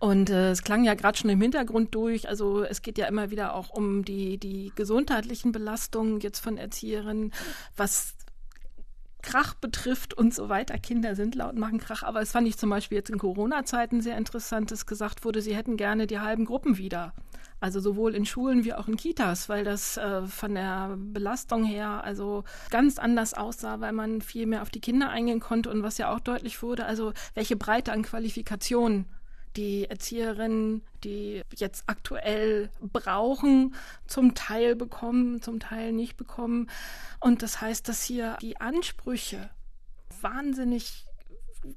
Und 0.00 0.30
äh, 0.30 0.50
es 0.50 0.62
klang 0.62 0.82
ja 0.84 0.94
gerade 0.94 1.18
schon 1.18 1.28
im 1.28 1.40
Hintergrund 1.40 1.94
durch. 1.94 2.28
Also 2.28 2.64
es 2.64 2.80
geht 2.80 2.96
ja 2.96 3.06
immer 3.06 3.30
wieder 3.30 3.54
auch 3.54 3.68
um 3.68 4.02
die, 4.04 4.38
die 4.38 4.72
gesundheitlichen 4.74 5.52
Belastungen 5.52 6.20
jetzt 6.20 6.40
von 6.40 6.56
Erzieherinnen, 6.56 7.32
was 7.76 8.14
Krach 9.22 9.54
betrifft 9.54 10.14
und 10.14 10.34
so 10.34 10.48
weiter. 10.48 10.78
Kinder 10.78 11.14
sind 11.14 11.34
laut, 11.34 11.56
machen 11.56 11.78
Krach. 11.78 12.02
Aber 12.02 12.20
es 12.20 12.32
fand 12.32 12.48
ich 12.48 12.58
zum 12.58 12.70
Beispiel 12.70 12.98
jetzt 12.98 13.10
in 13.10 13.18
Corona-Zeiten 13.18 14.00
sehr 14.00 14.16
interessant, 14.16 14.70
dass 14.70 14.86
gesagt 14.86 15.24
wurde, 15.24 15.42
sie 15.42 15.54
hätten 15.54 15.76
gerne 15.76 16.06
die 16.06 16.20
halben 16.20 16.44
Gruppen 16.44 16.78
wieder. 16.78 17.12
Also 17.60 17.78
sowohl 17.80 18.14
in 18.14 18.24
Schulen 18.24 18.64
wie 18.64 18.72
auch 18.72 18.88
in 18.88 18.96
Kitas, 18.96 19.50
weil 19.50 19.64
das 19.64 19.98
äh, 19.98 20.26
von 20.26 20.54
der 20.54 20.96
Belastung 20.96 21.62
her 21.62 22.02
also 22.02 22.44
ganz 22.70 22.98
anders 22.98 23.34
aussah, 23.34 23.80
weil 23.80 23.92
man 23.92 24.22
viel 24.22 24.46
mehr 24.46 24.62
auf 24.62 24.70
die 24.70 24.80
Kinder 24.80 25.10
eingehen 25.10 25.40
konnte 25.40 25.70
und 25.70 25.82
was 25.82 25.98
ja 25.98 26.10
auch 26.10 26.20
deutlich 26.20 26.62
wurde, 26.62 26.86
also 26.86 27.12
welche 27.34 27.56
Breite 27.56 27.92
an 27.92 28.02
Qualifikationen 28.02 29.04
die 29.56 29.88
Erzieherinnen, 29.88 30.82
die 31.02 31.42
jetzt 31.56 31.84
aktuell 31.86 32.70
brauchen, 32.80 33.74
zum 34.06 34.34
Teil 34.34 34.76
bekommen, 34.76 35.42
zum 35.42 35.60
Teil 35.60 35.92
nicht 35.92 36.16
bekommen. 36.16 36.70
Und 37.18 37.42
das 37.42 37.60
heißt, 37.60 37.88
dass 37.88 38.02
hier 38.02 38.36
die 38.40 38.60
Ansprüche 38.60 39.50
wahnsinnig 40.20 41.06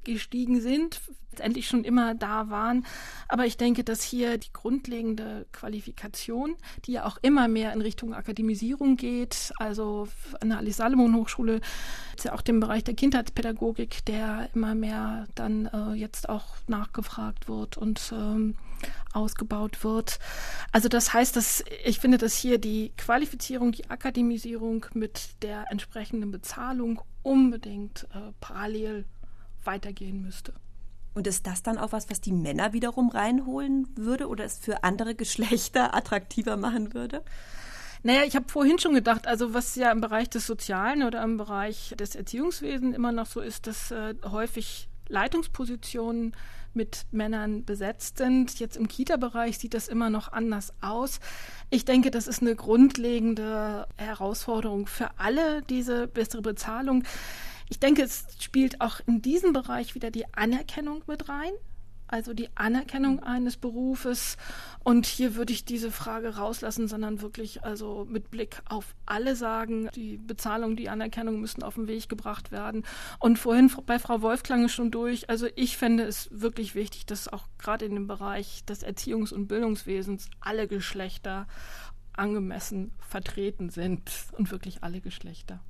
gestiegen 0.03 0.61
sind, 0.61 1.01
letztendlich 1.31 1.67
schon 1.67 1.83
immer 1.83 2.13
da 2.13 2.49
waren. 2.49 2.85
Aber 3.27 3.45
ich 3.45 3.57
denke, 3.57 3.83
dass 3.83 4.03
hier 4.03 4.37
die 4.37 4.53
grundlegende 4.53 5.45
Qualifikation, 5.51 6.55
die 6.85 6.93
ja 6.93 7.05
auch 7.05 7.17
immer 7.21 7.47
mehr 7.47 7.73
in 7.73 7.81
Richtung 7.81 8.13
Akademisierung 8.13 8.97
geht, 8.97 9.51
also 9.57 10.07
an 10.41 10.49
der 10.49 10.59
Alice 10.59 10.77
Salomon 10.77 11.15
Hochschule 11.15 11.61
ist 12.15 12.25
ja 12.25 12.33
auch 12.33 12.41
dem 12.41 12.59
Bereich 12.59 12.83
der 12.83 12.93
Kindheitspädagogik, 12.93 14.05
der 14.05 14.49
immer 14.53 14.75
mehr 14.75 15.27
dann 15.35 15.65
äh, 15.67 15.93
jetzt 15.93 16.29
auch 16.29 16.55
nachgefragt 16.67 17.47
wird 17.47 17.77
und 17.77 18.13
ähm, 18.15 18.55
ausgebaut 19.13 19.83
wird. 19.83 20.19
Also 20.71 20.89
das 20.89 21.13
heißt, 21.13 21.35
dass 21.35 21.63
ich 21.83 21.99
finde, 21.99 22.17
dass 22.17 22.35
hier 22.35 22.57
die 22.57 22.91
Qualifizierung, 22.97 23.71
die 23.71 23.89
Akademisierung 23.89 24.85
mit 24.93 25.41
der 25.41 25.65
entsprechenden 25.71 26.31
Bezahlung 26.31 27.01
unbedingt 27.23 28.07
äh, 28.13 28.31
parallel 28.39 29.05
weitergehen 29.65 30.21
müsste. 30.21 30.53
Und 31.13 31.27
ist 31.27 31.45
das 31.45 31.61
dann 31.61 31.77
auch 31.77 31.91
was, 31.91 32.09
was 32.09 32.21
die 32.21 32.31
Männer 32.31 32.73
wiederum 32.73 33.09
reinholen 33.09 33.87
würde 33.95 34.27
oder 34.27 34.45
es 34.45 34.57
für 34.57 34.83
andere 34.83 35.15
Geschlechter 35.23 35.95
attraktiver 35.95 36.57
machen 36.57 36.93
würde? 36.93 37.23
Naja, 38.05 38.23
ich 38.23 38.35
habe 38.35 38.49
vorhin 38.49 38.79
schon 38.79 38.95
gedacht, 38.95 39.27
also 39.27 39.53
was 39.53 39.75
ja 39.75 39.91
im 39.91 40.01
Bereich 40.01 40.29
des 40.29 40.45
Sozialen 40.45 41.03
oder 41.03 41.23
im 41.23 41.37
Bereich 41.37 41.95
des 41.97 42.15
Erziehungswesens 42.15 42.95
immer 42.95 43.13
noch 43.13 43.27
so 43.27 43.39
ist, 43.39 43.65
dass 43.65 43.91
äh, 43.91 44.15
häufig 44.25 44.89
Leitungspositionen 45.07 46.35
mit 46.73 47.05
Männern 47.11 47.63
besetzt 47.63 48.17
sind. 48.17 48.59
Jetzt 48.59 48.77
im 48.77 48.87
Kita-Bereich 48.87 49.57
sieht 49.57 49.73
das 49.73 49.87
immer 49.87 50.09
noch 50.09 50.31
anders 50.31 50.73
aus. 50.81 51.19
Ich 51.69 51.85
denke, 51.85 52.11
das 52.11 52.27
ist 52.27 52.41
eine 52.41 52.55
grundlegende 52.55 53.87
Herausforderung 53.97 54.87
für 54.87 55.11
alle, 55.17 55.61
diese 55.61 56.07
bessere 56.07 56.41
Bezahlung. 56.41 57.03
Ich 57.69 57.79
denke, 57.79 58.03
es 58.03 58.25
spielt 58.39 58.81
auch 58.81 58.99
in 59.05 59.21
diesem 59.21 59.53
Bereich 59.53 59.95
wieder 59.95 60.11
die 60.11 60.31
Anerkennung 60.33 61.03
mit 61.07 61.29
rein 61.29 61.53
also 62.13 62.33
die 62.35 62.49
Anerkennung 62.55 63.21
eines 63.21 63.57
Berufes. 63.57 64.37
Und 64.83 65.07
hier 65.07 65.35
würde 65.35 65.51
ich 65.51 65.65
diese 65.65 65.89
Frage 65.89 66.35
rauslassen, 66.35 66.87
sondern 66.87 67.21
wirklich 67.21 67.63
also 67.63 68.05
mit 68.07 68.29
Blick 68.29 68.61
auf 68.65 68.93
alle 69.07 69.35
sagen, 69.35 69.89
die 69.95 70.17
Bezahlung, 70.17 70.75
die 70.75 70.89
Anerkennung 70.89 71.41
müssen 71.41 71.63
auf 71.63 71.73
den 71.73 71.87
Weg 71.87 72.09
gebracht 72.09 72.51
werden. 72.51 72.85
Und 73.19 73.39
vorhin 73.39 73.71
bei 73.87 73.97
Frau 73.97 74.21
Wolf 74.21 74.43
klang 74.43 74.65
es 74.65 74.71
schon 74.71 74.91
durch. 74.91 75.29
Also 75.29 75.47
ich 75.55 75.75
fände 75.75 76.03
es 76.03 76.29
wirklich 76.31 76.75
wichtig, 76.75 77.07
dass 77.07 77.27
auch 77.27 77.47
gerade 77.57 77.85
in 77.85 77.95
dem 77.95 78.07
Bereich 78.07 78.63
des 78.65 78.85
Erziehungs- 78.85 79.33
und 79.33 79.47
Bildungswesens 79.47 80.29
alle 80.39 80.67
Geschlechter 80.67 81.47
angemessen 82.15 82.91
vertreten 82.99 83.71
sind 83.71 84.03
und 84.33 84.51
wirklich 84.51 84.83
alle 84.83 85.01
Geschlechter 85.01 85.61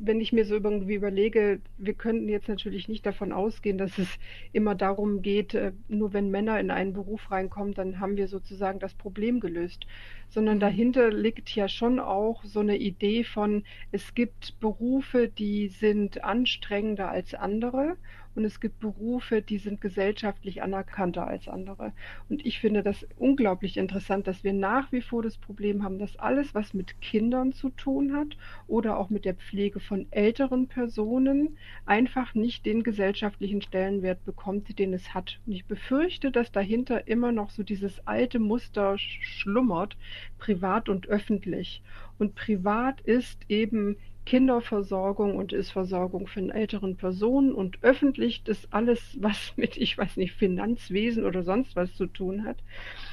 wenn 0.00 0.20
ich 0.20 0.32
mir 0.32 0.44
so 0.44 0.54
irgendwie 0.54 0.94
überlege, 0.94 1.60
wir 1.78 1.94
könnten 1.94 2.28
jetzt 2.28 2.48
natürlich 2.48 2.88
nicht 2.88 3.06
davon 3.06 3.32
ausgehen, 3.32 3.78
dass 3.78 3.98
es 3.98 4.08
immer 4.52 4.74
darum 4.74 5.22
geht, 5.22 5.54
äh, 5.54 5.72
nur 5.88 6.12
wenn 6.12 6.30
Männer 6.30 6.58
in 6.60 6.70
einen 6.70 6.92
Beruf 6.92 7.30
reinkommen, 7.30 7.74
dann 7.74 8.00
haben 8.00 8.16
wir 8.16 8.28
sozusagen 8.28 8.78
das 8.80 8.94
Problem 8.94 9.40
gelöst, 9.40 9.86
sondern 10.34 10.58
dahinter 10.58 11.10
liegt 11.12 11.54
ja 11.54 11.68
schon 11.68 12.00
auch 12.00 12.42
so 12.44 12.58
eine 12.58 12.76
Idee 12.76 13.22
von, 13.22 13.62
es 13.92 14.14
gibt 14.14 14.58
Berufe, 14.58 15.28
die 15.28 15.68
sind 15.68 16.24
anstrengender 16.24 17.08
als 17.08 17.34
andere 17.34 17.96
und 18.34 18.44
es 18.44 18.60
gibt 18.60 18.80
Berufe, 18.80 19.42
die 19.42 19.58
sind 19.58 19.80
gesellschaftlich 19.80 20.62
anerkannter 20.62 21.26
als 21.26 21.46
andere. 21.46 21.92
Und 22.28 22.44
ich 22.44 22.58
finde 22.58 22.82
das 22.82 23.06
unglaublich 23.16 23.76
interessant, 23.76 24.26
dass 24.26 24.42
wir 24.42 24.52
nach 24.52 24.90
wie 24.90 25.02
vor 25.02 25.22
das 25.22 25.38
Problem 25.38 25.84
haben, 25.84 25.98
dass 25.98 26.16
alles, 26.16 26.54
was 26.54 26.74
mit 26.74 27.00
Kindern 27.00 27.52
zu 27.52 27.70
tun 27.70 28.16
hat 28.16 28.36
oder 28.66 28.98
auch 28.98 29.08
mit 29.08 29.24
der 29.24 29.34
Pflege 29.34 29.78
von 29.78 30.06
älteren 30.10 30.66
Personen, 30.66 31.56
einfach 31.86 32.34
nicht 32.34 32.66
den 32.66 32.82
gesellschaftlichen 32.82 33.62
Stellenwert 33.62 34.24
bekommt, 34.24 34.78
den 34.78 34.94
es 34.94 35.14
hat. 35.14 35.38
Und 35.46 35.52
ich 35.52 35.66
befürchte, 35.66 36.32
dass 36.32 36.50
dahinter 36.50 37.06
immer 37.06 37.30
noch 37.30 37.50
so 37.50 37.62
dieses 37.62 38.04
alte 38.06 38.40
Muster 38.40 38.98
schlummert, 38.98 39.96
privat 40.38 40.88
und 40.88 41.06
öffentlich. 41.08 41.82
Und 42.18 42.34
privat 42.34 43.00
ist 43.02 43.38
eben 43.48 43.96
Kinderversorgung 44.26 45.36
und 45.36 45.52
ist 45.52 45.70
Versorgung 45.70 46.26
von 46.26 46.50
älteren 46.50 46.96
Personen 46.96 47.52
und 47.52 47.78
öffentlich 47.82 48.42
das 48.42 48.66
alles, 48.72 49.16
was 49.20 49.52
mit, 49.56 49.76
ich 49.76 49.96
weiß 49.98 50.16
nicht, 50.16 50.32
Finanzwesen 50.32 51.24
oder 51.24 51.42
sonst 51.42 51.76
was 51.76 51.94
zu 51.94 52.06
tun 52.06 52.44
hat. 52.44 52.56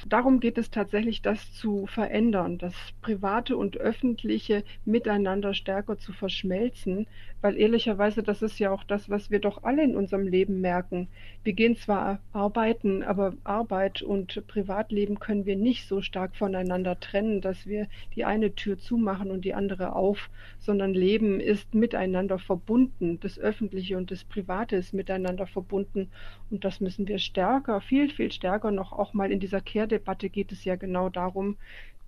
Darum 0.06 0.40
geht 0.40 0.58
es 0.58 0.70
tatsächlich, 0.70 1.22
das 1.22 1.52
zu 1.52 1.86
verändern, 1.86 2.58
das 2.58 2.74
private 3.02 3.56
und 3.56 3.76
öffentliche 3.76 4.64
miteinander 4.84 5.54
stärker 5.54 5.98
zu 5.98 6.12
verschmelzen, 6.12 7.06
weil 7.40 7.56
ehrlicherweise 7.56 8.22
das 8.22 8.40
ist 8.40 8.58
ja 8.58 8.70
auch 8.70 8.84
das, 8.84 9.10
was 9.10 9.30
wir 9.30 9.40
doch 9.40 9.64
alle 9.64 9.84
in 9.84 9.96
unserem 9.96 10.26
Leben 10.26 10.60
merken. 10.60 11.08
Wir 11.44 11.52
gehen 11.52 11.76
zwar 11.76 12.20
arbeiten, 12.32 13.02
aber 13.02 13.34
Arbeit 13.44 14.00
und 14.02 14.46
Privatleben 14.46 15.18
können 15.18 15.44
wir 15.44 15.56
nicht 15.56 15.86
so 15.88 16.00
stark 16.02 16.36
voneinander 16.36 16.98
trennen, 17.00 17.40
dass 17.40 17.66
wir 17.66 17.88
die 18.14 18.24
eine 18.24 18.54
Tür 18.54 18.78
zumachen 18.78 19.30
und 19.30 19.44
die 19.44 19.54
andere 19.54 19.94
auf, 19.94 20.30
sondern 20.60 20.94
Leben 21.02 21.40
ist 21.40 21.74
miteinander 21.74 22.38
verbunden. 22.38 23.18
Das 23.20 23.36
Öffentliche 23.38 23.96
und 23.96 24.12
das 24.12 24.22
Private 24.22 24.76
ist 24.76 24.94
miteinander 24.94 25.48
verbunden. 25.48 26.08
Und 26.50 26.64
das 26.64 26.80
müssen 26.80 27.08
wir 27.08 27.18
stärker, 27.18 27.80
viel, 27.80 28.08
viel 28.08 28.30
stärker 28.30 28.70
noch 28.70 28.92
auch 28.92 29.12
mal 29.12 29.32
in 29.32 29.40
dieser 29.40 29.60
Kehrdebatte 29.60 30.30
geht 30.30 30.52
es 30.52 30.64
ja 30.64 30.76
genau 30.76 31.08
darum, 31.08 31.56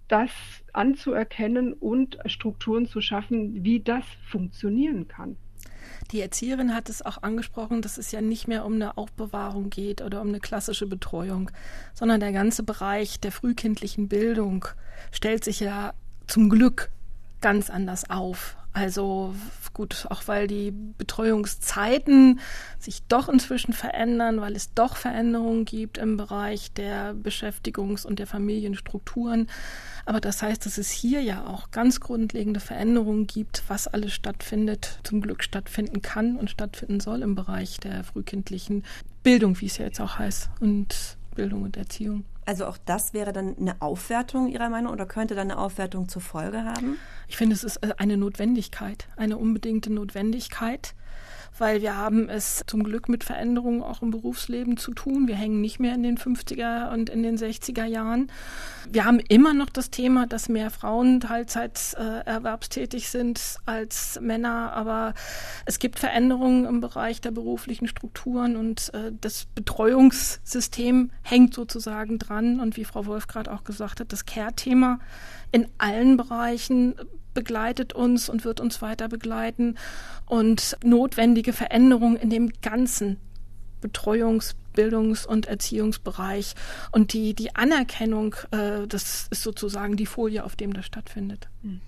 das 0.07 0.30
anzuerkennen 0.72 1.72
und 1.72 2.18
Strukturen 2.26 2.86
zu 2.86 3.01
schaffen, 3.01 3.64
wie 3.64 3.80
das 3.80 4.05
funktionieren 4.28 5.09
kann. 5.09 5.36
Die 6.12 6.20
Erzieherin 6.20 6.74
hat 6.74 6.88
es 6.88 7.03
auch 7.03 7.22
angesprochen, 7.22 7.82
dass 7.82 7.99
es 7.99 8.12
ja 8.12 8.20
nicht 8.20 8.47
mehr 8.47 8.64
um 8.64 8.74
eine 8.74 8.97
Aufbewahrung 8.97 9.70
geht 9.70 10.03
oder 10.03 10.20
um 10.20 10.28
eine 10.28 10.40
klassische 10.40 10.86
Betreuung, 10.86 11.51
sondern 11.95 12.20
der 12.20 12.32
ganze 12.32 12.62
Bereich 12.62 13.18
der 13.20 13.32
frühkindlichen 13.32 14.09
Bildung 14.09 14.66
stellt 15.11 15.42
sich 15.42 15.61
ja 15.61 15.95
zum 16.26 16.49
Glück 16.49 16.90
ganz 17.40 17.70
anders 17.70 18.09
auf. 18.11 18.57
Also 18.75 19.35
gut, 19.72 20.07
auch 20.11 20.27
weil 20.27 20.49
die 20.49 20.72
Betreuungszeiten 20.72 22.41
sich 22.81 23.03
doch 23.07 23.29
inzwischen 23.29 23.72
verändern, 23.72 24.41
weil 24.41 24.57
es 24.57 24.75
doch 24.75 24.97
Veränderungen 24.97 25.64
gibt 25.64 25.97
im 25.97 26.16
Bereich 26.16 26.72
der 26.72 27.14
Beschäftigungs- 27.14 28.05
und 28.05 28.18
der 28.18 28.27
Familienstrukturen. 28.27 29.49
Aber 30.07 30.20
das 30.20 30.43
heißt, 30.43 30.66
dass 30.66 30.77
es 30.77 30.91
hier 30.91 31.22
ja 31.22 31.47
auch 31.47 31.70
ganz 31.70 32.01
grundlegende 32.01 32.61
Veränderungen 32.61 33.29
gibt, 33.29 33.62
was 33.68 33.87
alles 33.87 34.12
stattfindet, 34.12 34.99
zum 35.05 35.20
Glück 35.20 35.45
stattfinden 35.45 36.03
kann 36.03 36.37
und 36.37 36.51
stattfinden 36.51 36.99
soll 36.99 37.22
im 37.22 37.37
Bereich 37.37 37.79
der 37.79 38.03
frühkindlichen 38.03 38.83
Bildung, 39.22 39.61
wie 39.61 39.66
es 39.66 39.79
ja 39.79 39.87
jetzt 39.87 40.01
auch 40.01 40.18
heißt, 40.18 40.51
und 40.61 41.16
Bildung 41.37 41.62
und 41.62 41.77
Erziehung. 41.77 42.25
Also 42.47 42.66
auch 42.66 42.78
das 42.84 43.14
wäre 43.14 43.32
dann 43.32 43.57
eine 43.59 43.80
Aufwertung 43.80 44.49
Ihrer 44.49 44.68
Meinung 44.68 44.92
oder 44.92 45.07
könnte 45.07 45.34
dann 45.34 45.51
eine 45.51 45.59
Aufwertung 45.59 46.09
zur 46.09 46.22
Folge 46.22 46.64
haben? 46.64 46.99
Ich 47.28 47.36
finde, 47.36 47.55
es 47.55 47.64
ist 47.64 47.78
äh, 47.78 47.95
eine 47.97 48.16
Notwendigkeit, 48.16 49.09
eine 49.16 49.38
unbedingte 49.38 49.92
Notwendigkeit 49.92 50.95
weil 51.59 51.82
wir 51.82 51.96
haben 51.96 52.28
es 52.28 52.64
zum 52.66 52.82
Glück 52.82 53.09
mit 53.09 53.24
Veränderungen 53.24 53.82
auch 53.82 54.02
im 54.02 54.11
Berufsleben 54.11 54.76
zu 54.76 54.92
tun. 54.92 55.28
Wir 55.28 55.36
hängen 55.36 55.61
nicht 55.61 55.78
mehr 55.78 55.94
in 55.94 56.02
den 56.02 56.18
50er 56.18 56.92
und 56.92 57.11
in 57.11 57.22
den 57.22 57.36
60er 57.36 57.84
Jahren. 57.84 58.30
Wir 58.90 59.05
haben 59.05 59.20
immer 59.20 59.55
noch 59.55 59.70
das 59.70 59.90
Thema, 59.90 60.26
dass 60.26 60.48
mehr 60.48 60.70
Frauen 60.70 61.20
Teilzeit 61.20 61.96
äh, 61.96 63.00
sind 63.00 63.57
als 63.66 64.18
Männer, 64.20 64.72
aber 64.72 65.14
es 65.64 65.78
gibt 65.78 65.98
Veränderungen 65.98 66.64
im 66.64 66.80
Bereich 66.80 67.20
der 67.20 67.30
beruflichen 67.30 67.86
Strukturen 67.86 68.57
und 68.57 68.92
äh, 68.94 69.12
das 69.20 69.46
Betreuungssystem 69.55 71.11
hängt 71.22 71.55
sozusagen 71.55 72.18
dran. 72.18 72.61
Und 72.61 72.76
wie 72.76 72.84
Frau 72.84 73.07
Wolf 73.07 73.26
gerade 73.26 73.52
auch 73.52 73.64
gesagt 73.64 74.00
hat, 74.00 74.12
das 74.12 74.26
Care-Thema 74.26 74.98
in 75.52 75.68
allen 75.78 76.16
Bereichen 76.16 76.94
begleitet 77.35 77.93
uns 77.93 78.28
und 78.28 78.45
wird 78.45 78.61
uns 78.61 78.80
weiter 78.80 79.09
begleiten 79.09 79.76
und 80.26 80.76
notwendige 80.82 81.53
Veränderungen 81.53 82.16
in 82.16 82.30
dem 82.30 82.51
ganzen 82.62 83.18
Betreuungs-, 83.82 84.55
Bildungs- 84.72 85.26
und 85.26 85.47
Erziehungsbereich. 85.47 86.55
Und 86.91 87.12
die, 87.12 87.35
die 87.35 87.55
Anerkennung, 87.55 88.35
äh, 88.51 88.87
das 88.87 89.26
ist 89.30 89.43
sozusagen 89.43 89.97
die 89.97 90.07
Folie, 90.07 90.45
auf 90.45 90.57
dem 90.57 90.72
das 90.72 90.87
stattfindet. 90.87 91.49
Mhm 91.62 91.80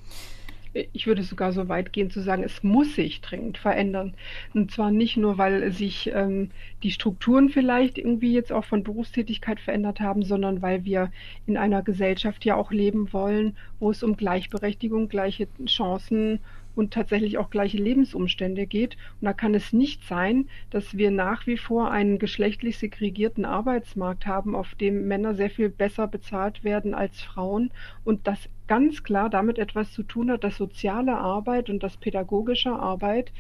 ich 0.93 1.07
würde 1.07 1.23
sogar 1.23 1.53
so 1.53 1.69
weit 1.69 1.93
gehen 1.93 2.11
zu 2.11 2.21
sagen, 2.21 2.43
es 2.43 2.63
muss 2.63 2.95
sich 2.95 3.21
dringend 3.21 3.59
verändern. 3.59 4.15
Und 4.55 4.71
zwar 4.71 4.91
nicht 4.91 5.17
nur, 5.17 5.39
weil 5.39 5.73
sich 5.73 6.11
ähm, 6.15 6.51
die 6.83 6.91
Strukturen 6.91 7.49
vielleicht 7.49 7.99
irgendwie 7.99 8.33
jetzt 8.33 8.53
auch 8.53 8.65
von 8.65 8.85
Berufstätigkeit 8.85 9.61
verändert 9.61 10.01
haben, 10.01 10.23
sondern 10.23 10.63
weil 10.63 10.85
wir 10.85 11.11
in 11.47 11.57
einer 11.57 11.83
Gesellschaft 11.83 12.45
ja 12.45 12.57
auch 12.57 12.71
leben 12.73 13.13
wollen, 13.13 13.57
wo 13.79 13.91
es 13.91 14.03
um 14.03 14.17
Gleichberechtigung, 14.17 15.09
gleiche 15.09 15.49
Chancen 15.67 16.41
und 16.77 16.93
tatsächlich 16.93 17.39
auch 17.39 17.51
gleiche 17.51 17.79
Lebensumstände 17.79 18.67
geht. 18.67 18.97
Und 19.21 19.25
da 19.25 19.33
kann 19.33 19.55
es 19.55 19.73
nicht 19.73 20.05
sein, 20.05 20.49
dass 20.71 20.97
wir 20.97 21.11
nach 21.11 21.47
wie 21.49 21.57
vor 21.57 21.91
einen 21.91 22.21
geschlechtlich 22.21 22.79
segregierten 22.79 23.45
Arbeitsmarkt 23.45 24.27
haben, 24.27 24.55
auf 24.55 24.77
dem 24.77 25.09
Männer 25.09 25.35
sehr 25.35 25.51
viel 25.51 25.71
besser 25.71 26.07
bezahlt 26.07 26.63
werden 26.63 26.95
als 26.95 27.21
Frauen 27.21 27.73
und 28.05 28.29
das 28.29 28.49
ganz 28.69 29.03
klar 29.03 29.31
damit 29.31 29.59
etwas 29.59 29.93
zu 29.93 30.03
tun 30.03 30.31
hat, 30.31 30.45
dass 30.45 30.57
soziale 30.57 31.17
Arbeit 31.17 31.71
und 31.71 31.83
das 31.83 31.97
pädagogische 31.97 32.73
Arbeit 32.73 33.33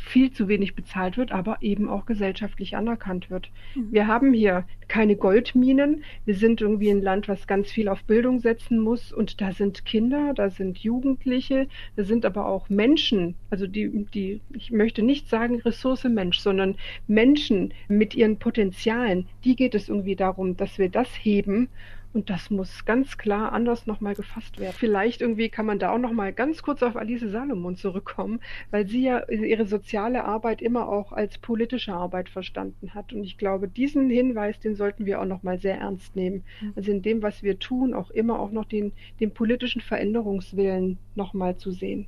viel 0.00 0.32
zu 0.32 0.48
wenig 0.48 0.74
bezahlt 0.74 1.16
wird, 1.16 1.30
aber 1.30 1.58
eben 1.60 1.88
auch 1.88 2.06
gesellschaftlich 2.06 2.76
anerkannt 2.76 3.30
wird. 3.30 3.50
Mhm. 3.74 3.92
Wir 3.92 4.06
haben 4.06 4.32
hier 4.32 4.64
keine 4.88 5.14
Goldminen. 5.14 6.02
Wir 6.24 6.34
sind 6.34 6.60
irgendwie 6.60 6.90
ein 6.90 7.02
Land, 7.02 7.28
was 7.28 7.46
ganz 7.46 7.70
viel 7.70 7.88
auf 7.88 8.02
Bildung 8.04 8.40
setzen 8.40 8.78
muss. 8.78 9.12
Und 9.12 9.40
da 9.40 9.52
sind 9.52 9.84
Kinder, 9.84 10.32
da 10.34 10.50
sind 10.50 10.78
Jugendliche, 10.78 11.68
da 11.96 12.04
sind 12.04 12.24
aber 12.24 12.46
auch 12.46 12.68
Menschen. 12.68 13.36
Also 13.50 13.66
die, 13.66 14.06
die, 14.12 14.40
ich 14.54 14.72
möchte 14.72 15.02
nicht 15.02 15.28
sagen 15.28 15.60
Ressource 15.60 16.04
Mensch, 16.04 16.38
sondern 16.38 16.76
Menschen 17.06 17.72
mit 17.88 18.14
ihren 18.14 18.38
Potenzialen. 18.38 19.26
Die 19.44 19.54
geht 19.54 19.74
es 19.74 19.88
irgendwie 19.88 20.16
darum, 20.16 20.56
dass 20.56 20.78
wir 20.78 20.88
das 20.88 21.08
heben 21.22 21.68
und 22.12 22.28
das 22.28 22.50
muss 22.50 22.84
ganz 22.84 23.18
klar 23.18 23.52
anders 23.52 23.86
nochmal 23.86 24.14
gefasst 24.14 24.58
werden. 24.58 24.74
Vielleicht 24.76 25.20
irgendwie 25.20 25.48
kann 25.48 25.66
man 25.66 25.78
da 25.78 25.92
auch 25.92 25.98
nochmal 25.98 26.32
ganz 26.32 26.62
kurz 26.62 26.82
auf 26.82 26.96
Alice 26.96 27.22
Salomon 27.22 27.76
zurückkommen, 27.76 28.40
weil 28.70 28.86
sie 28.86 29.04
ja 29.04 29.28
ihre 29.28 29.66
soziale 29.66 30.24
Arbeit 30.24 30.60
immer 30.60 30.88
auch 30.88 31.12
als 31.12 31.38
politische 31.38 31.92
Arbeit 31.92 32.28
verstanden 32.28 32.94
hat. 32.94 33.12
Und 33.12 33.22
ich 33.22 33.38
glaube, 33.38 33.68
diesen 33.68 34.10
Hinweis, 34.10 34.58
den 34.58 34.74
sollten 34.74 35.06
wir 35.06 35.20
auch 35.20 35.26
nochmal 35.26 35.58
sehr 35.58 35.78
ernst 35.78 36.16
nehmen. 36.16 36.42
Mhm. 36.60 36.72
Also 36.74 36.90
in 36.90 37.02
dem, 37.02 37.22
was 37.22 37.42
wir 37.42 37.58
tun, 37.58 37.94
auch 37.94 38.10
immer 38.10 38.40
auch 38.40 38.50
noch 38.50 38.64
den, 38.64 38.92
den 39.20 39.32
politischen 39.32 39.80
Veränderungswillen 39.80 40.98
nochmal 41.14 41.56
zu 41.58 41.70
sehen. 41.70 42.06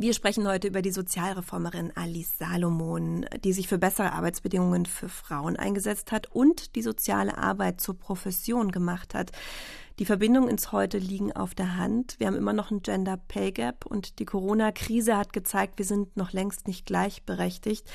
Wir 0.00 0.14
sprechen 0.14 0.48
heute 0.48 0.66
über 0.66 0.80
die 0.80 0.92
Sozialreformerin 0.92 1.92
Alice 1.94 2.38
Salomon, 2.38 3.26
die 3.44 3.52
sich 3.52 3.68
für 3.68 3.76
bessere 3.76 4.12
Arbeitsbedingungen 4.12 4.86
für 4.86 5.10
Frauen 5.10 5.56
eingesetzt 5.56 6.10
hat 6.10 6.26
und 6.34 6.74
die 6.74 6.80
soziale 6.80 7.36
Arbeit 7.36 7.82
zur 7.82 7.98
Profession 7.98 8.72
gemacht 8.72 9.12
hat. 9.12 9.30
Die 9.98 10.06
Verbindungen 10.06 10.48
ins 10.48 10.72
Heute 10.72 10.96
liegen 10.96 11.32
auf 11.32 11.54
der 11.54 11.76
Hand. 11.76 12.14
Wir 12.16 12.28
haben 12.28 12.36
immer 12.36 12.54
noch 12.54 12.70
ein 12.70 12.80
Gender 12.80 13.18
Pay 13.18 13.52
Gap 13.52 13.84
und 13.84 14.18
die 14.20 14.24
Corona-Krise 14.24 15.18
hat 15.18 15.34
gezeigt, 15.34 15.76
wir 15.76 15.84
sind 15.84 16.16
noch 16.16 16.32
längst 16.32 16.66
nicht 16.66 16.86
gleichberechtigt. 16.86 17.86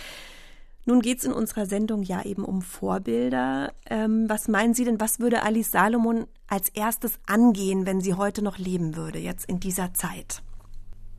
Nun 0.86 1.02
geht 1.02 1.18
es 1.18 1.24
in 1.24 1.34
unserer 1.34 1.66
Sendung 1.66 2.04
ja 2.04 2.24
eben 2.24 2.46
um 2.46 2.62
Vorbilder. 2.62 3.74
Ähm, 3.90 4.30
was 4.30 4.48
meinen 4.48 4.76
Sie 4.76 4.84
denn, 4.84 5.00
was 5.00 5.20
würde 5.20 5.42
Alice 5.42 5.72
Salomon 5.72 6.28
als 6.46 6.70
erstes 6.70 7.18
angehen, 7.26 7.88
wenn 7.88 8.00
sie 8.00 8.14
heute 8.14 8.44
noch 8.44 8.60
leben 8.60 8.96
würde, 8.96 9.18
jetzt 9.18 9.50
in 9.50 9.60
dieser 9.60 9.96
Zeit? 9.96 10.44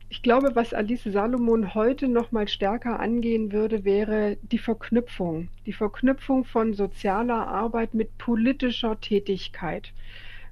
Ich 0.09 0.21
glaube, 0.21 0.55
was 0.55 0.73
Alice 0.73 1.03
Salomon 1.03 1.73
heute 1.73 2.07
noch 2.07 2.31
mal 2.31 2.47
stärker 2.47 2.99
angehen 2.99 3.51
würde, 3.51 3.83
wäre 3.83 4.37
die 4.41 4.57
Verknüpfung, 4.57 5.49
die 5.65 5.73
Verknüpfung 5.73 6.45
von 6.45 6.73
sozialer 6.73 7.47
Arbeit 7.47 7.93
mit 7.93 8.17
politischer 8.17 8.99
Tätigkeit 9.01 9.91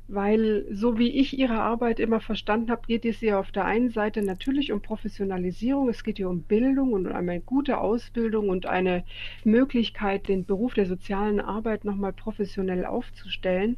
weil 0.08 0.66
so 0.72 1.00
wie 1.00 1.10
ich 1.10 1.38
Ihre 1.38 1.60
Arbeit 1.60 2.00
immer 2.00 2.20
verstanden 2.20 2.70
habe, 2.70 2.84
geht 2.88 3.06
es 3.06 3.22
ihr 3.22 3.40
auf 3.40 3.52
der 3.52 3.66
einen 3.66 3.90
Seite 3.90 4.22
natürlich 4.22 4.72
um 4.72 4.82
Professionalisierung, 4.82 5.90
es 5.90 6.04
geht 6.04 6.20
ihr 6.20 6.30
um 6.30 6.44
Bildung 6.44 6.94
und 6.94 7.08
um 7.08 7.14
eine 7.14 7.42
gute 7.42 7.80
Ausbildung 7.80 8.50
und 8.50 8.68
eine 8.68 9.04
Möglichkeit, 9.44 10.28
den 10.28 10.46
Beruf 10.46 10.76
der 10.76 10.86
sozialen 10.86 11.40
Arbeit 11.40 11.86
nochmal 11.86 12.14
professionell 12.14 12.86
aufzustellen. 12.86 13.78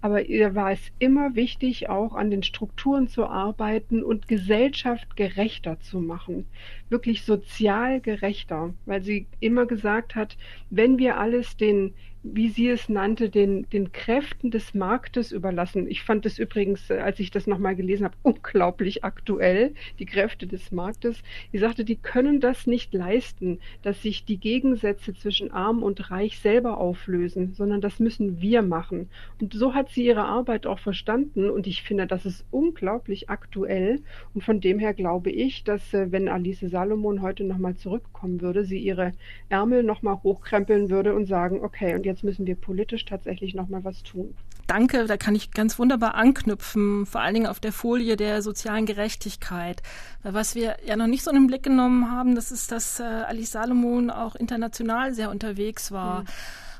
Aber 0.00 0.26
ihr 0.26 0.54
war 0.54 0.72
es 0.72 0.80
immer 0.98 1.36
wichtig, 1.36 1.88
auch 1.88 2.14
an 2.14 2.30
den 2.30 2.42
Strukturen 2.42 3.06
zu 3.06 3.26
arbeiten 3.26 4.02
und 4.02 4.26
Gesellschaft 4.26 5.16
gerechter 5.16 5.78
zu 5.80 6.00
machen, 6.00 6.46
wirklich 6.88 7.22
sozial 7.22 8.00
gerechter, 8.00 8.74
weil 8.84 9.02
sie 9.02 9.26
immer 9.38 9.66
gesagt 9.66 10.16
hat, 10.16 10.36
wenn 10.70 10.98
wir 10.98 11.18
alles 11.18 11.56
den 11.56 11.94
wie 12.22 12.48
sie 12.48 12.68
es 12.68 12.88
nannte, 12.88 13.30
den, 13.30 13.68
den 13.70 13.92
Kräften 13.92 14.50
des 14.50 14.74
Marktes 14.74 15.30
überlassen. 15.30 15.86
Ich 15.88 16.02
fand 16.02 16.26
es 16.26 16.38
übrigens, 16.38 16.90
äh, 16.90 16.98
als 16.98 17.20
ich 17.20 17.30
das 17.30 17.46
nochmal 17.46 17.76
gelesen 17.76 18.04
habe, 18.04 18.16
unglaublich 18.22 19.04
aktuell, 19.04 19.74
die 19.98 20.06
Kräfte 20.06 20.46
des 20.46 20.72
Marktes. 20.72 21.22
Sie 21.52 21.58
sagte, 21.58 21.84
die 21.84 21.96
können 21.96 22.40
das 22.40 22.66
nicht 22.66 22.92
leisten, 22.92 23.60
dass 23.82 24.02
sich 24.02 24.24
die 24.24 24.38
Gegensätze 24.38 25.14
zwischen 25.14 25.52
arm 25.52 25.82
und 25.82 26.10
reich 26.10 26.38
selber 26.40 26.78
auflösen, 26.78 27.54
sondern 27.54 27.80
das 27.80 28.00
müssen 28.00 28.40
wir 28.40 28.62
machen. 28.62 29.08
Und 29.40 29.54
so 29.54 29.74
hat 29.74 29.90
sie 29.90 30.04
ihre 30.04 30.24
Arbeit 30.24 30.66
auch 30.66 30.80
verstanden 30.80 31.48
und 31.50 31.66
ich 31.66 31.82
finde, 31.82 32.06
das 32.06 32.26
ist 32.26 32.44
unglaublich 32.50 33.30
aktuell. 33.30 34.00
Und 34.34 34.42
von 34.42 34.60
dem 34.60 34.78
her 34.78 34.92
glaube 34.92 35.30
ich, 35.30 35.62
dass 35.62 35.94
äh, 35.94 36.10
wenn 36.10 36.28
Alice 36.28 36.60
Salomon 36.60 37.22
heute 37.22 37.44
nochmal 37.44 37.76
zurückkommen 37.76 38.40
würde, 38.40 38.64
sie 38.64 38.78
ihre 38.78 39.12
Ärmel 39.48 39.84
nochmal 39.84 40.20
hochkrempeln 40.22 40.90
würde 40.90 41.14
und 41.14 41.26
sagen, 41.26 41.60
okay, 41.62 41.94
und 41.94 42.07
jetzt 42.08 42.24
müssen 42.24 42.46
wir 42.46 42.56
politisch 42.56 43.04
tatsächlich 43.04 43.54
noch 43.54 43.68
mal 43.68 43.84
was 43.84 44.02
tun. 44.02 44.34
Danke, 44.66 45.06
da 45.06 45.16
kann 45.16 45.34
ich 45.34 45.52
ganz 45.52 45.78
wunderbar 45.78 46.14
anknüpfen, 46.14 47.06
vor 47.06 47.20
allen 47.20 47.34
Dingen 47.34 47.46
auf 47.46 47.60
der 47.60 47.72
Folie 47.72 48.16
der 48.16 48.42
sozialen 48.42 48.84
Gerechtigkeit. 48.84 49.82
Was 50.22 50.54
wir 50.54 50.76
ja 50.84 50.96
noch 50.96 51.06
nicht 51.06 51.22
so 51.22 51.30
in 51.30 51.36
den 51.36 51.46
Blick 51.46 51.62
genommen 51.62 52.10
haben, 52.10 52.34
das 52.34 52.50
ist, 52.50 52.72
dass 52.72 53.00
äh, 53.00 53.04
Alice 53.04 53.52
Salomon 53.52 54.10
auch 54.10 54.34
international 54.34 55.14
sehr 55.14 55.30
unterwegs 55.30 55.92
war. 55.92 56.22
Mhm. 56.22 56.26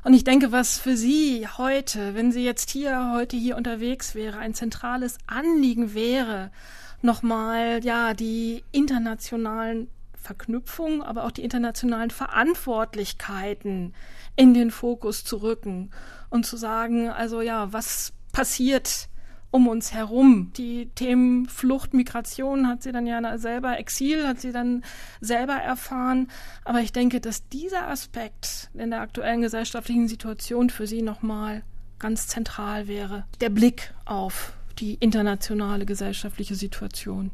Und 0.03 0.13
ich 0.13 0.23
denke, 0.23 0.51
was 0.51 0.77
für 0.77 0.95
Sie 0.95 1.47
heute, 1.57 2.15
wenn 2.15 2.31
sie 2.31 2.43
jetzt 2.43 2.69
hier, 2.69 3.11
heute 3.13 3.35
hier 3.35 3.57
unterwegs 3.57 4.15
wäre, 4.15 4.37
ein 4.37 4.53
zentrales 4.53 5.17
Anliegen 5.27 5.93
wäre, 5.93 6.51
nochmal, 7.01 7.83
ja, 7.83 8.13
die 8.13 8.63
internationalen 8.71 9.87
Verknüpfungen, 10.29 11.01
aber 11.01 11.23
auch 11.23 11.31
die 11.31 11.43
internationalen 11.43 12.11
Verantwortlichkeiten 12.11 13.95
in 14.35 14.53
den 14.53 14.69
Fokus 14.69 15.23
zu 15.23 15.37
rücken 15.37 15.89
und 16.29 16.45
zu 16.45 16.55
sagen, 16.55 17.09
also 17.09 17.41
ja, 17.41 17.73
was 17.73 18.13
passiert 18.31 19.09
um 19.49 19.67
uns 19.67 19.91
herum. 19.91 20.51
Die 20.55 20.91
Themen 20.93 21.47
Flucht, 21.47 21.95
Migration 21.95 22.67
hat 22.67 22.83
sie 22.83 22.91
dann 22.91 23.07
ja 23.07 23.39
selber, 23.39 23.79
Exil 23.79 24.27
hat 24.27 24.39
sie 24.39 24.51
dann 24.51 24.83
selber 25.19 25.55
erfahren. 25.55 26.27
Aber 26.63 26.81
ich 26.81 26.91
denke, 26.91 27.21
dass 27.21 27.49
dieser 27.49 27.87
Aspekt 27.87 28.69
in 28.75 28.91
der 28.91 29.01
aktuellen 29.01 29.41
gesellschaftlichen 29.41 30.07
Situation 30.07 30.69
für 30.69 30.85
sie 30.85 31.01
nochmal 31.01 31.63
ganz 31.97 32.27
zentral 32.27 32.87
wäre. 32.87 33.25
Der 33.41 33.49
Blick 33.49 33.95
auf 34.05 34.53
die 34.77 34.93
internationale 34.93 35.87
gesellschaftliche 35.87 36.53
Situation. 36.53 37.31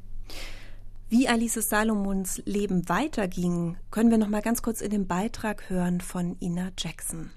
Wie 1.08 1.28
Alice 1.28 1.54
Salomons 1.54 2.42
Leben 2.46 2.90
weiterging, 2.90 3.78
können 3.92 4.10
wir 4.10 4.18
noch 4.18 4.28
mal 4.28 4.42
ganz 4.42 4.64
kurz 4.64 4.82
in 4.82 4.90
dem 4.90 5.06
Beitrag 5.06 5.70
hören 5.70 6.02
von 6.02 6.36
Ina 6.40 6.72
Jackson. 6.80 7.30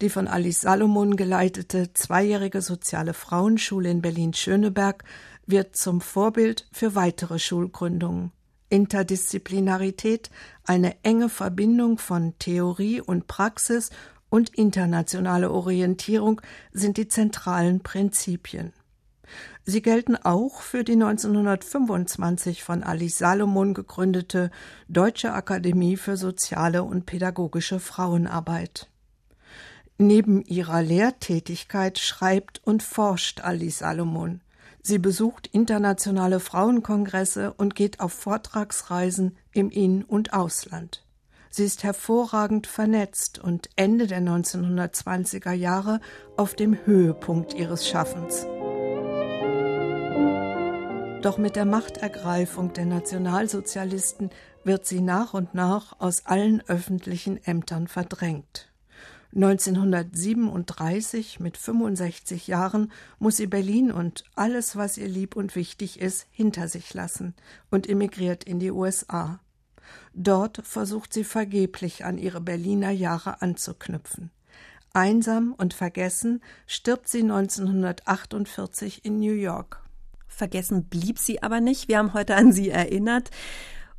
Die 0.00 0.08
von 0.08 0.28
Alice 0.28 0.60
Salomon 0.60 1.16
geleitete 1.16 1.92
zweijährige 1.92 2.62
soziale 2.62 3.14
Frauenschule 3.14 3.90
in 3.90 4.02
Berlin-Schöneberg 4.02 5.02
wird 5.46 5.74
zum 5.74 6.00
Vorbild 6.00 6.68
für 6.70 6.94
weitere 6.94 7.40
Schulgründungen. 7.40 8.30
Interdisziplinarität, 8.68 10.30
eine 10.62 10.94
enge 11.02 11.28
Verbindung 11.28 11.98
von 11.98 12.34
Theorie 12.38 13.00
und 13.00 13.26
Praxis 13.26 13.90
und 14.28 14.50
internationale 14.50 15.50
Orientierung 15.50 16.40
sind 16.70 16.96
die 16.96 17.08
zentralen 17.08 17.80
Prinzipien. 17.80 18.72
Sie 19.70 19.82
gelten 19.82 20.16
auch 20.16 20.62
für 20.62 20.82
die 20.82 20.94
1925 20.94 22.64
von 22.64 22.82
Alice 22.82 23.18
Salomon 23.18 23.74
gegründete 23.74 24.50
Deutsche 24.88 25.34
Akademie 25.34 25.98
für 25.98 26.16
soziale 26.16 26.84
und 26.84 27.04
pädagogische 27.04 27.78
Frauenarbeit. 27.78 28.88
Neben 29.98 30.42
ihrer 30.42 30.80
Lehrtätigkeit 30.80 31.98
schreibt 31.98 32.62
und 32.64 32.82
forscht 32.82 33.42
Alice 33.42 33.80
Salomon. 33.80 34.40
Sie 34.80 34.98
besucht 34.98 35.48
internationale 35.48 36.40
Frauenkongresse 36.40 37.52
und 37.52 37.74
geht 37.74 38.00
auf 38.00 38.14
Vortragsreisen 38.14 39.36
im 39.52 39.68
In- 39.68 40.02
und 40.02 40.32
Ausland. 40.32 41.04
Sie 41.50 41.64
ist 41.64 41.84
hervorragend 41.84 42.66
vernetzt 42.66 43.38
und 43.38 43.68
Ende 43.76 44.06
der 44.06 44.22
1920er 44.22 45.52
Jahre 45.52 46.00
auf 46.38 46.54
dem 46.54 46.86
Höhepunkt 46.86 47.52
ihres 47.52 47.86
Schaffens. 47.86 48.46
Doch 51.22 51.36
mit 51.36 51.56
der 51.56 51.64
Machtergreifung 51.64 52.72
der 52.74 52.86
Nationalsozialisten 52.86 54.30
wird 54.62 54.86
sie 54.86 55.00
nach 55.00 55.34
und 55.34 55.52
nach 55.52 55.98
aus 55.98 56.26
allen 56.26 56.62
öffentlichen 56.68 57.44
Ämtern 57.44 57.88
verdrängt. 57.88 58.70
1937 59.34 61.40
mit 61.40 61.56
65 61.56 62.46
Jahren 62.46 62.92
muss 63.18 63.36
sie 63.36 63.48
Berlin 63.48 63.90
und 63.90 64.22
alles, 64.36 64.76
was 64.76 64.96
ihr 64.96 65.08
lieb 65.08 65.34
und 65.34 65.56
wichtig 65.56 66.00
ist, 66.00 66.28
hinter 66.30 66.68
sich 66.68 66.94
lassen 66.94 67.34
und 67.68 67.88
emigriert 67.88 68.44
in 68.44 68.60
die 68.60 68.70
USA. 68.70 69.40
Dort 70.14 70.60
versucht 70.64 71.12
sie 71.12 71.24
vergeblich 71.24 72.04
an 72.04 72.16
ihre 72.16 72.40
Berliner 72.40 72.90
Jahre 72.90 73.42
anzuknüpfen. 73.42 74.30
Einsam 74.94 75.52
und 75.52 75.74
vergessen 75.74 76.42
stirbt 76.66 77.08
sie 77.08 77.22
1948 77.22 79.04
in 79.04 79.18
New 79.18 79.34
York. 79.34 79.82
Vergessen 80.38 80.84
blieb 80.84 81.18
sie 81.18 81.42
aber 81.42 81.60
nicht. 81.60 81.88
Wir 81.88 81.98
haben 81.98 82.14
heute 82.14 82.36
an 82.36 82.52
sie 82.52 82.70
erinnert. 82.70 83.30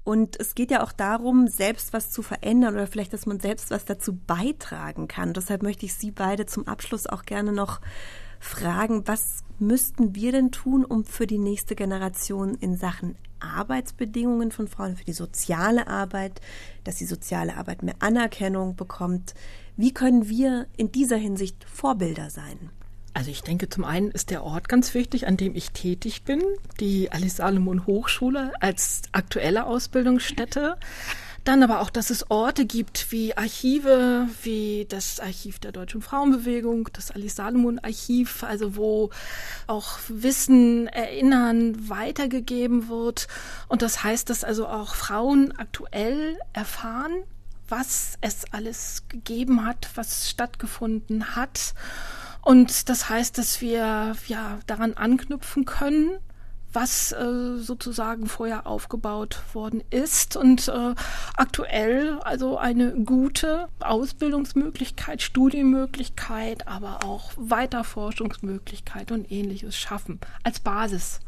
Und 0.06 0.40
es 0.40 0.56
geht 0.56 0.72
ja 0.72 0.82
auch 0.82 0.94
darum, 0.94 1.48
selbst 1.48 1.94
was 1.94 2.10
zu 2.10 2.24
verändern 2.24 2.74
oder 2.74 2.88
vielleicht, 2.88 3.14
dass 3.14 3.26
man 3.26 3.40
selbst 3.40 3.70
was 3.70 3.86
dazu 3.86 4.16
beitragen 4.16 5.08
kann. 5.08 5.34
Deshalb 5.34 5.62
möchte 5.62 5.86
ich 5.86 5.94
Sie 5.94 6.12
beide 6.12 6.46
zum 6.46 6.68
Abschluss 6.68 7.06
auch 7.06 7.24
gerne 7.24 7.52
noch 7.52 7.82
fragen, 8.40 9.06
was 9.06 9.44
müssten 9.60 10.16
wir 10.16 10.32
denn 10.32 10.52
tun, 10.52 10.86
um 10.86 11.04
für 11.04 11.28
die 11.28 11.38
nächste 11.38 11.76
Generation 11.76 12.56
in 12.56 12.78
Sachen 12.78 13.18
Arbeitsbedingungen 13.40 14.52
von 14.52 14.68
Frauen, 14.68 14.96
für 14.96 15.04
die 15.04 15.14
soziale 15.14 15.88
Arbeit, 15.88 16.42
dass 16.86 16.96
die 16.96 17.06
soziale 17.06 17.58
Arbeit 17.58 17.84
mehr 17.84 17.96
Anerkennung 18.00 18.78
bekommt? 18.78 19.34
Wie 19.76 19.94
können 19.94 20.30
wir 20.30 20.68
in 20.78 20.92
dieser 20.92 21.18
Hinsicht 21.18 21.66
Vorbilder 21.66 22.30
sein? 22.30 22.72
Also 23.14 23.32
ich 23.32 23.41
denke, 23.41 23.70
zum 23.70 23.84
einen 23.84 24.12
ist 24.12 24.30
der 24.30 24.43
Ort 24.43 24.70
ganz 24.70 24.93
wichtig, 24.93 25.28
an 25.28 25.38
dem 25.38 25.55
ich 25.55 25.72
tätig 25.72 26.24
bin, 26.24 26.41
die 26.80 27.12
Alice 27.12 27.38
Salomon 27.38 27.86
Hochschule 27.86 28.53
als 28.60 29.01
aktuelle 29.12 29.66
Ausbildungsstätte. 29.66 30.78
Dann 31.43 31.64
aber 31.64 31.80
auch, 31.80 31.89
dass 31.89 32.10
es 32.10 32.30
Orte 32.30 32.66
gibt 32.66 33.12
wie 33.12 33.36
Archive, 33.36 34.28
wie 34.43 34.86
das 34.89 35.20
Archiv 35.20 35.60
der 35.60 35.72
Deutschen 35.72 36.01
Frauenbewegung, 36.01 36.89
das 36.93 37.12
Alice 37.12 37.36
Salomon 37.36 37.80
Archiv, 37.80 38.43
also 38.43 38.76
wo 38.76 39.10
auch 39.66 39.97
Wissen, 40.10 40.88
Erinnern 40.88 41.89
weitergegeben 41.89 42.89
wird. 42.89 43.28
Und 43.68 43.82
das 43.82 44.03
heißt, 44.03 44.30
dass 44.30 44.43
also 44.43 44.68
auch 44.68 44.95
Frauen 44.95 45.53
aktuell 45.57 46.38
erfahren, 46.53 47.24
was 47.68 48.18
es 48.22 48.45
alles 48.51 49.03
gegeben 49.10 49.66
hat, 49.66 49.89
was 49.95 50.30
stattgefunden 50.30 51.36
hat 51.36 51.74
und 52.42 52.90
das 52.90 53.10
heißt, 53.10 53.38
dass 53.38 53.62
wir 53.62 54.16
ja 54.28 54.60
daran 54.68 54.94
anknüpfen 54.94 55.66
können, 55.66 56.20
was 56.72 57.12
äh, 57.12 57.58
sozusagen 57.58 58.28
vorher 58.28 58.68
aufgebaut 58.68 59.42
worden 59.54 59.84
ist 59.90 60.36
und 60.36 60.68
äh, 60.68 60.94
aktuell 61.36 62.20
also 62.20 62.58
eine 62.58 62.92
gute 62.92 63.68
Ausbildungsmöglichkeit, 63.80 65.22
Studienmöglichkeit, 65.22 66.68
aber 66.68 67.04
auch 67.04 67.32
Weiterforschungsmöglichkeit 67.38 69.12
und 69.12 69.32
ähnliches 69.32 69.76
schaffen 69.76 70.20
als 70.44 70.60
Basis. 70.60 71.20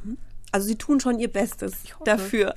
Also 0.51 0.67
Sie 0.67 0.75
tun 0.75 0.99
schon 0.99 1.19
Ihr 1.19 1.31
Bestes 1.31 1.73
dafür. 2.05 2.53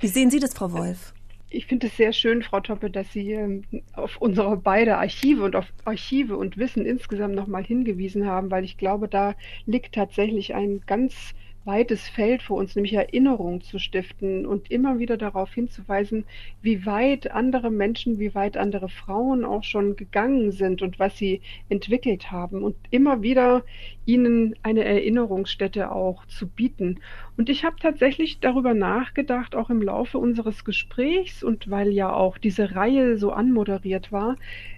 Wie 0.00 0.08
sehen 0.08 0.30
Sie 0.30 0.40
das, 0.40 0.54
Frau 0.54 0.72
Wolf? 0.72 1.13
Ich 1.54 1.66
finde 1.66 1.86
es 1.86 1.96
sehr 1.96 2.12
schön, 2.12 2.42
Frau 2.42 2.58
Toppe, 2.58 2.90
dass 2.90 3.12
Sie 3.12 3.30
ähm, 3.32 3.62
auf 3.92 4.16
unsere 4.16 4.56
beide 4.56 4.96
Archive 4.98 5.44
und 5.44 5.54
auf 5.54 5.72
Archive 5.84 6.36
und 6.36 6.58
Wissen 6.58 6.84
insgesamt 6.84 7.36
nochmal 7.36 7.62
hingewiesen 7.62 8.26
haben, 8.26 8.50
weil 8.50 8.64
ich 8.64 8.76
glaube, 8.76 9.06
da 9.06 9.34
liegt 9.64 9.94
tatsächlich 9.94 10.54
ein 10.54 10.80
ganz 10.84 11.32
weites 11.64 12.08
Feld 12.08 12.42
vor 12.42 12.58
uns, 12.58 12.74
nämlich 12.76 12.94
Erinnerung 12.94 13.62
zu 13.62 13.78
stiften 13.78 14.46
und 14.46 14.70
immer 14.70 14.98
wieder 14.98 15.16
darauf 15.16 15.52
hinzuweisen, 15.52 16.24
wie 16.62 16.84
weit 16.86 17.30
andere 17.30 17.70
Menschen, 17.70 18.18
wie 18.18 18.34
weit 18.34 18.56
andere 18.56 18.88
Frauen 18.88 19.44
auch 19.44 19.64
schon 19.64 19.96
gegangen 19.96 20.52
sind 20.52 20.82
und 20.82 20.98
was 20.98 21.16
sie 21.16 21.40
entwickelt 21.68 22.30
haben 22.30 22.62
und 22.62 22.76
immer 22.90 23.22
wieder 23.22 23.64
ihnen 24.06 24.54
eine 24.62 24.84
Erinnerungsstätte 24.84 25.90
auch 25.90 26.26
zu 26.26 26.46
bieten. 26.46 27.00
Und 27.36 27.48
ich 27.48 27.64
habe 27.64 27.76
tatsächlich 27.80 28.40
darüber 28.40 28.74
nachgedacht, 28.74 29.54
auch 29.54 29.70
im 29.70 29.80
Laufe 29.80 30.18
unseres 30.18 30.64
Gesprächs 30.64 31.42
und 31.42 31.70
weil 31.70 31.92
ja 31.92 32.12
auch 32.12 32.38
diese 32.38 32.74
Reihe 32.74 33.16
so 33.16 33.32
anmoderiert 33.32 34.12
war, 34.12 34.36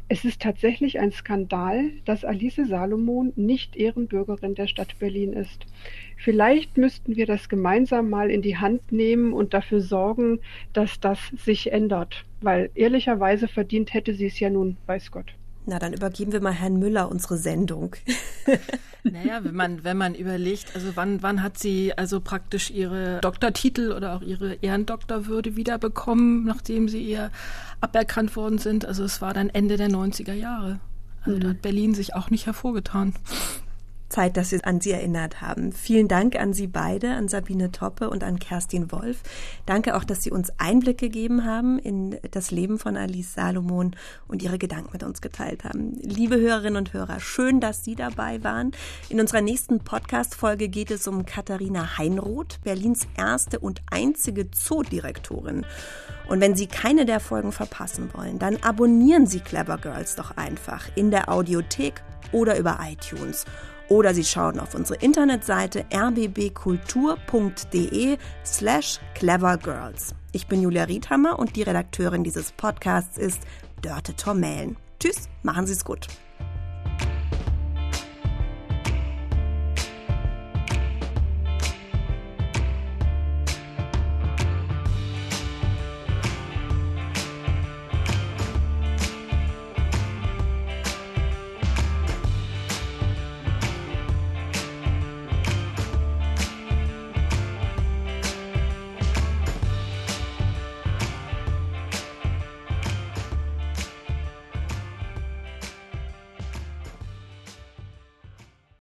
es 0.09 0.25
ist 0.25 0.41
tatsächlich 0.41 1.01
ein 1.01 1.11
Skandal, 1.11 1.91
dass 2.05 2.25
Alice 2.25 2.61
Salomon 2.69 3.33
nicht 3.35 3.75
Ehrenbürgerin 3.75 4.55
der 4.55 4.69
Stadt 4.69 4.97
Berlin 5.01 5.33
ist. 5.33 5.67
Vielleicht 6.27 6.77
müssten 6.77 7.15
wir 7.15 7.25
das 7.25 7.49
gemeinsam 7.49 8.11
mal 8.11 8.33
in 8.33 8.43
die 8.43 8.57
Hand 8.57 8.91
nehmen 8.91 9.33
und 9.33 9.55
dafür 9.55 9.81
sorgen, 9.81 10.41
dass 10.73 10.99
das 10.99 11.21
sich 11.45 11.71
ändert. 11.71 12.25
Weil 12.41 12.69
ehrlicherweise 12.75 13.47
verdient 13.47 13.95
hätte 13.95 14.13
sie 14.13 14.27
es 14.27 14.41
ja 14.41 14.51
nun, 14.51 14.77
weiß 14.87 15.13
Gott. 15.13 15.27
Na, 15.67 15.79
dann 15.79 15.93
übergeben 15.93 16.33
wir 16.33 16.41
mal 16.41 16.53
Herrn 16.53 16.81
Müller 16.81 17.09
unsere 17.13 17.37
Sendung. 17.37 17.95
naja, 19.05 19.45
wenn 19.45 19.55
man, 19.55 19.85
wenn 19.85 19.97
man 19.97 20.17
überlegt, 20.17 20.75
also 20.75 20.97
wann, 20.97 21.23
wann 21.23 21.45
hat 21.45 21.59
sie 21.59 21.97
also 21.97 22.19
praktisch 22.19 22.73
ihre 22.73 23.21
Doktortitel 23.21 23.93
oder 23.93 24.17
auch 24.17 24.23
ihre 24.23 24.55
Ehrendoktorwürde 24.55 25.55
wiederbekommen, 25.55 26.45
nachdem 26.45 26.89
sie 26.89 27.05
ihr 27.05 27.31
aberkannt 27.81 28.35
worden 28.35 28.59
sind? 28.59 28.85
Also 28.85 29.05
es 29.05 29.23
war 29.23 29.33
dann 29.33 29.49
Ende 29.49 29.77
der 29.77 29.91
90er 29.91 30.35
Jahre. 30.35 30.81
Also 31.23 31.37
mhm. 31.37 31.41
da 31.41 31.49
hat 31.51 31.63
Berlin 31.63 31.95
sich 31.95 32.17
auch 32.17 32.31
nicht 32.31 32.47
hervorgetan. 32.47 33.15
Zeit, 34.09 34.37
dass 34.37 34.53
wir 34.53 34.65
an 34.67 34.81
Sie 34.81 34.93
erinnert 34.93 35.41
haben. 35.41 35.73
Vielen 35.73 36.09
Dank 36.09 36.37
an 36.37 36.53
Sie 36.53 36.67
beide, 36.67 37.11
an 37.11 37.29
Sabine 37.29 37.73
Toppe 37.73 38.11
und 38.11 38.23
an 38.23 38.39
Kerstin 38.39 38.93
Wolf. 38.93 39.23
Danke 39.67 39.97
auch, 39.97 40.05
dass 40.05 40.23
Sie 40.23 40.31
uns 40.31 40.53
Einblick 40.59 40.99
gegeben 40.99 41.45
haben 41.45 41.79
in 41.79 42.19
das 42.31 42.51
Leben 42.51 42.79
von 42.79 42.97
Alice 42.97 43.35
Salomon 43.35 43.97
und 44.29 44.43
Ihre 44.43 44.59
Gedanken 44.59 44.91
mit 44.93 45.03
uns 45.03 45.21
geteilt 45.21 45.65
haben. 45.65 45.95
Liebe 46.01 46.39
Hörerinnen 46.39 46.77
und 46.77 46.93
Hörer, 46.93 47.21
schön, 47.21 47.61
dass 47.61 47.85
Sie 47.85 47.97
dabei 47.97 48.43
waren. 48.45 48.73
In 49.09 49.21
unserer 49.21 49.41
nächsten 49.41 49.81
Podcast-Folge 49.81 50.69
geht 50.69 50.91
es 50.91 51.09
um 51.09 51.27
Katharina 51.27 51.99
Heinroth, 51.99 52.61
Berlins 52.63 53.07
erste 53.17 53.59
und 53.59 53.83
einzige 53.91 54.51
Zoodirektorin. 54.51 55.67
Und 56.29 56.41
wenn 56.41 56.57
Sie 56.57 56.67
keine 56.67 57.07
der 57.07 57.21
Folgen 57.21 57.53
verpassen 57.53 58.11
wollen, 58.13 58.39
dann 58.39 58.57
abonnieren 58.63 59.27
Sie 59.27 59.41
Clever 59.41 59.79
Girls 59.79 60.17
doch 60.17 60.37
einfach 60.37 60.89
in 60.95 61.11
der 61.11 61.31
Audiothek 61.31 62.03
oder 62.33 62.59
über 62.59 62.79
iTunes 62.83 63.45
oder 63.89 64.15
Sie 64.15 64.25
schauen 64.25 64.61
auf 64.61 64.75
unsere 64.75 65.01
Internetseite 65.01 65.87
rbbkultur.de 65.95 68.19
slash 68.45 69.01
clevergirls. 69.15 70.15
Ich 70.33 70.47
bin 70.47 70.63
Julia 70.63 70.85
Riedhammer 70.85 71.39
und 71.39 71.57
die 71.57 71.63
Redakteurin 71.63 72.25
dieses 72.25 72.53
Podcasts 72.53 73.19
ist 73.19 73.41
Dörte 73.83 74.15
Tormellen. 74.15 74.77
Tschüss, 74.99 75.29
machen 75.43 75.67
Sie 75.67 75.73
es 75.73 75.85
gut. 75.85 76.07